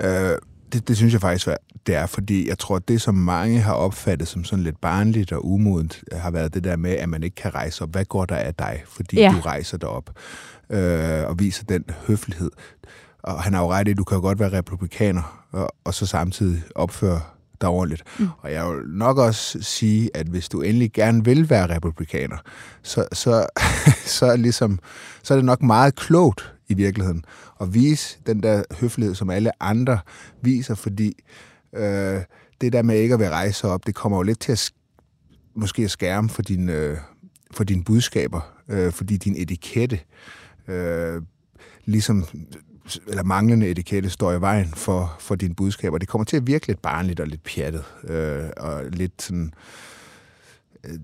Ja. 0.00 0.32
Øh, 0.32 0.38
det, 0.72 0.88
det 0.88 0.96
synes 0.96 1.12
jeg 1.12 1.20
faktisk, 1.20 1.48
det 1.86 1.94
er, 1.94 2.06
fordi 2.06 2.48
jeg 2.48 2.58
tror, 2.58 2.76
at 2.76 2.88
det, 2.88 3.02
som 3.02 3.14
mange 3.14 3.60
har 3.60 3.74
opfattet 3.74 4.28
som 4.28 4.44
sådan 4.44 4.64
lidt 4.64 4.80
barnligt 4.80 5.32
og 5.32 5.46
umodent, 5.46 6.04
har 6.12 6.30
været 6.30 6.54
det 6.54 6.64
der 6.64 6.76
med, 6.76 6.90
at 6.90 7.08
man 7.08 7.22
ikke 7.22 7.34
kan 7.34 7.54
rejse 7.54 7.82
op. 7.82 7.92
Hvad 7.92 8.04
går 8.04 8.24
der 8.24 8.36
af 8.36 8.54
dig, 8.54 8.82
fordi 8.86 9.16
ja. 9.16 9.32
du 9.36 9.40
rejser 9.40 9.78
dig 9.78 9.88
op 9.88 10.10
øh, 10.70 11.24
og 11.26 11.38
viser 11.38 11.64
den 11.64 11.84
høflighed? 12.06 12.50
Og 13.22 13.42
han 13.42 13.54
har 13.54 13.62
jo 13.62 13.72
ret 13.72 13.88
i, 13.88 13.90
at 13.90 13.96
du 13.98 14.04
kan 14.04 14.16
jo 14.16 14.20
godt 14.20 14.38
være 14.38 14.52
republikaner, 14.52 15.46
og, 15.52 15.74
og 15.84 15.94
så 15.94 16.06
samtidig 16.06 16.62
opføre 16.74 17.20
dig 17.60 17.68
ordentligt. 17.68 18.02
Mm. 18.18 18.28
Og 18.38 18.52
jeg 18.52 18.68
vil 18.68 18.82
nok 18.86 19.18
også 19.18 19.58
sige, 19.62 20.10
at 20.14 20.26
hvis 20.26 20.48
du 20.48 20.62
endelig 20.62 20.92
gerne 20.92 21.24
vil 21.24 21.50
være 21.50 21.74
republikaner, 21.74 22.36
så, 22.82 23.06
så, 23.12 23.46
så, 24.18 24.26
er, 24.26 24.36
ligesom, 24.36 24.78
så 25.22 25.34
er 25.34 25.38
det 25.38 25.44
nok 25.44 25.62
meget 25.62 25.94
klogt 25.94 26.55
i 26.68 26.74
virkeligheden 26.74 27.24
at 27.60 27.74
vise 27.74 28.18
den 28.26 28.42
der 28.42 28.62
høflighed, 28.80 29.14
som 29.14 29.30
alle 29.30 29.62
andre 29.62 29.98
viser, 30.42 30.74
fordi 30.74 31.12
øh, 31.72 32.20
det 32.60 32.72
der 32.72 32.82
med 32.82 32.98
ikke 32.98 33.14
at 33.14 33.20
være 33.20 33.30
rejse 33.30 33.68
op, 33.68 33.86
det 33.86 33.94
kommer 33.94 34.18
jo 34.18 34.22
lidt 34.22 34.40
til 34.40 34.52
at 34.52 34.72
måske 35.54 35.82
at 35.82 35.90
skærme 35.90 36.28
for, 36.28 36.42
din, 36.42 36.68
øh, 36.68 36.98
for 37.50 37.64
dine 37.64 37.84
budskaber, 37.84 38.40
øh, 38.68 38.92
fordi 38.92 39.16
din 39.16 39.36
etikette, 39.36 40.00
øh, 40.68 41.22
ligesom 41.84 42.24
eller 43.08 43.22
manglende 43.22 43.68
etikette 43.68 44.10
står 44.10 44.32
i 44.32 44.40
vejen 44.40 44.66
for, 44.66 45.16
for 45.20 45.34
dine 45.34 45.54
budskaber. 45.54 45.98
Det 45.98 46.08
kommer 46.08 46.24
til 46.24 46.36
at 46.36 46.46
virke 46.46 46.66
lidt 46.66 46.82
barnligt 46.82 47.20
og 47.20 47.26
lidt 47.26 47.42
pjattet, 47.42 47.84
øh, 48.04 48.44
og 48.56 48.84
lidt 48.84 49.22
sådan 49.22 49.52
øh, 50.84 50.94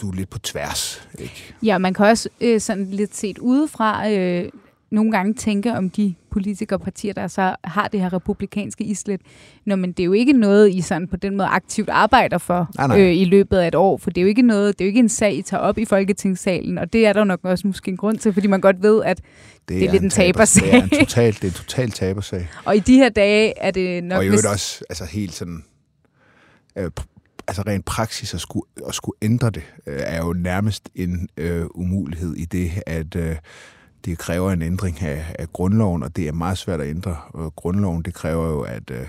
du 0.00 0.10
er 0.10 0.14
lidt 0.14 0.30
på 0.30 0.38
tværs. 0.38 1.08
Ikke? 1.18 1.54
Ja, 1.62 1.78
man 1.78 1.94
kan 1.94 2.06
også 2.06 2.28
øh, 2.40 2.60
sådan 2.60 2.90
lidt 2.90 3.16
set 3.16 3.38
udefra 3.38 4.10
øh, 4.10 4.48
nogle 4.92 5.12
gange 5.12 5.34
tænke 5.34 5.72
om 5.72 5.90
de 5.90 6.14
politikere 6.30 6.76
og 6.76 6.82
partier, 6.82 7.12
der 7.12 7.28
så 7.28 7.56
har 7.64 7.88
det 7.88 8.00
her 8.00 8.12
republikanske 8.12 8.84
islet. 8.84 9.20
Nå, 9.66 9.76
men 9.76 9.92
det 9.92 10.00
er 10.00 10.04
jo 10.04 10.12
ikke 10.12 10.32
noget, 10.32 10.70
I 10.70 10.80
sådan 10.80 11.08
på 11.08 11.16
den 11.16 11.36
måde 11.36 11.48
aktivt 11.48 11.88
arbejder 11.88 12.38
for 12.38 12.70
nej, 12.76 12.86
nej. 12.86 13.00
Øh, 13.00 13.16
i 13.16 13.24
løbet 13.24 13.56
af 13.56 13.68
et 13.68 13.74
år, 13.74 13.96
for 13.96 14.10
det 14.10 14.20
er 14.20 14.22
jo 14.22 14.28
ikke 14.28 14.42
noget, 14.42 14.78
det 14.78 14.84
er 14.84 14.86
jo 14.86 14.88
ikke 14.88 15.00
en 15.00 15.08
sag, 15.08 15.34
I 15.34 15.42
tager 15.42 15.60
op 15.60 15.78
i 15.78 15.84
Folketingssalen, 15.84 16.78
og 16.78 16.92
det 16.92 17.06
er 17.06 17.12
der 17.12 17.24
nok 17.24 17.40
også 17.42 17.66
måske 17.66 17.90
en 17.90 17.96
grund 17.96 18.18
til, 18.18 18.32
fordi 18.32 18.46
man 18.46 18.60
godt 18.60 18.82
ved, 18.82 19.02
at 19.04 19.16
det, 19.16 19.24
det 19.68 19.82
er, 19.82 19.88
er 19.88 19.92
lidt 19.92 20.02
en 20.02 20.10
tabersag. 20.10 20.66
Det 20.66 20.74
er 20.74 20.82
en 20.82 20.88
total, 20.88 21.32
det 21.32 21.44
er 21.44 21.48
en 21.48 21.52
total 21.52 21.90
tabersag. 21.90 22.48
og 22.64 22.76
i 22.76 22.80
de 22.80 22.96
her 22.96 23.08
dage 23.08 23.58
er 23.58 23.70
det 23.70 24.04
nok... 24.04 24.16
Og 24.16 24.24
i 24.24 24.26
øvrigt 24.26 24.46
også 24.46 24.84
altså 24.88 25.04
helt 25.04 25.32
sådan... 25.34 25.64
Øh, 26.76 26.90
altså 27.48 27.62
rent 27.62 27.84
praksis 27.84 28.34
at 28.34 28.40
skulle, 28.40 28.66
at 28.88 28.94
skulle 28.94 29.16
ændre 29.22 29.50
det, 29.50 29.62
øh, 29.86 30.00
er 30.00 30.18
jo 30.18 30.32
nærmest 30.32 30.88
en 30.94 31.28
øh, 31.36 31.64
umulighed 31.74 32.34
i 32.34 32.44
det, 32.44 32.70
at 32.86 33.16
øh, 33.16 33.36
det 34.04 34.18
kræver 34.18 34.52
en 34.52 34.62
ændring 34.62 35.02
af, 35.02 35.34
af 35.38 35.52
grundloven, 35.52 36.02
og 36.02 36.16
det 36.16 36.28
er 36.28 36.32
meget 36.32 36.58
svært 36.58 36.80
at 36.80 36.88
ændre 36.88 37.16
øh, 37.38 37.44
grundloven. 37.44 38.02
Det 38.02 38.14
kræver 38.14 38.48
jo, 38.48 38.60
at 38.60 38.90
øh, 38.90 39.06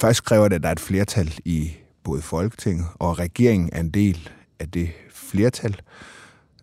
først 0.00 0.24
kræver 0.24 0.48
det, 0.48 0.56
at 0.56 0.62
der 0.62 0.68
er 0.68 0.72
et 0.72 0.80
flertal 0.80 1.34
i 1.44 1.72
både 2.04 2.22
Folketinget, 2.22 2.86
og 2.94 3.18
regeringen 3.18 3.70
er 3.72 3.80
en 3.80 3.90
del 3.90 4.30
af 4.58 4.70
det 4.70 4.90
flertal. 5.10 5.76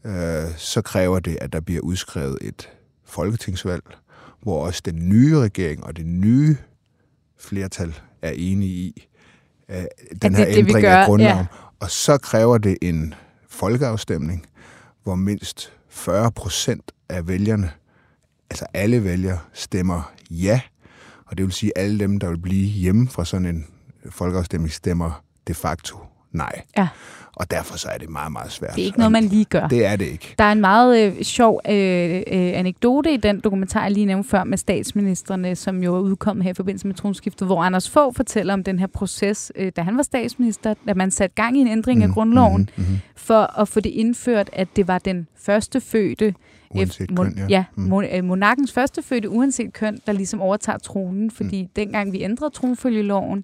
Øh, 0.05 0.43
så 0.57 0.81
kræver 0.81 1.19
det, 1.19 1.37
at 1.41 1.53
der 1.53 1.59
bliver 1.59 1.81
udskrevet 1.81 2.37
et 2.41 2.69
folketingsvalg, 3.05 3.83
hvor 4.41 4.65
også 4.65 4.81
den 4.85 5.09
nye 5.09 5.39
regering 5.39 5.83
og 5.83 5.97
det 5.97 6.05
nye 6.05 6.57
flertal 7.37 7.99
er 8.21 8.31
enige 8.31 8.73
i 8.73 9.07
øh, 9.69 9.83
den 10.21 10.35
her 10.35 10.45
det, 10.45 10.57
ændring 10.57 10.85
det, 10.85 10.91
af 10.91 11.05
grundloven. 11.05 11.37
Ja. 11.37 11.45
Og 11.79 11.91
så 11.91 12.17
kræver 12.17 12.57
det 12.57 12.77
en 12.81 13.13
folkeafstemning, 13.49 14.45
hvor 15.03 15.15
mindst 15.15 15.73
40 15.93 16.31
procent 16.31 16.91
af 17.09 17.27
vælgerne, 17.27 17.71
altså 18.49 18.65
alle 18.73 19.03
vælgere, 19.03 19.39
stemmer 19.53 20.13
ja. 20.29 20.61
Og 21.25 21.37
det 21.37 21.45
vil 21.45 21.53
sige, 21.53 21.71
at 21.77 21.83
alle 21.83 21.99
dem, 21.99 22.19
der 22.19 22.29
vil 22.29 22.37
blive 22.41 22.67
hjemme 22.67 23.07
fra 23.07 23.25
sådan 23.25 23.45
en 23.45 23.67
folkeafstemning, 24.09 24.71
stemmer 24.71 25.23
de 25.47 25.53
facto 25.53 25.97
nej. 26.31 26.61
Ja. 26.77 26.87
Og 27.35 27.51
derfor 27.51 27.77
så 27.77 27.87
er 27.93 27.97
det 27.97 28.09
meget, 28.09 28.31
meget 28.31 28.51
svært. 28.51 28.75
Det 28.75 28.81
er 28.81 28.85
ikke 28.85 28.97
noget, 28.97 29.11
man 29.11 29.23
lige 29.23 29.45
gør. 29.45 29.67
Det 29.67 29.85
er 29.85 29.95
det 29.95 30.05
ikke. 30.05 30.35
Der 30.37 30.43
er 30.43 30.51
en 30.51 30.61
meget 30.61 31.05
øh, 31.05 31.23
sjov 31.23 31.61
øh, 31.69 32.15
øh, 32.15 32.23
anekdote 32.31 33.13
i 33.13 33.17
den 33.17 33.39
dokumentar, 33.39 33.81
jeg 33.81 33.91
lige 33.91 34.05
nævnte 34.05 34.29
før, 34.29 34.43
med 34.43 34.57
statsministerne, 34.57 35.55
som 35.55 35.83
jo 35.83 35.95
er 35.95 35.99
udkommet 35.99 36.43
her 36.43 36.51
i 36.51 36.53
forbindelse 36.53 36.87
med 36.87 36.95
tronskiftet, 36.95 37.47
hvor 37.47 37.63
Anders 37.63 37.89
Fogh 37.89 38.15
fortæller 38.15 38.53
om 38.53 38.63
den 38.63 38.79
her 38.79 38.87
proces, 38.87 39.51
øh, 39.55 39.71
da 39.75 39.81
han 39.81 39.97
var 39.97 40.03
statsminister, 40.03 40.73
da 40.87 40.93
man 40.93 41.11
satte 41.11 41.35
gang 41.35 41.57
i 41.57 41.61
en 41.61 41.67
ændring 41.67 41.97
mm, 41.99 42.03
af 42.03 42.09
grundloven, 42.09 42.69
mm, 42.77 42.83
mm, 42.83 42.99
for 43.15 43.59
at 43.59 43.67
få 43.67 43.79
det 43.79 43.89
indført, 43.89 44.49
at 44.53 44.67
det 44.75 44.87
var 44.87 44.99
den 44.99 45.27
første 45.37 45.81
fødte, 45.81 46.33
Uanset 46.69 47.11
mon- 47.11 47.23
køn, 47.23 47.37
ja. 47.37 47.45
ja 47.49 47.63
mm. 47.75 47.93
mon- 47.93 48.17
øh, 48.17 48.23
monarkens 48.23 48.71
første 48.71 49.01
fødte, 49.01 49.29
uanset 49.29 49.73
køn, 49.73 49.99
der 50.07 50.13
ligesom 50.13 50.41
overtager 50.41 50.77
tronen, 50.77 51.31
fordi 51.31 51.61
mm. 51.61 51.69
dengang 51.75 52.13
vi 52.13 52.23
ændrede 52.23 52.49
tronfølgeloven, 52.53 53.43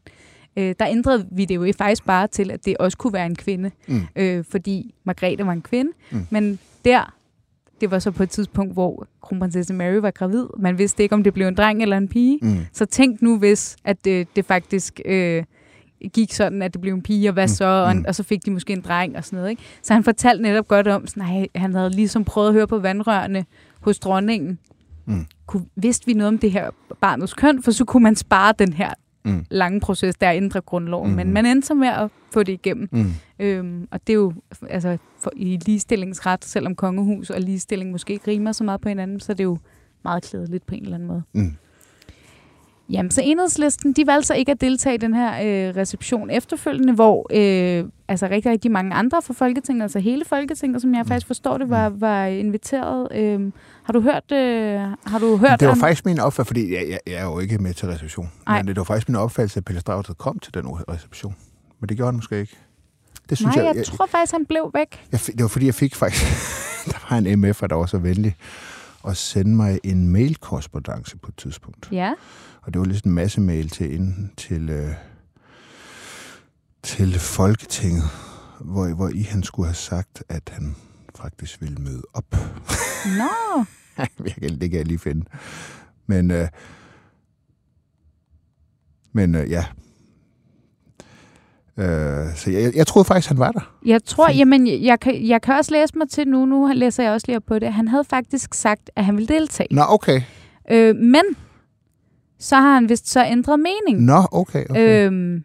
øh, 0.59 0.75
der 0.79 0.87
ændrede 0.87 1.27
vi 1.31 1.45
det 1.45 1.55
jo 1.55 1.73
faktisk 1.77 2.05
bare 2.05 2.27
til, 2.27 2.51
at 2.51 2.65
det 2.65 2.77
også 2.77 2.97
kunne 2.97 3.13
være 3.13 3.25
en 3.25 3.35
kvinde, 3.35 3.71
mm. 3.87 4.01
øh, 4.15 4.43
fordi 4.49 4.95
Margrethe 5.03 5.45
var 5.45 5.53
en 5.53 5.61
kvinde. 5.61 5.91
Mm. 6.11 6.27
Men 6.29 6.59
der, 6.85 7.13
det 7.81 7.91
var 7.91 7.99
så 7.99 8.11
på 8.11 8.23
et 8.23 8.29
tidspunkt, 8.29 8.73
hvor 8.73 9.07
kronprinsesse 9.21 9.73
Mary 9.73 9.95
var 9.95 10.11
gravid. 10.11 10.45
Man 10.59 10.77
vidste 10.77 11.03
ikke, 11.03 11.15
om 11.15 11.23
det 11.23 11.33
blev 11.33 11.47
en 11.47 11.55
dreng 11.55 11.81
eller 11.81 11.97
en 11.97 12.07
pige. 12.07 12.39
Mm. 12.41 12.57
Så 12.73 12.85
tænk 12.85 13.21
nu, 13.21 13.37
hvis 13.37 13.77
at 13.83 14.05
det, 14.05 14.35
det 14.35 14.45
faktisk 14.45 14.99
øh, 15.05 15.43
gik 16.13 16.33
sådan, 16.33 16.61
at 16.61 16.73
det 16.73 16.81
blev 16.81 16.93
en 16.93 17.01
pige, 17.01 17.29
og 17.29 17.33
hvad 17.33 17.43
mm. 17.43 17.47
så? 17.47 17.65
Og, 17.65 17.95
mm. 17.95 18.05
og 18.07 18.15
så 18.15 18.23
fik 18.23 18.45
de 18.45 18.51
måske 18.51 18.73
en 18.73 18.81
dreng 18.81 19.17
og 19.17 19.25
sådan 19.25 19.37
noget. 19.37 19.49
Ikke? 19.49 19.61
Så 19.81 19.93
han 19.93 20.03
fortalte 20.03 20.43
netop 20.43 20.67
godt 20.67 20.87
om, 20.87 21.05
at 21.21 21.47
han 21.55 21.73
havde 21.73 21.89
ligesom 21.89 22.23
prøvet 22.23 22.47
at 22.47 22.53
høre 22.53 22.67
på 22.67 22.79
vandrørene 22.79 23.45
hos 23.81 23.99
dronningen. 23.99 24.59
Mm. 25.05 25.25
Kunne, 25.45 25.65
vidste 25.75 26.05
vi 26.05 26.13
noget 26.13 26.27
om 26.27 26.37
det 26.37 26.51
her 26.51 26.69
barnets 27.01 27.33
køn, 27.33 27.63
for 27.63 27.71
så 27.71 27.85
kunne 27.85 28.03
man 28.03 28.15
spare 28.15 28.53
den 28.59 28.73
her 28.73 28.93
mm. 29.25 29.45
lange 29.49 29.79
proces, 29.79 30.15
der 30.15 30.32
ændrer 30.32 30.62
grundloven. 30.62 31.10
Mm. 31.10 31.15
Men 31.15 31.34
man 31.34 31.45
endte 31.45 31.67
så 31.67 31.73
med 31.73 31.88
at 31.88 32.10
få 32.34 32.43
det 32.43 32.53
igennem. 32.53 32.89
Mm. 32.91 33.12
Øhm, 33.39 33.88
og 33.91 34.08
det 34.08 34.13
er 34.13 34.17
jo 34.17 34.34
altså, 34.69 34.97
for, 35.19 35.32
i 35.36 35.60
ligestillingsret, 35.65 36.45
selvom 36.45 36.75
kongehus 36.75 37.29
og 37.29 37.41
ligestilling 37.41 37.91
måske 37.91 38.13
ikke 38.13 38.27
rimer 38.27 38.51
så 38.51 38.63
meget 38.63 38.82
på 38.82 38.89
hinanden, 38.89 39.19
så 39.19 39.32
er 39.32 39.36
det 39.36 39.43
jo 39.43 39.58
meget 40.03 40.23
klædeligt 40.23 40.65
på 40.65 40.75
en 40.75 40.84
eller 40.84 40.95
anden 40.95 41.08
måde. 41.08 41.23
Mm. 41.34 41.55
Jamen, 42.89 43.12
så 43.12 43.21
enhedslisten, 43.21 43.93
de 43.93 44.08
valgte 44.08 44.28
så 44.28 44.34
ikke 44.34 44.52
at 44.52 44.62
deltage 44.62 44.95
i 44.95 44.97
den 44.97 45.13
her 45.13 45.32
øh, 45.69 45.75
reception 45.75 46.30
efterfølgende, 46.30 46.93
hvor 46.93 47.28
øh, 47.32 47.86
altså 48.08 48.28
rigtig, 48.28 48.52
rigtig 48.52 48.71
mange 48.71 48.93
andre 48.93 49.21
fra 49.21 49.34
Folketinget, 49.34 49.82
altså 49.84 49.99
hele 49.99 50.25
Folketinget, 50.25 50.82
som 50.82 50.95
jeg 50.95 51.06
faktisk 51.08 51.28
forstår 51.28 51.58
det, 51.58 51.69
var, 51.69 51.89
var 51.89 52.25
inviteret. 52.25 53.08
Øh, 53.15 53.52
har 53.84 53.93
du 53.93 54.02
hørt 54.02 54.32
øh, 54.32 54.80
har 55.06 55.19
du 55.19 55.38
hørt 55.38 55.60
Det 55.60 55.67
var 55.67 55.71
om... 55.71 55.80
faktisk 55.80 56.06
min 56.06 56.19
opfattelse, 56.19 56.47
fordi 56.47 56.73
jeg, 56.73 56.86
jeg, 56.89 56.99
jeg 57.08 57.15
er 57.15 57.25
jo 57.25 57.39
ikke 57.39 57.58
med 57.58 57.73
til 57.73 57.88
reception, 57.88 58.32
Ej. 58.47 58.58
men 58.60 58.67
det 58.67 58.78
var 58.78 58.84
faktisk 58.84 59.10
min 59.10 59.15
opfattelse, 59.15 59.58
at 59.58 59.65
Pelle 59.65 59.82
Strauter 59.82 60.13
kom 60.13 60.39
til 60.39 60.54
den 60.54 60.67
reception. 60.67 61.36
Men 61.80 61.89
det 61.89 61.97
gjorde 61.97 62.08
han 62.08 62.15
måske 62.15 62.39
ikke. 62.39 62.58
Det 63.30 63.38
synes 63.38 63.56
Nej, 63.56 63.65
jeg, 63.65 63.69
jeg, 63.69 63.78
jeg 63.78 63.86
tror 63.86 64.06
faktisk, 64.06 64.34
han 64.34 64.45
blev 64.45 64.71
væk. 64.73 65.08
Jeg, 65.12 65.19
det 65.25 65.41
var 65.41 65.47
fordi, 65.47 65.65
jeg 65.65 65.75
fik 65.75 65.95
faktisk... 65.95 66.25
der 66.91 66.97
var 67.10 67.17
en 67.17 67.45
MF'er, 67.45 67.67
der 67.67 67.75
var 67.75 67.86
så 67.86 67.97
venlig 67.97 68.36
at 69.08 69.17
sende 69.17 69.56
mig 69.56 69.80
en 69.84 70.08
mail-korrespondence 70.08 71.17
på 71.17 71.28
et 71.28 71.36
tidspunkt. 71.38 71.89
Ja. 71.91 72.13
Og 72.69 72.73
det 72.73 72.79
var 72.79 72.86
lidt 72.86 73.05
en 73.05 73.12
masse 73.12 73.41
mail 73.41 73.69
til, 73.69 73.93
ind, 73.93 74.29
til, 74.38 74.69
øh, 74.69 74.93
til 76.84 77.19
Folketinget, 77.19 78.03
hvor, 78.60 78.95
hvor 78.95 79.10
I 79.10 79.21
han 79.21 79.43
skulle 79.43 79.67
have 79.67 79.75
sagt, 79.75 80.23
at 80.29 80.49
han 80.51 80.75
faktisk 81.15 81.62
ville 81.62 81.77
møde 81.77 82.01
op. 82.13 82.36
Nå! 83.17 83.63
No. 83.97 84.23
det 84.60 84.60
kan 84.60 84.73
jeg 84.73 84.86
lige 84.86 84.99
finde. 84.99 85.25
Men, 86.08 86.32
øh, 86.32 86.47
men 89.13 89.36
øh, 89.36 89.49
ja, 89.49 89.65
Øh, 91.77 92.36
så 92.36 92.51
jeg, 92.51 92.75
jeg 92.75 92.88
troede 92.88 93.05
faktisk, 93.05 93.29
han 93.29 93.39
var 93.39 93.51
der. 93.51 93.73
Jeg 93.86 94.03
tror, 94.03 94.32
jamen, 94.32 94.84
jeg 94.84 94.99
kan, 94.99 95.27
jeg 95.27 95.41
kan 95.41 95.55
også 95.55 95.71
læse 95.71 95.97
mig 95.97 96.10
til 96.10 96.27
nu, 96.27 96.45
nu 96.45 96.71
læser 96.73 97.03
jeg 97.03 97.12
også 97.13 97.27
lige 97.27 97.38
op 97.38 97.43
på 97.47 97.60
det. 97.60 97.73
Han 97.73 97.88
havde 97.88 98.03
faktisk 98.03 98.53
sagt, 98.53 98.89
at 98.95 99.05
han 99.05 99.17
ville 99.17 99.27
deltage. 99.27 99.67
Nå, 99.71 99.82
okay. 99.88 100.21
Øh, 100.71 100.95
men 100.95 101.23
så 102.39 102.56
har 102.56 102.73
han 102.73 102.89
vist 102.89 103.08
så 103.08 103.25
ændret 103.25 103.60
mening. 103.60 104.06
Nå, 104.06 104.28
okay. 104.32 104.65
okay. 104.69 105.06
Øhm, 105.06 105.43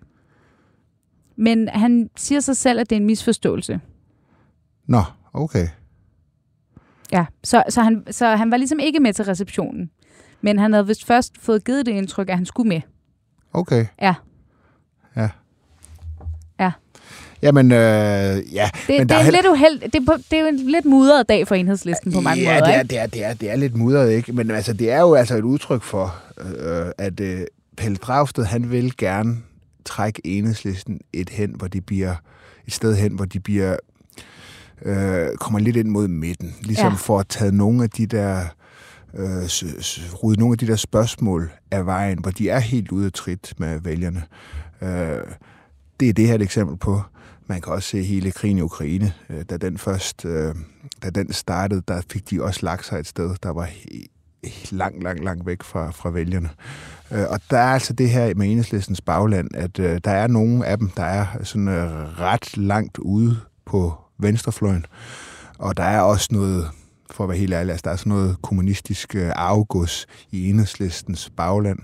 men 1.37 1.69
han 1.69 2.11
siger 2.17 2.41
sig 2.41 2.57
selv, 2.57 2.81
at 2.81 2.91
det 2.91 2.97
er 2.97 3.01
en 3.01 3.07
misforståelse. 3.07 3.81
Nå, 4.87 5.03
okay. 5.33 5.67
Ja, 7.13 7.27
så, 7.45 7.63
så, 7.69 7.83
han, 7.83 8.05
så 8.11 8.27
han 8.27 8.51
var 8.51 8.57
ligesom 8.57 8.79
ikke 8.79 9.01
med 9.01 9.13
til 9.13 9.25
receptionen. 9.25 9.91
Men 10.41 10.59
han 10.59 10.73
havde 10.73 10.87
vist 10.87 11.05
først 11.05 11.39
fået 11.39 11.65
givet 11.65 11.87
det 11.87 11.93
indtryk, 11.93 12.29
at 12.29 12.37
han 12.37 12.47
skulle 12.47 12.69
med. 12.69 12.81
Okay. 13.53 13.87
Ja. 14.01 14.15
Ja. 15.17 15.23
Ja. 15.23 15.29
Jamen, 17.45 17.73
øh, 17.73 17.79
ja. 17.79 18.71
Det, 18.87 18.99
men 18.99 19.09
det, 19.09 19.11
er, 19.11 19.19
er 19.19 19.31
lidt 19.31 19.47
uheld, 19.47 19.81
det, 19.81 19.95
er 19.95 20.05
på, 20.07 20.13
det 20.31 20.39
er 20.39 20.41
jo 20.41 20.47
en 20.47 20.57
lidt 20.57 20.85
mudret 20.85 21.29
dag 21.29 21.49
for 21.49 21.55
enhedslisten 21.55 22.13
på 22.13 22.21
mange 22.21 22.43
ja, 22.43 22.61
måder, 22.61 22.65
det 22.65 22.75
er, 22.75 22.83
det, 22.83 22.99
er, 22.99 23.07
det, 23.07 23.25
er, 23.25 23.35
det 23.35 23.51
er 23.51 23.57
lidt 23.57 23.77
mudret, 23.77 24.13
ikke? 24.13 24.33
Men 24.33 24.51
altså, 24.51 24.73
det 24.73 24.91
er 24.91 25.01
jo 25.01 25.15
altså 25.15 25.37
et 25.37 25.43
udtryk 25.43 25.83
for, 25.83 26.17
øh, 26.41 26.87
at 26.99 27.21
øh, 27.21 27.41
Pelle 27.77 27.97
Dragsted, 27.97 28.45
han 28.45 28.71
vil 28.71 28.97
gerne 28.97 29.37
trække 29.85 30.21
enhedslisten 30.25 31.01
et 31.13 31.31
hen, 31.31 31.51
hvor 31.57 31.67
de 31.67 31.81
bliver 31.81 32.15
et 32.67 32.73
sted 32.73 32.97
hen, 32.97 33.13
hvor 33.13 33.25
de 33.25 33.41
bliver 33.41 33.77
øh, 34.83 35.27
kommer 35.41 35.59
lidt 35.59 35.77
ind 35.77 35.89
mod 35.89 36.09
midten. 36.09 36.55
Ligesom 36.63 36.93
ja. 36.93 36.97
for 36.97 37.19
at 37.19 37.29
tage 37.29 37.53
nogle 37.53 37.83
af 37.83 37.91
de 37.91 38.07
der 38.07 38.41
øh, 39.15 39.49
rydde 40.23 40.41
nogle 40.41 40.55
af 40.55 40.59
de 40.59 40.67
der 40.67 40.77
spørgsmål 40.77 41.51
af 41.71 41.87
vejen, 41.87 42.19
hvor 42.19 42.31
de 42.31 42.49
er 42.49 42.59
helt 42.59 42.93
ude 42.93 43.07
af 43.07 43.13
trit 43.13 43.55
med 43.59 43.81
vælgerne. 43.81 44.23
Øh, 44.83 45.19
det 46.01 46.09
er 46.09 46.13
det 46.13 46.27
her 46.27 46.35
et 46.35 46.43
eksempel 46.43 46.77
på. 46.77 47.03
Man 47.47 47.61
kan 47.61 47.73
også 47.73 47.89
se 47.89 48.03
hele 48.03 48.31
krigen 48.31 48.59
i 48.59 48.61
Ukraine. 48.61 49.13
Øh, 49.31 49.45
da 49.51 49.57
den 49.57 49.79
først 49.79 50.25
øh, 50.25 50.55
da 51.03 51.11
den 51.11 51.33
startede, 51.33 51.83
der 51.89 52.03
fik 52.11 52.31
de 52.31 52.43
også 52.43 52.61
lagt 52.63 52.87
sig 52.87 52.99
et 52.99 53.07
sted, 53.07 53.35
der 53.43 53.51
var 53.51 53.69
langt, 54.71 55.03
langt, 55.03 55.25
langt 55.25 55.47
væk 55.47 55.63
fra, 55.63 55.91
fra 55.91 56.11
vælgerne. 56.11 56.51
Øh, 57.13 57.25
og 57.31 57.41
der 57.51 57.59
er 57.59 57.73
altså 57.73 57.93
det 57.93 58.11
her 58.11 58.35
med 58.35 58.47
enhedslistens 58.47 59.01
bagland, 59.01 59.49
at 59.55 59.77
der 59.77 60.11
er 60.11 60.27
nogle 60.27 60.67
af 60.67 60.79
dem, 60.79 60.89
der 60.89 61.05
er 61.05 61.27
sådan 61.43 61.69
ret 62.19 62.57
langt 62.57 62.99
ude 62.99 63.37
på 63.67 63.95
venstrefløjen. 64.19 64.87
Og 65.59 65.77
der 65.77 65.83
er 65.83 66.01
også 66.01 66.29
noget, 66.31 66.71
for 67.11 67.25
at 67.25 67.29
være 67.29 67.39
helt 67.39 67.55
ærlig, 67.55 67.71
altså 67.71 67.83
der 67.85 67.91
er 67.91 67.97
sådan 67.97 68.11
noget 68.11 68.37
kommunistisk 68.43 69.15
øh, 69.15 69.33
afgås 69.37 70.07
i 70.31 70.51
enhedslistens 70.51 71.31
bagland. 71.37 71.79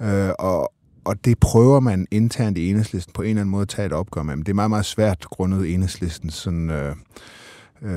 Øh, 0.00 0.30
og, 0.38 0.72
og 1.06 1.24
det 1.24 1.38
prøver 1.38 1.80
man 1.80 2.06
internt 2.10 2.58
i 2.58 2.70
enhedslisten 2.70 3.12
på 3.12 3.22
en 3.22 3.28
eller 3.28 3.40
anden 3.40 3.50
måde 3.50 3.62
at 3.62 3.68
tage 3.68 3.86
et 3.86 3.92
opgør 3.92 4.22
med. 4.22 4.36
Men 4.36 4.44
det 4.44 4.50
er 4.50 4.54
meget, 4.54 4.70
meget 4.70 4.84
svært 4.84 5.20
grundet 5.20 5.74
enhedslistens 5.74 6.34
sådan... 6.34 6.70
Øh, 6.70 6.96
øh, 7.82 7.90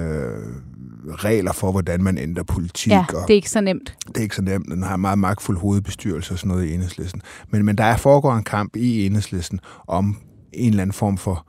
regler 1.09 1.51
for, 1.51 1.71
hvordan 1.71 2.03
man 2.03 2.17
ændrer 2.17 2.43
politik. 2.43 2.91
Ja, 2.91 3.05
det 3.09 3.29
er 3.29 3.35
ikke 3.35 3.49
så 3.49 3.61
nemt. 3.61 3.97
Det 4.07 4.17
er 4.17 4.21
ikke 4.21 4.35
så 4.35 4.41
nemt. 4.41 4.67
Den 4.67 4.83
har 4.83 4.95
en 4.95 5.01
meget 5.01 5.19
magtfuld 5.19 5.57
hovedbestyrelse 5.57 6.33
og 6.33 6.39
sådan 6.39 6.47
noget 6.47 6.65
i 6.65 6.73
enhedslisten. 6.73 7.21
Men, 7.49 7.65
men 7.65 7.77
der 7.77 7.83
er 7.83 7.97
foregår 7.97 8.33
en 8.33 8.43
kamp 8.43 8.75
i 8.75 9.05
enhedslisten 9.05 9.59
om 9.87 10.17
en 10.53 10.69
eller 10.69 10.81
anden 10.81 10.93
form 10.93 11.17
for 11.17 11.45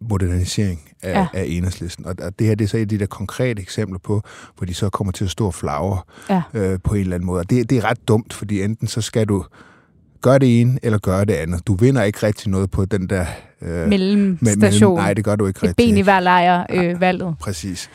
modernisering 0.00 0.80
af, 1.02 1.14
ja. 1.14 1.26
af 1.34 1.44
enhedslisten. 1.48 2.06
Og, 2.06 2.14
og 2.22 2.38
det 2.38 2.46
her 2.46 2.54
det 2.54 2.64
er 2.64 2.68
så 2.68 2.76
et 2.76 2.80
af 2.80 2.88
de 2.88 2.98
der 2.98 3.06
konkrete 3.06 3.62
eksempler 3.62 3.98
på, 3.98 4.22
hvor 4.56 4.66
de 4.66 4.74
så 4.74 4.90
kommer 4.90 5.12
til 5.12 5.24
at 5.24 5.30
stå 5.30 5.50
flagre 5.50 5.98
ja. 6.30 6.42
øh, 6.54 6.78
på 6.84 6.94
en 6.94 7.00
eller 7.00 7.14
anden 7.14 7.26
måde. 7.26 7.40
Og 7.40 7.50
det, 7.50 7.70
det 7.70 7.78
er 7.78 7.84
ret 7.84 8.08
dumt, 8.08 8.32
fordi 8.32 8.62
enten 8.62 8.88
så 8.88 9.00
skal 9.00 9.26
du 9.26 9.44
gøre 10.22 10.38
det 10.38 10.60
ene 10.60 10.78
eller 10.82 10.98
gøre 10.98 11.24
det 11.24 11.32
andet. 11.32 11.66
Du 11.66 11.74
vinder 11.74 12.02
ikke 12.02 12.26
rigtig 12.26 12.50
noget 12.50 12.70
på 12.70 12.84
den 12.84 13.06
der... 13.06 13.26
Øh, 13.62 13.88
Mellemstation. 13.88 14.96
nej, 14.96 15.14
det 15.14 15.24
gør 15.24 15.36
du 15.36 15.46
ikke 15.46 15.58
rigtig. 15.62 15.84
Et 15.84 15.88
ben 15.88 15.96
i 15.96 16.00
hver 16.00 16.20
lejr 16.20 16.66
øh, 16.70 17.00
valget. 17.00 17.34
Præcis. 17.40 17.90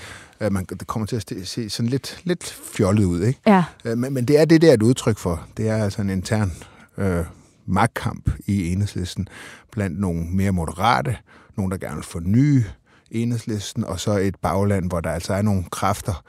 Uh, 0.45 0.53
man, 0.53 0.65
det 0.65 0.87
kommer 0.87 1.05
til 1.05 1.15
at 1.15 1.33
se 1.43 1.69
sådan 1.69 1.89
lidt, 1.89 2.21
lidt 2.23 2.57
fjollet 2.73 3.03
ud, 3.03 3.21
ikke? 3.21 3.39
Ja. 3.47 3.63
Uh, 3.91 3.97
men, 3.97 4.13
men 4.13 4.25
det 4.25 4.39
er 4.39 4.45
det, 4.45 4.61
der 4.61 4.69
er 4.69 4.73
et 4.73 4.83
udtryk 4.83 5.17
for. 5.17 5.47
Det 5.57 5.69
er 5.69 5.83
altså 5.83 6.01
en 6.01 6.09
intern 6.09 6.51
øh, 6.97 7.23
magtkamp 7.65 8.29
i 8.45 8.71
enhedslisten 8.71 9.27
blandt 9.71 9.99
nogle 9.99 10.25
mere 10.31 10.51
moderate, 10.51 11.15
nogle, 11.57 11.71
der 11.71 11.77
gerne 11.77 11.95
vil 11.95 12.03
forny 12.03 12.63
enhedslisten, 13.11 13.83
og 13.83 13.99
så 13.99 14.11
et 14.11 14.35
bagland, 14.35 14.89
hvor 14.89 15.01
der 15.01 15.11
altså 15.11 15.33
er 15.33 15.41
nogle 15.41 15.63
kræfter, 15.71 16.23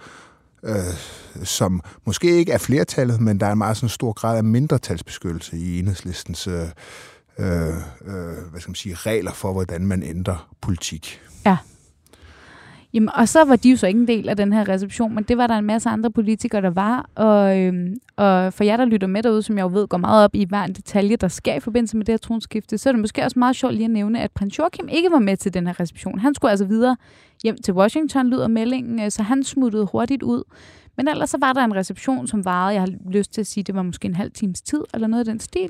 øh, 0.63 1.45
som 1.45 1.81
måske 2.05 2.37
ikke 2.37 2.53
er 2.53 2.59
flertallet, 2.59 3.21
men 3.21 3.41
der 3.41 3.47
er 3.47 3.53
en 3.53 3.59
meget 3.59 3.77
sådan 3.77 3.89
stor 3.89 4.13
grad 4.13 4.37
af 4.37 4.45
mindretalsbeskyttelse 4.45 5.57
i 5.57 5.79
enhedslistens 5.79 6.47
øh, 6.47 6.55
øh, 7.39 7.69
øh, 8.05 8.51
hvad 8.51 8.61
skal 8.61 8.71
man 8.71 8.75
sige, 8.75 8.95
regler 8.95 9.33
for, 9.33 9.53
hvordan 9.53 9.87
man 9.87 10.03
ændrer 10.03 10.49
politik. 10.61 11.21
Ja. 11.47 11.57
Jamen, 12.93 13.09
og 13.15 13.29
så 13.29 13.45
var 13.45 13.57
de 13.57 13.71
jo 13.71 13.77
så 13.77 13.87
ikke 13.87 14.01
en 14.01 14.09
del 14.09 14.29
af 14.29 14.37
den 14.37 14.53
her 14.53 14.69
reception, 14.69 15.15
men 15.15 15.25
det 15.25 15.39
var 15.39 15.47
der 15.47 15.55
en 15.55 15.65
masse 15.65 15.89
andre 15.89 16.11
politikere, 16.11 16.63
der 16.63 16.71
var. 16.71 17.11
Og, 17.15 17.59
øhm, 17.59 17.97
og 18.17 18.53
for 18.53 18.65
jer, 18.65 18.77
der 18.77 18.85
lytter 18.85 19.07
med 19.07 19.23
derude, 19.23 19.43
som 19.43 19.59
jeg 19.59 19.63
jo 19.63 19.71
ved 19.73 19.89
går 19.89 19.99
meget 19.99 20.25
op 20.25 20.35
i 20.35 20.45
hver 20.45 20.65
en 20.65 20.73
detalje, 20.73 21.17
der 21.17 21.29
sker 21.29 21.55
i 21.55 21.61
forbindelse 21.61 21.97
med 21.97 22.07
det 22.07 22.13
her 22.13 22.19
tronskifte, 22.19 22.79
så 22.79 22.89
er 22.89 22.93
det 22.93 23.01
måske 23.01 23.23
også 23.23 23.39
meget 23.39 23.57
sjovt 23.57 23.75
lige 23.75 23.85
at 23.85 23.91
nævne, 23.91 24.21
at 24.21 24.31
prins 24.33 24.59
Joachim 24.59 24.89
ikke 24.89 25.11
var 25.11 25.19
med 25.19 25.37
til 25.37 25.55
den 25.55 25.67
her 25.67 25.81
reception. 25.81 26.19
Han 26.19 26.35
skulle 26.35 26.51
altså 26.51 26.65
videre 26.65 26.97
hjem 27.43 27.57
til 27.57 27.75
Washington, 27.75 28.31
lyder 28.31 28.49
meldingen, 28.49 29.01
øh, 29.01 29.11
så 29.11 29.23
han 29.23 29.45
smuttede 29.45 29.87
hurtigt 29.93 30.23
ud. 30.23 30.43
Men 30.97 31.09
ellers 31.09 31.31
så 31.31 31.39
var 31.41 31.53
der 31.53 31.65
en 31.65 31.75
reception, 31.75 32.27
som 32.27 32.45
varede, 32.45 32.75
jeg 32.75 32.83
har 32.83 33.11
lyst 33.11 33.33
til 33.33 33.41
at 33.41 33.47
sige, 33.47 33.65
det 33.65 33.75
var 33.75 33.83
måske 33.83 34.07
en 34.07 34.15
halv 34.15 34.31
times 34.31 34.63
tid, 34.63 34.85
eller 34.95 35.07
noget 35.07 35.21
af 35.21 35.25
den 35.25 35.41
stil. 35.41 35.69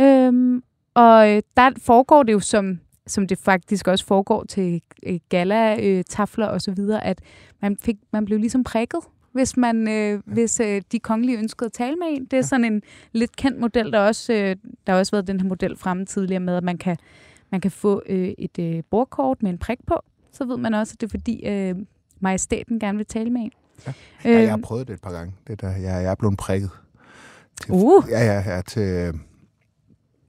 Øhm, 0.00 0.62
og 0.94 1.30
øh, 1.30 1.42
der 1.56 1.70
foregår 1.78 2.22
det 2.22 2.32
jo 2.32 2.40
som 2.40 2.78
som 3.06 3.26
det 3.26 3.38
faktisk 3.38 3.88
også 3.88 4.06
foregår 4.06 4.44
til 4.44 4.82
øh, 5.06 5.18
gala-tafler 5.28 6.46
og 6.46 6.60
så 6.60 6.70
videre, 6.70 7.04
at 7.04 7.20
man, 7.62 7.76
fik, 7.76 7.96
man 8.12 8.24
blev 8.24 8.38
ligesom 8.38 8.64
prikket, 8.64 9.00
hvis, 9.32 9.56
man, 9.56 9.88
øh, 9.88 10.22
hvis 10.24 10.60
øh, 10.60 10.82
de 10.92 10.98
kongelige 10.98 11.38
ønskede 11.38 11.66
at 11.66 11.72
tale 11.72 11.96
med 11.96 12.06
en. 12.10 12.24
Det 12.24 12.38
er 12.38 12.42
sådan 12.42 12.64
en 12.64 12.82
lidt 13.12 13.36
kendt 13.36 13.60
model, 13.60 13.92
der 13.92 14.00
også 14.00 14.32
øh, 14.32 14.56
der 14.86 14.92
har 14.92 14.98
også 14.98 15.12
været 15.12 15.26
den 15.26 15.40
her 15.40 15.48
model 15.48 15.76
fremme 15.76 16.06
tidligere 16.06 16.40
med, 16.40 16.56
at 16.56 16.64
man 16.64 16.78
kan, 16.78 16.96
man 17.50 17.60
kan 17.60 17.70
få 17.70 18.02
øh, 18.06 18.34
et 18.38 18.58
øh, 18.58 18.82
bordkort 18.90 19.42
med 19.42 19.50
en 19.50 19.58
prik 19.58 19.78
på. 19.86 19.94
Så 20.38 20.44
ved 20.44 20.56
man 20.56 20.74
også, 20.74 20.92
at 20.96 21.00
det 21.00 21.06
er 21.06 21.10
fordi 21.10 21.46
øh, 21.46 21.74
majestæten 22.20 22.80
gerne 22.80 22.96
vil 22.96 23.06
tale 23.06 23.30
med 23.30 23.40
en. 23.40 23.50
Ja. 23.86 23.92
ja 24.24 24.40
jeg 24.40 24.50
har 24.50 24.60
prøvet 24.62 24.88
det 24.88 24.94
et 24.94 25.00
par 25.00 25.12
gange. 25.12 25.34
Det 25.46 25.60
der, 25.60 25.70
jeg, 25.70 25.82
jeg 25.82 26.04
er 26.04 26.14
blevet 26.14 26.38
prikket. 26.38 26.70
Til, 27.60 27.72
uh. 27.72 28.04
Ja, 28.10 28.24
ja, 28.24 28.54
ja, 28.54 28.62
til, 28.62 29.12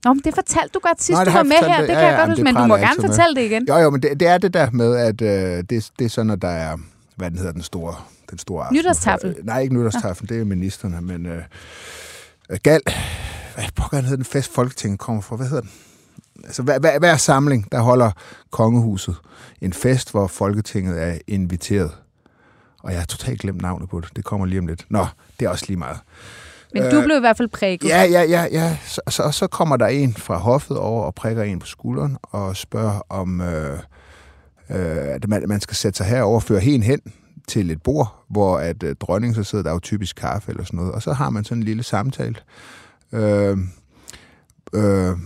Nå, 0.04 0.12
men 0.12 0.22
det 0.24 0.34
fortalte 0.34 0.72
du 0.74 0.78
godt 0.82 1.02
sidst, 1.02 1.16
Nej, 1.16 1.24
du 1.24 1.30
var 1.30 1.42
med 1.42 1.56
her. 1.56 1.80
Det, 1.80 1.88
det 1.88 1.96
kan 1.96 2.04
ja, 2.04 2.08
jeg 2.08 2.18
godt 2.18 2.30
huske, 2.30 2.44
men 2.44 2.54
du 2.54 2.66
må 2.66 2.76
gerne 2.76 2.94
fortælle 2.94 3.34
med. 3.34 3.42
det 3.42 3.50
igen. 3.50 3.66
Jo, 3.68 3.76
jo, 3.76 3.90
men 3.90 4.02
det, 4.02 4.20
det 4.20 4.28
er 4.28 4.38
det 4.38 4.54
der 4.54 4.70
med, 4.70 4.96
at 4.96 5.22
øh, 5.22 5.64
det, 5.70 5.90
det 5.98 6.04
er 6.04 6.08
sådan, 6.08 6.30
at 6.30 6.42
der 6.42 6.48
er, 6.48 6.76
hvad 7.16 7.30
den 7.30 7.38
hedder, 7.38 7.52
den 7.52 7.62
store, 7.62 7.94
den 8.30 8.38
store 8.38 8.64
aften. 8.64 8.78
Nytårstafel? 8.78 9.36
Nej, 9.42 9.60
ikke 9.60 9.74
nytårstafel, 9.74 10.26
ja. 10.30 10.34
det 10.34 10.40
er 10.40 10.44
ministerne, 10.44 11.00
men 11.00 11.26
øh, 11.26 11.42
øh 12.50 12.58
gal, 12.62 12.80
hvad 13.54 13.64
pokker 13.74 14.00
hedder 14.00 14.16
den 14.16 14.24
fest, 14.24 14.52
Folketinget 14.52 15.00
kommer 15.00 15.22
fra, 15.22 15.36
hvad 15.36 15.46
hedder 15.46 15.60
den? 15.60 15.70
Altså, 16.44 16.62
hver, 16.62 16.78
hver, 16.78 16.98
hver 16.98 17.16
samling, 17.16 17.72
der 17.72 17.80
holder 17.80 18.10
kongehuset 18.50 19.16
en 19.60 19.72
fest, 19.72 20.10
hvor 20.10 20.26
Folketinget 20.26 21.02
er 21.02 21.18
inviteret. 21.26 21.90
Og 22.82 22.92
jeg 22.92 23.00
har 23.00 23.06
totalt 23.06 23.40
glemt 23.40 23.62
navnet 23.62 23.88
på 23.88 24.00
det. 24.00 24.16
Det 24.16 24.24
kommer 24.24 24.46
lige 24.46 24.58
om 24.58 24.66
lidt. 24.66 24.86
Nå, 24.88 25.06
det 25.40 25.46
er 25.46 25.50
også 25.50 25.64
lige 25.68 25.78
meget. 25.78 25.98
Men 26.74 26.82
du 26.82 26.96
øh, 26.96 27.04
blev 27.04 27.16
i 27.16 27.20
hvert 27.20 27.36
fald 27.36 27.48
prikket. 27.48 27.88
Ja, 27.88 28.02
ja, 28.02 28.22
ja. 28.22 28.46
ja. 28.52 28.76
Så, 28.86 29.00
så, 29.08 29.30
så 29.30 29.46
kommer 29.46 29.76
der 29.76 29.86
en 29.86 30.14
fra 30.14 30.36
hoffet 30.36 30.78
over 30.78 31.02
og 31.02 31.14
prikker 31.14 31.42
en 31.42 31.58
på 31.58 31.66
skulderen 31.66 32.16
og 32.22 32.56
spørger 32.56 33.00
om, 33.08 33.40
øh, 33.40 33.78
øh, 34.70 34.96
at 34.96 35.28
man, 35.28 35.44
man 35.48 35.60
skal 35.60 35.76
sætte 35.76 35.96
sig 35.96 36.06
herover 36.06 36.34
og 36.34 36.42
føre 36.42 36.60
hen 36.60 36.82
hen 36.82 37.00
til 37.48 37.70
et 37.70 37.82
bord, 37.82 38.24
hvor 38.30 38.58
at 38.58 38.82
øh, 38.82 38.96
dronningen 39.00 39.34
så 39.34 39.50
sidder 39.50 39.64
der 39.64 39.72
jo 39.72 39.78
typisk 39.78 40.16
kaffe 40.16 40.50
eller 40.50 40.64
sådan 40.64 40.76
noget, 40.76 40.92
og 40.92 41.02
så 41.02 41.12
har 41.12 41.30
man 41.30 41.44
sådan 41.44 41.58
en 41.58 41.64
lille 41.64 41.82
samtale. 41.82 42.34
Øh, 43.12 43.58
øh, 44.72 45.16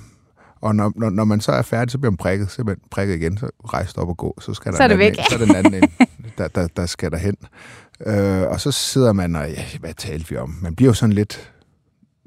og 0.63 0.75
når, 0.75 0.93
når, 0.97 1.11
når 1.11 1.25
man 1.25 1.41
så 1.41 1.53
er 1.53 1.63
færdig, 1.63 1.91
så 1.91 1.99
bliver 1.99 2.11
man 2.11 2.17
prikket, 2.17 2.59
man 2.67 2.77
prikket 2.91 3.15
igen, 3.15 3.39
så 3.39 3.51
rejst 3.65 3.99
op 3.99 4.09
og 4.09 4.17
gå, 4.17 4.37
så 4.41 4.55
skal 4.55 4.73
der 4.73 4.77
så 4.77 4.83
er 4.83 4.89
det 4.89 4.99
væk. 4.99 5.13
En, 5.13 5.25
så 5.31 5.35
er 5.35 5.39
den 5.39 5.57
anden 5.57 5.75
en, 5.75 5.89
der, 6.39 6.49
der, 6.49 6.69
der 6.77 6.87
skal 6.87 7.11
derhen. 7.11 7.37
Øh, 8.07 8.43
og 8.43 8.61
så 8.61 8.73
sidder 8.73 9.13
man 9.13 9.37
og, 9.37 9.51
ja, 9.51 9.65
hvad 9.81 9.95
talte 9.95 10.29
vi 10.29 10.37
om? 10.37 10.59
Man 10.63 10.75
bliver 10.75 10.91
jo 10.91 10.95
sådan 10.95 11.13
lidt, 11.13 11.53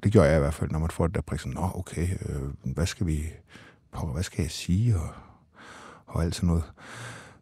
det 0.04 0.12
gjorde 0.12 0.28
jeg 0.28 0.38
i 0.38 0.40
hvert 0.40 0.54
fald, 0.54 0.72
når 0.72 0.80
man 0.80 0.90
får 0.90 1.08
det 1.08 1.16
der 1.16 1.22
prik, 1.22 1.40
sådan, 1.40 1.54
nå 1.54 1.70
okay, 1.76 2.08
øh, 2.30 2.74
hvad 2.74 2.86
skal 2.86 3.08
vi, 3.08 3.24
hvad 4.14 4.24
skal 4.24 4.42
jeg 4.42 4.52
sige, 4.52 4.96
og, 4.96 5.10
og 6.08 6.24
alt 6.24 6.36
sådan 6.36 6.48
noget. 6.48 6.64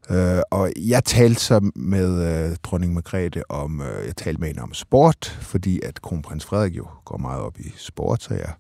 Øh, 0.10 0.42
og 0.52 0.72
jeg 0.78 1.04
talte 1.04 1.42
så 1.42 1.72
med 1.76 2.46
øh, 2.50 2.56
dronning 2.64 2.94
Margrethe 2.94 3.52
om, 3.52 3.82
øh, 3.82 4.06
jeg 4.06 4.16
talte 4.16 4.40
med 4.40 4.48
hende 4.48 4.62
om 4.62 4.74
sport, 4.74 5.38
fordi 5.42 5.82
at 5.84 6.02
kronprins 6.02 6.46
Frederik 6.46 6.78
jo 6.78 6.88
går 7.06 7.18
meget 7.18 7.42
op 7.42 7.60
i 7.60 7.74
sport, 7.78 8.24
så 8.24 8.34
jeg 8.34 8.54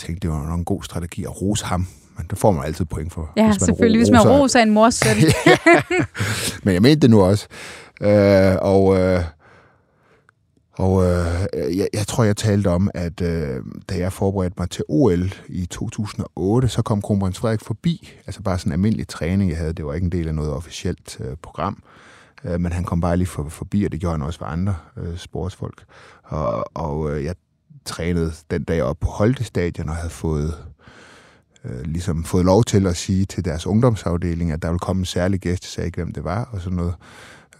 tænkte, 0.00 0.28
det 0.28 0.36
var 0.36 0.48
nok 0.48 0.58
en 0.58 0.64
god 0.64 0.82
strategi 0.82 1.24
at 1.24 1.42
rose 1.42 1.64
ham. 1.64 1.86
Men 2.16 2.26
det 2.30 2.38
får 2.38 2.52
man 2.52 2.64
altid 2.64 2.84
point 2.84 3.12
for. 3.12 3.32
Ja, 3.36 3.46
hvis 3.46 3.60
man 3.60 3.66
selvfølgelig, 3.66 4.00
roser. 4.00 4.12
hvis 4.12 4.24
man 4.24 4.32
roser 4.40 4.60
en 4.60 4.70
mors 4.70 4.94
søn. 4.94 5.16
Men 6.64 6.74
jeg 6.74 6.82
mente 6.82 7.00
det 7.00 7.10
nu 7.10 7.22
også. 7.22 7.46
Øh, 8.00 8.56
og 8.60 8.98
øh, 8.98 9.24
og 10.80 11.04
øh, 11.04 11.78
jeg, 11.78 11.88
jeg 11.92 12.06
tror, 12.06 12.24
jeg 12.24 12.36
talte 12.36 12.68
om, 12.68 12.90
at 12.94 13.20
øh, 13.20 13.62
da 13.88 13.98
jeg 13.98 14.12
forberedte 14.12 14.54
mig 14.58 14.70
til 14.70 14.84
OL 14.88 15.32
i 15.48 15.66
2008, 15.66 16.68
så 16.68 16.82
kom 16.82 17.02
kronprins 17.02 17.38
Frederik 17.38 17.60
forbi. 17.60 18.12
Altså 18.26 18.42
bare 18.42 18.58
sådan 18.58 18.70
en 18.70 18.72
almindelig 18.72 19.08
træning, 19.08 19.50
jeg 19.50 19.58
havde. 19.58 19.72
Det 19.72 19.86
var 19.86 19.94
ikke 19.94 20.04
en 20.04 20.12
del 20.12 20.28
af 20.28 20.34
noget 20.34 20.52
officielt 20.52 21.20
øh, 21.20 21.36
program. 21.42 21.82
Øh, 22.44 22.60
men 22.60 22.72
han 22.72 22.84
kom 22.84 23.00
bare 23.00 23.16
lige 23.16 23.28
for, 23.28 23.48
forbi, 23.48 23.84
og 23.84 23.92
det 23.92 24.00
gjorde 24.00 24.18
han 24.18 24.22
også 24.22 24.38
for 24.38 24.46
andre 24.46 24.74
øh, 24.96 25.18
sportsfolk. 25.18 25.84
Og, 26.22 26.64
og 26.74 27.10
øh, 27.10 27.24
jeg 27.24 27.34
trænede 27.84 28.32
den 28.50 28.64
dag 28.64 28.82
op 28.82 28.96
på 29.00 29.08
Holte 29.08 29.44
Stadion 29.44 29.88
og 29.88 29.96
havde 29.96 30.10
fået 30.10 30.54
øh, 31.64 31.82
ligesom 31.84 32.24
fået 32.24 32.44
lov 32.44 32.64
til 32.64 32.86
at 32.86 32.96
sige 32.96 33.24
til 33.24 33.44
deres 33.44 33.66
ungdomsafdeling, 33.66 34.52
at 34.52 34.62
der 34.62 34.68
ville 34.68 34.78
komme 34.78 35.00
en 35.00 35.06
særlig 35.06 35.40
gæst, 35.40 35.64
jeg 35.64 35.68
sagde 35.68 35.86
ikke, 35.86 35.96
hvem 35.96 36.12
det 36.12 36.24
var, 36.24 36.48
og 36.52 36.60
sådan 36.60 36.76
noget. 36.76 36.94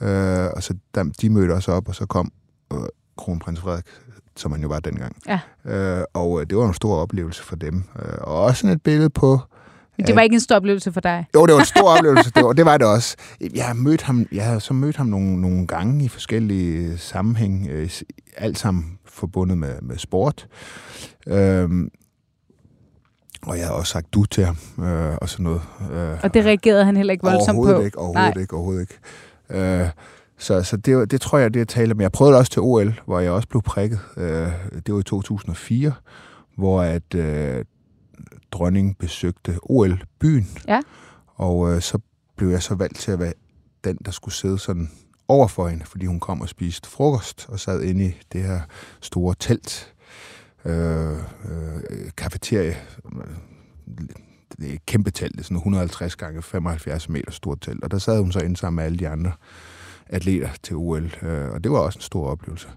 Øh, 0.01 0.51
og 0.57 0.63
så 0.63 0.75
der, 0.95 1.05
de 1.21 1.31
mødte 1.31 1.53
også 1.53 1.73
op, 1.73 1.89
og 1.89 1.95
så 1.95 2.07
kom 2.07 2.33
øh, 2.73 2.79
kronprins 3.17 3.61
Frederik, 3.61 3.85
som 4.37 4.53
han 4.53 4.63
jo 4.63 4.69
var 4.69 4.81
dengang. 4.81 5.17
Ja. 5.29 5.41
Øh, 5.65 6.05
og 6.15 6.41
øh, 6.41 6.47
det 6.47 6.59
var 6.59 6.69
en 6.69 6.75
stor 6.75 6.97
oplevelse 6.97 7.43
for 7.43 7.57
dem. 7.57 7.85
Øh, 7.99 8.13
og 8.21 8.43
også 8.43 8.61
sådan 8.61 8.77
et 8.77 8.83
billede 8.83 9.11
på... 9.11 9.41
Men 9.97 10.07
det 10.07 10.15
var 10.15 10.21
ikke 10.21 10.35
en 10.35 10.41
stor 10.41 10.57
oplevelse 10.57 10.93
for 10.93 11.01
dig? 11.01 11.27
Jo, 11.35 11.47
det 11.47 11.55
var 11.55 11.61
en 11.61 11.67
stor 11.67 11.89
oplevelse. 11.97 12.31
Det 12.31 12.45
var, 12.45 12.53
det 12.53 12.65
var 12.65 12.79
det 12.79 12.87
også. 12.87 13.17
Jeg 13.55 13.67
har 13.67 13.75
mødt 13.75 14.03
ham, 14.03 14.27
jeg 14.33 14.45
har 14.45 14.59
så 14.59 14.75
mødt 14.75 14.97
ham 14.97 15.07
nogle, 15.07 15.41
nogle 15.41 15.67
gange 15.67 16.05
i 16.05 16.09
forskellige 16.09 16.99
sammenhæng, 16.99 17.69
øh, 17.71 17.91
alt 18.37 18.59
sammen 18.59 18.99
forbundet 19.21 19.59
med, 19.59 19.81
med 19.83 19.99
sport. 19.99 20.49
Øh, 21.27 21.69
Og 23.47 23.59
jeg 23.59 23.67
har 23.67 23.75
også 23.75 23.93
sagt 23.93 24.15
du 24.15 24.25
til 24.25 24.45
ham, 24.45 24.57
øh, 24.85 25.17
og 25.21 25.29
sådan 25.29 25.45
noget. 25.45 25.61
Øh, 25.93 26.19
og 26.23 26.35
det 26.35 26.45
reagerede 26.45 26.85
han 26.85 26.97
heller 26.97 27.13
ikke 27.13 27.25
voldsomt 27.25 27.57
overhovedet 27.57 27.77
på? 27.77 27.85
Ikke, 27.85 27.99
overhovedet 27.99 28.35
Nej. 28.35 28.41
ikke, 28.43 28.55
overhovedet 28.55 28.81
ikke. 28.81 28.99
Øh, 29.83 29.89
så, 30.39 30.63
så 30.63 30.77
det, 30.77 31.11
det 31.11 31.21
tror 31.21 31.39
jeg, 31.39 31.55
det 31.55 31.61
jeg 31.61 31.69
taler 31.69 31.95
om. 31.95 32.01
Jeg 32.01 32.13
prøvede 32.13 32.39
også 32.39 32.53
til 32.53 32.63
OL, 32.63 33.01
hvor 33.07 33.21
jeg 33.21 33.33
også 33.33 33.49
blev 33.49 33.63
prikket. 33.63 34.01
Øh, 34.17 34.49
det 34.87 34.95
var 34.95 35.01
i 35.01 35.03
2004, 35.03 35.93
hvor 36.57 36.83
at 36.83 37.15
øh, 37.15 37.65
dronningen 38.53 38.95
besøgte 38.95 39.59
OL-byen. 39.63 40.49
Ja. 40.69 40.81
Og 41.35 41.73
øh, 41.75 41.81
så 41.81 41.99
blev 42.37 42.49
jeg 42.49 42.63
så 42.63 42.75
valgt 42.75 42.99
til 42.99 43.13
at 43.13 43.19
være 43.19 43.33
den, 43.85 43.99
der 44.05 44.11
skulle 44.11 44.35
sidde 44.35 44.59
sådan 44.59 44.91
over 45.31 45.49
for 45.49 45.69
hende, 45.69 45.85
fordi 45.85 46.07
hun 46.07 46.21
kom 46.21 46.41
og 46.41 46.49
spiste 46.49 46.89
frokost 46.89 47.47
og 47.49 47.61
sad 47.61 47.83
inde 47.83 48.05
i 48.05 48.13
det 48.33 48.43
her 48.43 48.61
store 49.01 49.35
telt, 49.39 49.95
øh, 50.65 51.13
øh, 51.13 52.11
kafeterie. 52.17 52.77
Det 54.59 54.71
er 54.71 54.75
et 54.75 54.87
kæmpe 54.87 55.11
telt, 55.11 55.33
det 55.33 55.41
er 55.41 55.45
sådan 55.45 55.57
150 55.57 56.17
gange 56.17 56.43
75 56.43 57.09
meter 57.09 57.33
stort 57.33 57.61
telt, 57.61 57.85
og 57.85 57.91
der 57.91 57.99
sad 57.99 58.21
hun 58.21 58.33
så 58.33 58.41
inde 58.41 58.57
sammen 58.57 58.77
med 58.77 58.85
alle 58.85 58.99
de 58.99 59.09
andre 59.09 59.33
atleter 60.07 60.49
til 60.63 60.77
OL, 60.77 61.15
øh, 61.23 61.51
og 61.51 61.65
det 61.65 61.73
var 61.73 61.79
også 61.79 61.97
en 61.97 62.03
stor 62.03 62.31
oplevelse. 62.31 62.69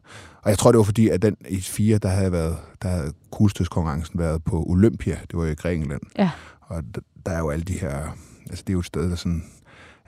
Og 0.41 0.49
jeg 0.49 0.58
tror, 0.58 0.72
det 0.72 0.78
var 0.78 0.84
fordi, 0.84 1.10
at 1.10 1.22
den 1.22 1.38
i 1.49 1.62
fire, 1.62 1.97
der 1.97 2.10
havde 2.10 2.32
været, 2.32 2.58
der 2.82 2.89
havde 2.89 3.14
kuglestødskonkurrencen 3.32 4.20
været 4.20 4.43
på 4.43 4.64
Olympia, 4.68 5.18
det 5.32 5.39
var 5.39 5.45
i 5.45 5.54
Grækenland. 5.54 6.01
Ja. 6.18 6.30
Og 6.62 6.84
der 7.26 7.32
er 7.32 7.39
jo 7.39 7.49
alle 7.49 7.66
de 7.66 7.74
her, 7.74 8.18
altså 8.49 8.64
det 8.68 8.70
er 8.70 8.74
jo 8.74 8.80
et 8.80 8.86
sted, 8.86 9.10
der 9.10 9.16
sådan 9.16 9.43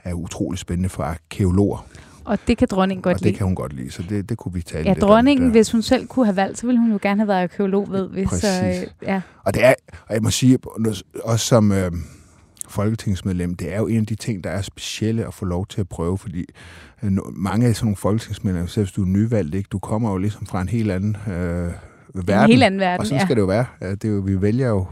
er 0.04 0.14
utrolig 0.14 0.58
spændende 0.58 0.88
for 0.88 1.02
arkeologer. 1.02 1.86
Og 2.26 2.38
det 2.46 2.58
kan 2.58 2.68
dronningen 2.70 3.02
godt 3.02 3.14
og 3.14 3.20
lide. 3.20 3.30
det 3.30 3.38
kan 3.38 3.46
hun 3.46 3.54
godt 3.54 3.72
lide, 3.72 3.90
så 3.90 4.02
det, 4.08 4.28
det 4.28 4.38
kunne 4.38 4.54
vi 4.54 4.62
tale 4.62 4.84
Ja, 4.84 4.92
lidt 4.92 5.02
dronningen, 5.02 5.46
om. 5.46 5.50
hvis 5.52 5.72
hun 5.72 5.82
selv 5.82 6.06
kunne 6.06 6.26
have 6.26 6.36
valgt, 6.36 6.58
så 6.58 6.66
ville 6.66 6.80
hun 6.80 6.92
jo 6.92 6.98
gerne 7.02 7.20
have 7.20 7.28
været 7.28 7.42
arkeolog, 7.42 7.90
ved 7.90 8.08
vi. 8.10 8.24
Præcis. 8.24 8.40
Så, 8.42 8.64
øh, 8.66 9.08
ja. 9.08 9.20
Og 9.44 9.54
det 9.54 9.64
er, 9.64 9.74
og 10.08 10.14
jeg 10.14 10.22
må 10.22 10.30
sige, 10.30 10.58
også 11.24 11.46
som 11.46 11.72
øh, 11.72 11.92
folketingsmedlem, 12.68 13.54
det 13.54 13.72
er 13.74 13.78
jo 13.78 13.86
en 13.86 14.00
af 14.00 14.06
de 14.06 14.14
ting, 14.14 14.44
der 14.44 14.50
er 14.50 14.62
specielle 14.62 15.26
at 15.26 15.34
få 15.34 15.44
lov 15.44 15.66
til 15.66 15.80
at 15.80 15.88
prøve, 15.88 16.18
fordi 16.18 16.44
øh, 17.02 17.12
mange 17.32 17.66
af 17.66 17.76
sådan 17.76 17.86
nogle 17.86 17.96
folketingsmedlemmer, 17.96 18.68
selv 18.68 18.84
hvis 18.86 18.92
du 18.92 19.02
er 19.02 19.06
nyvalgt, 19.06 19.54
ikke, 19.54 19.68
du 19.72 19.78
kommer 19.78 20.10
jo 20.10 20.18
ligesom 20.18 20.46
fra 20.46 20.60
en 20.60 20.68
helt 20.68 20.90
anden 20.90 21.16
øh, 21.26 21.32
verden. 22.14 22.44
En 22.44 22.50
helt 22.50 22.62
anden 22.62 22.80
verden, 22.80 23.00
Og 23.00 23.06
sådan 23.06 23.20
ja. 23.20 23.24
skal 23.26 23.36
det 23.36 23.42
jo 23.42 23.46
være. 23.46 23.64
Ja, 23.80 23.90
Det 23.90 24.04
er 24.04 24.08
jo, 24.08 24.20
vi 24.20 24.42
vælger 24.42 24.68
jo 24.68 24.86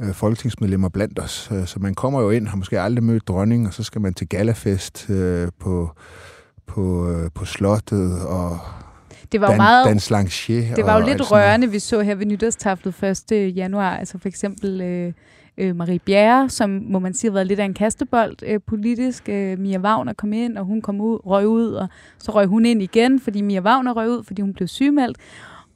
øh, 0.00 0.12
folketingsmedlemmer 0.12 0.88
blandt 0.88 1.18
os, 1.18 1.48
øh, 1.52 1.66
så 1.66 1.78
man 1.80 1.94
kommer 1.94 2.20
jo 2.20 2.30
ind, 2.30 2.46
har 2.46 2.56
måske 2.56 2.80
aldrig 2.80 3.04
mødt 3.04 3.28
dronning, 3.28 3.66
og 3.66 3.74
så 3.74 3.82
skal 3.82 4.00
man 4.00 4.14
til 4.14 4.28
galafest 4.28 5.10
øh, 5.10 5.48
på, 5.60 5.90
på, 6.66 7.10
øh, 7.10 7.30
på 7.34 7.44
slottet, 7.44 8.26
og 8.26 8.58
Det 9.32 9.40
var 9.40 9.46
jo 9.46 9.50
Dan, 9.50 9.56
meget... 9.56 9.86
dans 9.86 10.10
Lanchier. 10.10 10.74
Det 10.74 10.86
var 10.86 11.00
jo 11.00 11.06
lidt 11.06 11.30
rørende, 11.30 11.70
vi 11.70 11.78
så 11.78 12.00
her 12.00 12.14
ved 12.14 12.26
nytårstaflet 12.26 13.02
1. 13.30 13.56
januar. 13.56 13.96
Altså 13.96 14.18
for 14.18 14.28
eksempel 14.28 14.80
øh, 14.80 15.12
øh, 15.58 15.76
Marie 15.76 15.98
Bjerre, 15.98 16.48
som 16.48 16.70
må 16.70 16.98
man 16.98 17.14
sige 17.14 17.30
har 17.30 17.34
været 17.34 17.46
lidt 17.46 17.60
af 17.60 17.64
en 17.64 17.74
kastebold 17.74 18.36
øh, 18.46 18.60
politisk. 18.66 19.28
Øh, 19.28 19.58
Mia 19.58 19.78
Wagner 19.78 20.12
kom 20.12 20.32
ind, 20.32 20.58
og 20.58 20.64
hun 20.64 20.82
kom 20.82 21.00
ud, 21.00 21.18
røg 21.26 21.46
ud, 21.48 21.72
og 21.72 21.88
så 22.18 22.32
røg 22.32 22.46
hun 22.46 22.66
ind 22.66 22.82
igen, 22.82 23.20
fordi 23.20 23.42
Mia 23.42 23.60
Wagner 23.60 23.92
røg 23.92 24.10
ud, 24.10 24.24
fordi 24.24 24.42
hun 24.42 24.54
blev 24.54 24.68
sygemeldt. 24.68 25.18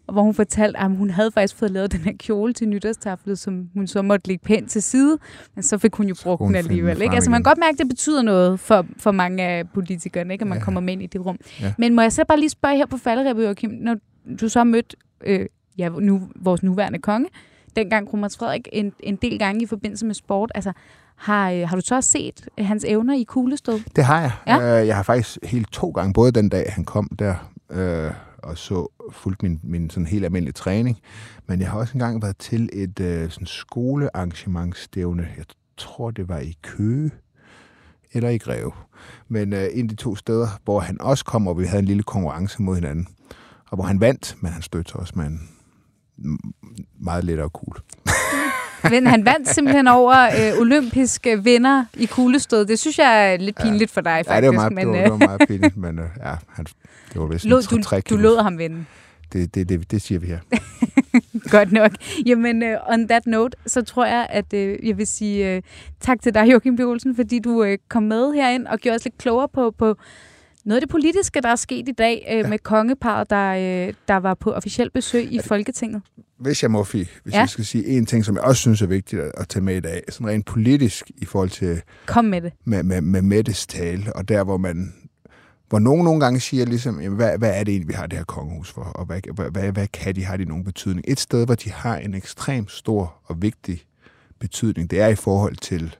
Og 0.08 0.12
hvor 0.12 0.22
hun 0.22 0.34
fortalte, 0.34 0.78
at 0.80 0.90
hun 0.96 1.10
havde 1.10 1.30
faktisk 1.32 1.56
fået 1.56 1.70
lavet 1.70 1.92
den 1.92 2.00
her 2.00 2.12
kjole 2.18 2.52
til 2.52 2.68
nytårstaflet, 2.68 3.38
som 3.38 3.68
hun 3.74 3.86
så 3.86 4.02
måtte 4.02 4.28
lægge 4.28 4.44
pænt 4.44 4.70
til 4.70 4.82
side, 4.82 5.18
men 5.54 5.62
så 5.62 5.78
fik 5.78 5.94
hun 5.94 6.06
jo 6.06 6.14
brugt 6.22 6.38
hun 6.40 6.48
den 6.48 6.56
alligevel. 6.56 7.02
Ikke? 7.02 7.14
Altså 7.14 7.30
man 7.30 7.38
kan 7.38 7.50
godt 7.50 7.58
mærke, 7.58 7.72
at 7.74 7.78
det 7.78 7.88
betyder 7.88 8.22
noget 8.22 8.60
for, 8.60 8.86
for 8.96 9.12
mange 9.12 9.42
af 9.42 9.68
politikerne, 9.74 10.32
ikke? 10.32 10.42
at 10.42 10.48
man 10.48 10.58
Ja. 10.58 10.64
kommer 10.64 10.80
med 10.80 10.92
ind 10.92 11.02
i 11.02 11.06
det 11.06 11.26
rum. 11.26 11.38
Ja. 11.60 11.72
Men 11.78 11.94
må 11.94 12.02
jeg 12.02 12.12
så 12.12 12.24
bare 12.28 12.38
lige 12.38 12.50
spørge 12.50 12.76
her 12.76 12.86
på 12.86 12.96
falderæbet, 12.96 13.44
Joachim, 13.44 13.70
når 13.70 13.96
du 14.40 14.48
så 14.48 14.58
har 14.58 14.64
mødt 14.64 14.94
øh, 15.26 15.46
ja, 15.78 15.88
nu, 15.88 16.22
vores 16.36 16.62
nuværende 16.62 16.98
konge, 16.98 17.28
dengang 17.76 18.08
kronprins 18.08 18.36
Frederik, 18.36 18.68
en, 18.72 18.92
en 19.00 19.16
del 19.16 19.38
gange 19.38 19.62
i 19.62 19.66
forbindelse 19.66 20.06
med 20.06 20.14
sport. 20.14 20.52
Altså, 20.54 20.72
har, 21.16 21.50
øh, 21.50 21.68
har 21.68 21.76
du 21.76 21.82
så 21.84 21.94
også 21.94 22.10
set 22.10 22.48
hans 22.58 22.84
evner 22.88 23.14
i 23.14 23.22
kuglestød? 23.22 23.80
Det 23.96 24.04
har 24.04 24.20
jeg. 24.20 24.32
Ja. 24.46 24.80
Øh, 24.80 24.86
Jeg 24.86 24.96
har 24.96 25.02
faktisk 25.02 25.38
helt 25.42 25.72
to 25.72 25.90
gange, 25.90 26.12
både 26.12 26.32
den 26.32 26.48
dag, 26.48 26.72
han 26.74 26.84
kom 26.84 27.08
der, 27.18 27.34
øh, 27.70 28.10
og 28.48 28.58
så 28.58 28.88
fulgt 29.12 29.42
min, 29.42 29.60
min 29.62 29.90
sådan 29.90 30.06
helt 30.06 30.24
almindelige 30.24 30.52
træning, 30.52 30.98
men 31.46 31.60
jeg 31.60 31.70
har 31.70 31.78
også 31.78 31.94
engang 31.94 32.22
været 32.22 32.36
til 32.36 32.68
et 32.72 33.00
øh, 33.00 33.30
sådan 33.30 33.46
skolearrangementsstævne. 33.46 35.28
Jeg 35.36 35.44
tror, 35.76 36.10
det 36.10 36.28
var 36.28 36.38
i 36.38 36.56
Køge 36.62 37.10
eller 38.12 38.28
i 38.28 38.38
Greve. 38.38 38.72
Men 39.28 39.52
øh, 39.52 39.68
en 39.72 39.84
af 39.84 39.88
de 39.88 39.94
to 39.94 40.16
steder, 40.16 40.48
hvor 40.64 40.80
han 40.80 41.00
også 41.00 41.24
kom, 41.24 41.46
og 41.46 41.58
vi 41.58 41.64
havde 41.64 41.78
en 41.78 41.84
lille 41.84 42.02
konkurrence 42.02 42.62
mod 42.62 42.74
hinanden. 42.74 43.08
Og 43.70 43.76
hvor 43.76 43.84
han 43.84 44.00
vandt, 44.00 44.36
men 44.40 44.52
han 44.52 44.62
stødte 44.62 44.96
også 44.96 45.12
med 45.16 45.26
en 45.26 45.48
meget 47.00 47.24
lettere 47.24 47.50
kugle. 47.50 47.80
Men 48.90 49.06
han 49.06 49.24
vandt 49.24 49.48
simpelthen 49.48 49.88
over 49.88 50.14
øh, 50.14 50.60
olympiske 50.60 51.44
vinder 51.44 51.84
i 51.94 52.06
kuglestød. 52.06 52.66
Det 52.66 52.78
synes 52.78 52.98
jeg 52.98 53.32
er 53.32 53.36
lidt 53.36 53.56
pinligt 53.56 53.90
for 53.90 54.00
dig, 54.00 54.26
faktisk. 54.26 54.30
ja, 54.30 54.40
det 54.40 54.46
var 54.46 54.52
meget, 54.52 54.72
men, 54.72 54.86
det 54.86 54.92
var, 54.92 54.98
øh, 54.98 55.04
det 55.04 55.10
var 55.10 55.26
meget 55.26 55.40
pinligt, 55.48 55.76
men 55.76 55.98
øh, 55.98 56.04
ja, 56.24 56.34
han, 56.48 56.66
det 57.12 57.20
var 57.20 57.26
vist 57.26 57.44
lod, 57.44 57.62
du, 57.62 57.82
tre 57.82 58.00
du 58.00 58.16
lod 58.16 58.42
ham 58.42 58.58
vinde. 58.58 58.84
Det, 59.32 59.54
det, 59.54 59.68
det, 59.68 59.90
det 59.90 60.02
siger 60.02 60.18
vi 60.18 60.26
her. 60.26 60.38
Godt 61.50 61.72
nok. 61.72 61.90
Jamen, 62.26 62.62
uh, 62.62 62.92
on 62.92 63.08
that 63.08 63.26
note, 63.26 63.56
så 63.66 63.82
tror 63.82 64.06
jeg, 64.06 64.26
at 64.30 64.52
uh, 64.52 64.88
jeg 64.88 64.98
vil 64.98 65.06
sige 65.06 65.56
uh, 65.56 65.62
tak 66.00 66.22
til 66.22 66.34
dig, 66.34 66.52
Joachim 66.52 66.76
B. 66.76 66.80
Olsen, 66.80 67.16
fordi 67.16 67.38
du 67.38 67.64
uh, 67.64 67.74
kom 67.88 68.02
med 68.02 68.32
herind 68.32 68.66
og 68.66 68.78
gjorde 68.78 68.96
os 68.96 69.04
lidt 69.04 69.18
klogere 69.18 69.48
på, 69.48 69.70
på 69.70 69.96
noget 70.64 70.76
af 70.76 70.82
det 70.82 70.90
politiske, 70.90 71.40
der 71.40 71.48
er 71.48 71.56
sket 71.56 71.88
i 71.88 71.92
dag 71.92 72.24
ja. 72.28 72.48
med 72.48 72.58
kongeparet, 72.58 73.30
der, 73.30 73.92
der 74.08 74.16
var 74.16 74.34
på 74.34 74.52
officiel 74.52 74.90
besøg 74.90 75.32
i 75.32 75.40
Folketinget. 75.44 76.02
Hvis 76.38 76.62
jeg 76.62 76.70
må, 76.70 76.84
Fie, 76.84 77.06
hvis 77.22 77.34
ja. 77.34 77.38
jeg 77.38 77.48
skal 77.48 77.64
sige 77.64 77.86
en 77.86 78.06
ting, 78.06 78.24
som 78.24 78.34
jeg 78.34 78.44
også 78.44 78.60
synes 78.60 78.82
er 78.82 78.86
vigtigt 78.86 79.22
at, 79.22 79.32
at 79.36 79.48
tage 79.48 79.62
med 79.62 79.76
i 79.76 79.80
dag, 79.80 80.02
sådan 80.08 80.26
rent 80.26 80.46
politisk 80.46 81.10
i 81.16 81.24
forhold 81.24 81.50
til 81.50 81.82
Kom 82.06 82.24
med 82.24 82.40
det. 82.40 82.52
med, 82.64 82.82
med, 82.82 83.00
med 83.00 83.22
Mettes 83.22 83.66
tale, 83.66 84.12
og 84.14 84.28
der, 84.28 84.44
hvor 84.44 84.56
man 84.56 84.94
hvor 85.68 85.78
nogen 85.78 86.04
nogle 86.04 86.20
gange 86.20 86.40
siger, 86.40 86.64
ligesom, 86.64 87.00
jamen, 87.00 87.16
hvad, 87.16 87.38
hvad 87.38 87.50
er 87.60 87.64
det 87.64 87.72
egentlig, 87.72 87.88
vi 87.88 87.92
har 87.92 88.06
det 88.06 88.18
her 88.18 88.24
kongehus 88.24 88.70
for, 88.72 88.82
og 88.82 89.04
hvad, 89.04 89.20
hvad, 89.34 89.50
hvad, 89.50 89.72
hvad 89.72 89.88
kan 89.88 90.14
de, 90.14 90.24
har 90.24 90.36
de 90.36 90.44
nogen 90.44 90.64
betydning? 90.64 91.04
Et 91.08 91.20
sted, 91.20 91.46
hvor 91.46 91.54
de 91.54 91.70
har 91.70 91.96
en 91.96 92.14
ekstremt 92.14 92.70
stor 92.70 93.14
og 93.24 93.42
vigtig 93.42 93.84
betydning, 94.38 94.90
det 94.90 95.00
er 95.00 95.08
i 95.08 95.14
forhold 95.14 95.56
til 95.56 95.96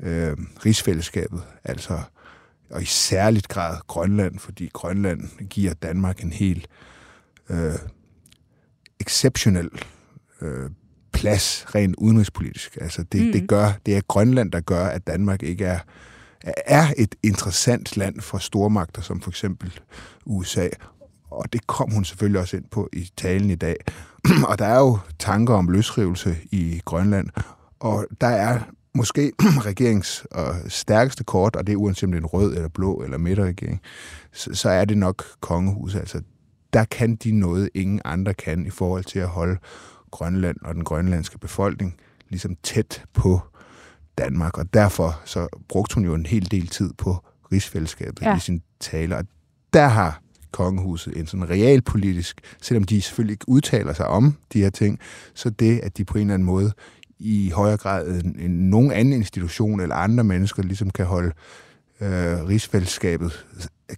øh, 0.00 0.36
rigsfællesskabet, 0.66 1.42
altså, 1.64 2.00
og 2.70 2.82
i 2.82 2.84
særligt 2.84 3.48
grad 3.48 3.76
Grønland, 3.86 4.38
fordi 4.38 4.70
Grønland 4.72 5.20
giver 5.48 5.74
Danmark 5.74 6.22
en 6.22 6.32
helt 6.32 6.68
øh, 7.48 7.74
exceptionel 9.00 9.70
øh, 10.40 10.70
plads 11.12 11.66
rent 11.74 11.96
udenrigspolitisk. 11.98 12.78
Altså 12.80 13.02
det, 13.02 13.20
Mm. 13.20 13.26
mm. 13.26 13.32
det 13.32 13.48
gør, 13.48 13.72
det 13.86 13.96
er 13.96 14.00
Grønland, 14.00 14.52
der 14.52 14.60
gør, 14.60 14.84
at 14.86 15.06
Danmark 15.06 15.42
ikke 15.42 15.64
er, 15.64 15.78
er 16.44 16.92
et 16.96 17.14
interessant 17.22 17.96
land 17.96 18.20
for 18.20 18.38
stormagter, 18.38 19.02
som 19.02 19.20
for 19.20 19.30
eksempel 19.30 19.80
USA. 20.24 20.68
Og 21.30 21.52
det 21.52 21.66
kom 21.66 21.90
hun 21.90 22.04
selvfølgelig 22.04 22.40
også 22.40 22.56
ind 22.56 22.64
på 22.70 22.88
i 22.92 23.10
talen 23.16 23.50
i 23.50 23.54
dag. 23.54 23.76
og 24.48 24.58
der 24.58 24.66
er 24.66 24.78
jo 24.78 24.98
tanker 25.18 25.54
om 25.54 25.68
løsrivelse 25.68 26.36
i 26.50 26.80
Grønland, 26.84 27.28
og 27.80 28.06
der 28.20 28.26
er 28.26 28.60
måske 28.94 29.32
regerings 29.68 30.26
og 30.30 30.54
stærkeste 30.68 31.24
kort, 31.24 31.56
og 31.56 31.66
det 31.66 31.72
er 31.72 31.76
uanset 31.76 32.04
om 32.04 32.12
det 32.12 32.18
er 32.18 32.22
en 32.22 32.26
rød 32.26 32.54
eller 32.54 32.68
blå 32.68 33.02
eller 33.02 33.18
midterregering, 33.18 33.80
så, 34.32 34.54
så 34.54 34.68
er 34.68 34.84
det 34.84 34.98
nok 34.98 35.24
kongehuset. 35.40 36.00
Altså, 36.00 36.20
der 36.72 36.84
kan 36.84 37.16
de 37.16 37.32
noget, 37.32 37.70
ingen 37.74 38.00
andre 38.04 38.34
kan 38.34 38.66
i 38.66 38.70
forhold 38.70 39.04
til 39.04 39.18
at 39.18 39.28
holde 39.28 39.58
Grønland 40.10 40.56
og 40.62 40.74
den 40.74 40.84
grønlandske 40.84 41.38
befolkning 41.38 41.96
ligesom 42.28 42.56
tæt 42.62 43.04
på 43.14 43.40
Danmark. 44.18 44.58
Og 44.58 44.74
derfor 44.74 45.20
så 45.24 45.48
brugte 45.68 45.94
hun 45.94 46.04
jo 46.04 46.14
en 46.14 46.26
hel 46.26 46.50
del 46.50 46.66
tid 46.66 46.92
på 46.98 47.24
rigsfællesskabet 47.52 48.22
Ja. 48.22 48.36
i 48.36 48.40
sin 48.40 48.62
taler. 48.80 49.16
Og 49.16 49.24
der 49.72 49.86
har 49.86 50.22
kongehuset 50.50 51.16
en 51.16 51.26
sådan 51.26 51.50
realpolitisk, 51.50 52.40
selvom 52.62 52.84
de 52.84 53.02
selvfølgelig 53.02 53.32
ikke 53.32 53.48
udtaler 53.48 53.92
sig 53.92 54.06
om 54.06 54.36
de 54.52 54.62
her 54.62 54.70
ting, 54.70 54.98
så 55.34 55.50
det, 55.50 55.80
at 55.80 55.98
de 55.98 56.04
på 56.04 56.18
en 56.18 56.20
eller 56.20 56.34
anden 56.34 56.46
måde 56.46 56.72
i 57.18 57.50
højere 57.54 57.76
grad 57.76 58.08
end, 58.08 58.36
end 58.38 58.58
nogen 58.58 58.92
anden 58.92 59.14
institution 59.14 59.80
eller 59.80 59.94
andre 59.94 60.24
mennesker 60.24 60.62
ligesom 60.62 60.90
kan 60.90 61.06
holde 61.06 61.32
øh, 62.02 62.48
rigsfællesskabet, 62.48 63.46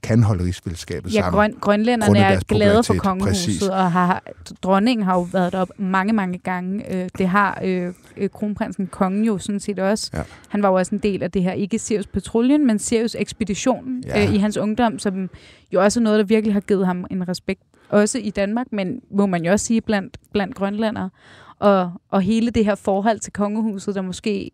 kan 0.02 0.22
holde 0.22 0.44
rigsfællesskabet 0.44 1.14
Ja, 1.14 1.20
sammen. 1.20 1.38
grøn, 1.38 1.54
grønlænderne 1.60 2.18
er 2.18 2.40
glade 2.48 2.82
for 2.84 2.94
kongehuset, 2.94 3.46
Præcis. 3.46 3.62
og 3.68 3.92
har, 3.92 4.22
dronningen 4.62 5.04
har 5.06 5.14
jo 5.14 5.20
været 5.32 5.52
derop 5.52 5.68
mange, 5.78 6.12
mange 6.12 6.38
gange. 6.38 6.94
Øh, 6.94 7.08
Det 7.18 7.28
har 7.28 7.60
øh, 7.64 7.92
øh, 8.16 8.28
kronprinsen 8.30 8.86
kongen 8.86 9.24
jo 9.24 9.38
sådan 9.38 9.60
set 9.60 9.78
også. 9.78 10.10
Ja. 10.14 10.22
Han 10.48 10.62
var 10.62 10.68
jo 10.68 10.74
også 10.74 10.94
en 10.94 10.98
del 11.00 11.22
af 11.22 11.30
det 11.30 11.42
her, 11.42 11.52
ikke 11.52 11.78
Sirius 11.78 12.06
Patruljen, 12.06 12.66
men 12.66 12.78
Sirius 12.78 13.14
Ekspeditionen 13.18 14.04
Ja. 14.06 14.24
øh, 14.26 14.34
i 14.34 14.38
hans 14.38 14.56
ungdom, 14.56 14.98
som 14.98 15.30
jo 15.72 15.82
også 15.82 16.00
er 16.00 16.02
noget, 16.02 16.18
der 16.18 16.24
virkelig 16.24 16.54
har 16.54 16.60
givet 16.60 16.86
ham 16.86 17.04
en 17.10 17.28
respekt. 17.28 17.62
Også 17.88 18.18
i 18.18 18.30
Danmark, 18.30 18.66
men 18.72 19.00
må 19.10 19.26
man 19.26 19.44
jo 19.44 19.52
også 19.52 19.66
sige 19.66 19.80
blandt, 19.80 20.16
blandt 20.32 20.54
grønlændere. 20.54 21.10
Og, 21.58 21.92
og 22.10 22.20
hele 22.22 22.50
det 22.50 22.64
her 22.64 22.74
forhold 22.74 23.18
til 23.18 23.32
kongehuset, 23.32 23.94
der 23.94 24.02
måske 24.02 24.50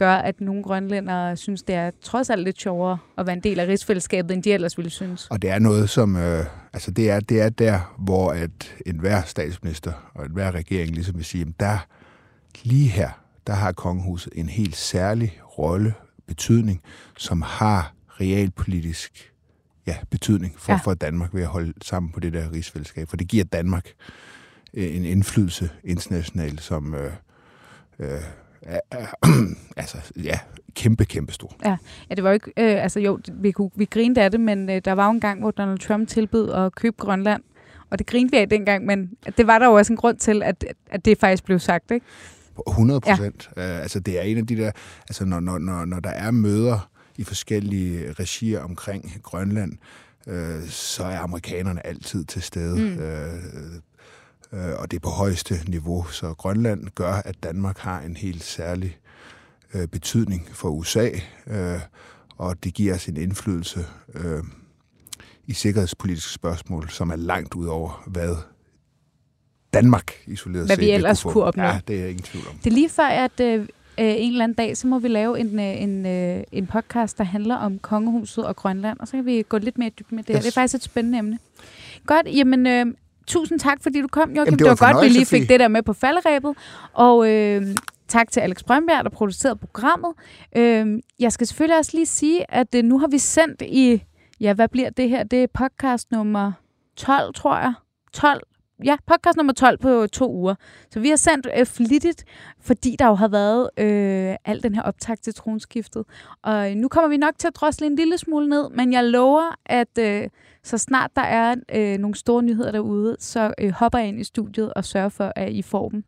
gør, 0.00 0.14
at 0.14 0.40
nogle 0.40 0.62
grønlændere 0.62 1.36
synes, 1.36 1.62
det 1.62 1.74
er 1.74 1.90
trods 2.02 2.30
alt 2.30 2.44
lidt 2.44 2.60
sjovere 2.60 2.98
at 3.18 3.26
være 3.26 3.36
en 3.36 3.42
del 3.42 3.60
af 3.60 3.66
rigsfællesskabet, 3.66 4.34
end 4.34 4.42
de 4.42 4.52
ellers 4.52 4.78
ville 4.78 4.90
synes. 4.90 5.26
Og 5.30 5.42
det 5.42 5.50
er 5.50 5.58
noget, 5.58 5.90
som... 5.90 6.16
Øh, 6.16 6.44
altså, 6.72 6.90
det 6.90 7.10
er, 7.10 7.20
det 7.20 7.40
er 7.40 7.48
der, 7.48 7.94
hvor 7.98 8.30
at 8.30 8.76
enhver 8.86 9.22
statsminister 9.22 9.92
og 10.14 10.26
enhver 10.26 10.50
regering 10.50 10.90
ligesom 10.90 11.16
vil 11.16 11.24
sige, 11.24 11.42
at 11.42 11.60
der, 11.60 11.78
lige 12.62 12.88
her, 12.88 13.10
der 13.46 13.52
har 13.52 13.72
kongehuset 13.72 14.32
en 14.36 14.48
helt 14.48 14.76
særlig 14.76 15.40
rolle, 15.58 15.94
betydning, 16.26 16.82
som 17.16 17.42
har 17.42 17.94
realpolitisk 18.20 19.32
ja, 19.86 19.96
betydning 20.10 20.54
for, 20.58 20.72
ja. 20.72 20.78
for 20.78 20.94
Danmark 20.94 21.34
ved 21.34 21.42
at 21.42 21.48
holde 21.48 21.72
sammen 21.82 22.12
på 22.12 22.20
det 22.20 22.32
der 22.32 22.52
rigsfællesskab. 22.52 23.08
For 23.08 23.16
det 23.16 23.28
giver 23.28 23.44
Danmark 23.44 23.88
øh, 24.74 24.96
en 24.96 25.04
indflydelse 25.04 25.70
internationalt, 25.84 26.60
som 26.60 26.94
øh, 26.94 27.12
øh, 27.98 28.20
altså, 29.76 29.98
ja, 30.16 30.38
kæmpe, 30.74 31.04
kæmpe 31.04 31.32
stor. 31.32 31.56
Ja, 31.64 31.76
ja 32.10 32.14
det 32.14 32.24
var 32.24 32.30
jo 32.30 32.34
ikke, 32.34 32.52
øh, 32.56 32.82
altså 32.82 33.00
jo, 33.00 33.18
vi, 33.32 33.50
kunne, 33.50 33.70
vi 33.74 33.84
grinede 33.84 34.22
af 34.22 34.30
det, 34.30 34.40
men 34.40 34.70
øh, 34.70 34.82
der 34.84 34.92
var 34.92 35.06
jo 35.06 35.12
en 35.12 35.20
gang, 35.20 35.40
hvor 35.40 35.50
Donald 35.50 35.78
Trump 35.78 36.08
tilbød 36.08 36.52
at 36.52 36.74
købe 36.74 36.96
Grønland, 36.98 37.42
og 37.90 37.98
det 37.98 38.06
grinede 38.06 38.30
vi 38.30 38.36
af 38.36 38.48
dengang, 38.48 38.86
men 38.86 39.10
det 39.36 39.46
var 39.46 39.58
der 39.58 39.66
jo 39.66 39.72
også 39.72 39.92
en 39.92 39.96
grund 39.96 40.16
til, 40.16 40.42
at, 40.42 40.64
at 40.90 41.04
det 41.04 41.18
faktisk 41.18 41.44
blev 41.44 41.58
sagt, 41.58 41.90
ikke? 41.90 42.06
100 42.68 43.00
procent. 43.00 43.50
Ja. 43.56 43.76
Uh, 43.76 43.82
altså, 43.82 44.00
det 44.00 44.18
er 44.18 44.22
en 44.22 44.38
af 44.38 44.46
de 44.46 44.56
der... 44.56 44.70
Altså, 45.08 45.24
når, 45.24 45.40
når, 45.40 45.58
når, 45.58 45.84
når 45.84 46.00
der 46.00 46.10
er 46.10 46.30
møder 46.30 46.90
i 47.16 47.24
forskellige 47.24 48.12
regier 48.12 48.60
omkring 48.60 49.20
Grønland, 49.22 49.72
uh, 50.26 50.68
så 50.68 51.04
er 51.04 51.18
amerikanerne 51.18 51.86
altid 51.86 52.24
til 52.24 52.42
stede. 52.42 52.76
Mm. 52.76 52.92
Uh, 52.92 53.80
uh, 54.52 54.80
og 54.80 54.90
det 54.90 54.96
er 54.96 55.00
på 55.00 55.10
højeste 55.10 55.54
niveau. 55.68 56.04
Så 56.04 56.34
Grønland 56.34 56.88
gør, 56.94 57.12
at 57.12 57.42
Danmark 57.42 57.78
har 57.78 58.00
en 58.00 58.16
helt 58.16 58.42
særlig 58.42 58.98
uh, 59.74 59.84
betydning 59.84 60.48
for 60.52 60.68
USA, 60.68 61.10
uh, 61.46 61.80
og 62.36 62.64
det 62.64 62.74
giver 62.74 62.94
os 62.94 63.06
en 63.06 63.16
indflydelse 63.16 63.86
uh, 64.14 64.44
i 65.46 65.52
sikkerhedspolitiske 65.52 66.32
spørgsmål, 66.32 66.88
som 66.90 67.10
er 67.10 67.16
langt 67.16 67.54
ud 67.54 67.66
over, 67.66 68.04
hvad 68.06 68.36
Danmark 69.74 70.12
isoleret 70.26 70.66
Hvad 70.66 70.76
set. 70.76 70.84
vi 70.84 70.90
ellers 70.90 71.22
kunne, 71.22 71.32
kunne 71.32 71.44
opnå. 71.44 71.62
Ja, 71.62 71.80
det 71.88 72.02
er 72.02 72.06
ingen 72.06 72.22
tvivl 72.22 72.46
om. 72.48 72.54
Det 72.64 72.66
er 72.66 72.74
lige 72.74 72.88
før, 72.88 73.06
at 73.06 73.40
øh, 73.40 73.66
en 73.98 74.32
eller 74.32 74.44
anden 74.44 74.56
dag, 74.56 74.76
så 74.76 74.86
må 74.86 74.98
vi 74.98 75.08
lave 75.08 75.40
en, 75.40 75.60
øh, 75.60 75.82
en, 75.82 76.06
øh, 76.06 76.44
en 76.52 76.66
podcast, 76.66 77.18
der 77.18 77.24
handler 77.24 77.54
om 77.54 77.78
kongehuset 77.78 78.46
og 78.46 78.56
Grønland, 78.56 79.00
og 79.00 79.08
så 79.08 79.12
kan 79.12 79.26
vi 79.26 79.44
gå 79.48 79.58
lidt 79.58 79.78
mere 79.78 79.90
dybt 79.90 80.12
med 80.12 80.22
det 80.22 80.28
yes. 80.28 80.36
her. 80.36 80.42
Det 80.42 80.48
er 80.48 80.60
faktisk 80.60 80.74
et 80.74 80.82
spændende 80.82 81.18
emne. 81.18 81.38
Godt, 82.06 82.26
jamen... 82.26 82.66
Øh, 82.66 82.86
tusind 83.30 83.58
tak, 83.58 83.82
fordi 83.82 84.00
du 84.00 84.08
kom, 84.08 84.30
Joachim. 84.30 84.36
Jamen, 84.36 84.58
det 84.58 84.64
var, 84.66 84.74
det 84.74 84.80
var 84.80 84.92
godt, 84.92 85.04
vi 85.04 85.08
lige 85.08 85.26
fik 85.26 85.48
det 85.48 85.60
der 85.60 85.68
med 85.68 85.82
på 85.82 85.92
falderæbet. 85.92 86.54
Og 86.92 87.30
øh, 87.30 87.62
tak 88.08 88.30
til 88.30 88.40
Alex 88.40 88.62
Brønberg, 88.62 89.04
der 89.04 89.10
producerede 89.10 89.56
programmet. 89.56 90.12
Øh, 90.56 91.02
jeg 91.18 91.32
skal 91.32 91.46
selvfølgelig 91.46 91.78
også 91.78 91.90
lige 91.94 92.06
sige, 92.06 92.54
at 92.54 92.74
øh, 92.74 92.84
nu 92.84 92.98
har 92.98 93.06
vi 93.06 93.18
sendt 93.18 93.62
i, 93.62 94.02
ja, 94.40 94.52
hvad 94.52 94.68
bliver 94.68 94.90
det 94.90 95.08
her? 95.08 95.22
Det 95.22 95.42
er 95.42 95.46
podcast 95.54 96.10
nummer 96.10 96.52
12, 96.96 97.34
tror 97.34 97.56
jeg. 97.56 97.72
12 98.12 98.42
ja, 98.84 98.96
podcast 99.06 99.36
nummer 99.36 99.52
12 99.52 99.78
på 99.78 100.06
to 100.06 100.32
uger. 100.32 100.54
Så 100.90 101.00
vi 101.00 101.08
har 101.08 101.16
sendt 101.16 101.48
øh, 101.58 101.66
flittigt, 101.66 102.24
fordi 102.60 102.96
der 102.98 103.06
jo 103.06 103.14
har 103.14 103.28
været 103.28 103.70
øh, 103.78 104.36
al 104.44 104.62
den 104.62 104.74
her 104.74 104.82
optag 104.82 105.18
til 105.18 105.34
tronskiftet. 105.34 106.04
Og 106.42 106.70
øh, 106.70 106.76
nu 106.76 106.88
kommer 106.88 107.08
vi 107.08 107.16
nok 107.16 107.34
til 107.38 107.48
at 107.48 107.56
drosle 107.56 107.86
en 107.86 107.96
lille 107.96 108.18
smule 108.18 108.48
ned, 108.48 108.70
men 108.70 108.92
jeg 108.92 109.04
lover, 109.04 109.56
at 109.66 109.98
øh, 109.98 110.28
så 110.62 110.78
snart 110.78 111.10
der 111.16 111.22
er 111.22 111.54
øh, 111.74 111.98
nogle 111.98 112.14
store 112.14 112.42
nyheder 112.42 112.72
derude, 112.72 113.16
så 113.18 113.54
øh, 113.58 113.70
hopper 113.70 113.98
jeg 113.98 114.08
ind 114.08 114.20
i 114.20 114.24
studiet 114.24 114.74
og 114.74 114.84
sørger 114.84 115.08
for, 115.08 115.32
at 115.36 115.52
I 115.52 115.62
får 115.62 115.88
dem. 115.88 116.04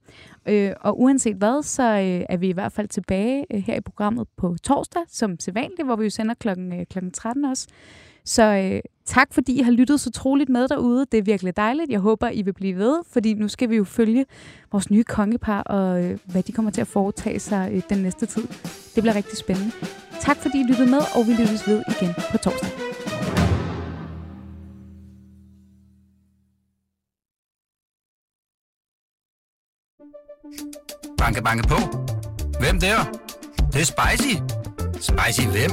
Øh, 0.49 0.73
og 0.81 1.01
uanset 1.01 1.37
hvad, 1.37 1.63
så 1.63 1.83
øh, 1.83 2.27
er 2.29 2.37
vi 2.37 2.49
i 2.49 2.53
hvert 2.53 2.73
fald 2.73 2.89
tilbage 2.89 3.47
øh, 3.55 3.61
her 3.61 3.75
i 3.75 3.81
programmet 3.81 4.27
på 4.37 4.57
torsdag, 4.63 5.03
som 5.09 5.41
sædvanligt, 5.41 5.85
hvor 5.85 5.97
vi 5.97 6.05
jo 6.05 6.11
sender 6.11 6.35
klokken, 6.35 6.81
øh, 6.81 6.87
klokken 6.87 7.13
13 7.13 7.45
også. 7.45 7.69
Så 8.25 8.43
øh, 8.43 8.81
tak, 9.05 9.35
fordi 9.35 9.59
I 9.59 9.63
har 9.63 9.73
lyttet 9.73 10.01
så 10.01 10.11
troligt 10.11 10.51
med 10.51 10.69
derude. 10.69 11.07
Det 11.13 11.19
er 11.19 11.23
virkelig 11.23 11.57
dejligt. 11.57 11.91
Jeg 11.91 12.01
håber, 12.01 12.29
I 12.29 12.43
vil 12.43 12.53
blive 12.53 12.77
ved, 12.77 12.99
fordi 13.11 13.35
nu 13.35 13.49
skal 13.49 13.71
vi 13.71 13.77
jo 13.77 13.85
følge 13.85 14.25
vores 14.73 14.91
nye 14.91 15.05
kongepar, 15.05 15.63
og 15.63 16.05
øh, 16.05 16.19
hvad 16.25 16.43
de 16.43 16.53
kommer 16.53 16.71
til 16.71 16.81
at 16.81 16.87
foretage 16.87 17.39
sig 17.39 17.71
øh, 17.73 17.83
den 17.89 17.99
næste 17.99 18.27
tid. 18.27 18.43
Det 18.95 19.03
bliver 19.03 19.15
rigtig 19.15 19.39
spændende. 19.39 19.73
Tak, 20.21 20.37
fordi 20.37 20.61
I 20.61 20.65
lyttede 20.65 20.91
med, 20.91 21.01
og 21.15 21.27
vi 21.27 21.33
lyttes 21.33 21.69
ved 21.69 21.83
igen 21.89 22.15
på 22.31 22.39
torsdag. 22.39 22.71
Banke, 31.19 31.43
banke 31.43 31.69
på. 31.69 31.79
Hvem 32.61 32.81
der? 32.81 32.97
Det, 33.57 33.73
det 33.73 33.81
er 33.81 33.85
spicy. 33.85 34.35
Spicy 35.01 35.47
hvem? 35.49 35.73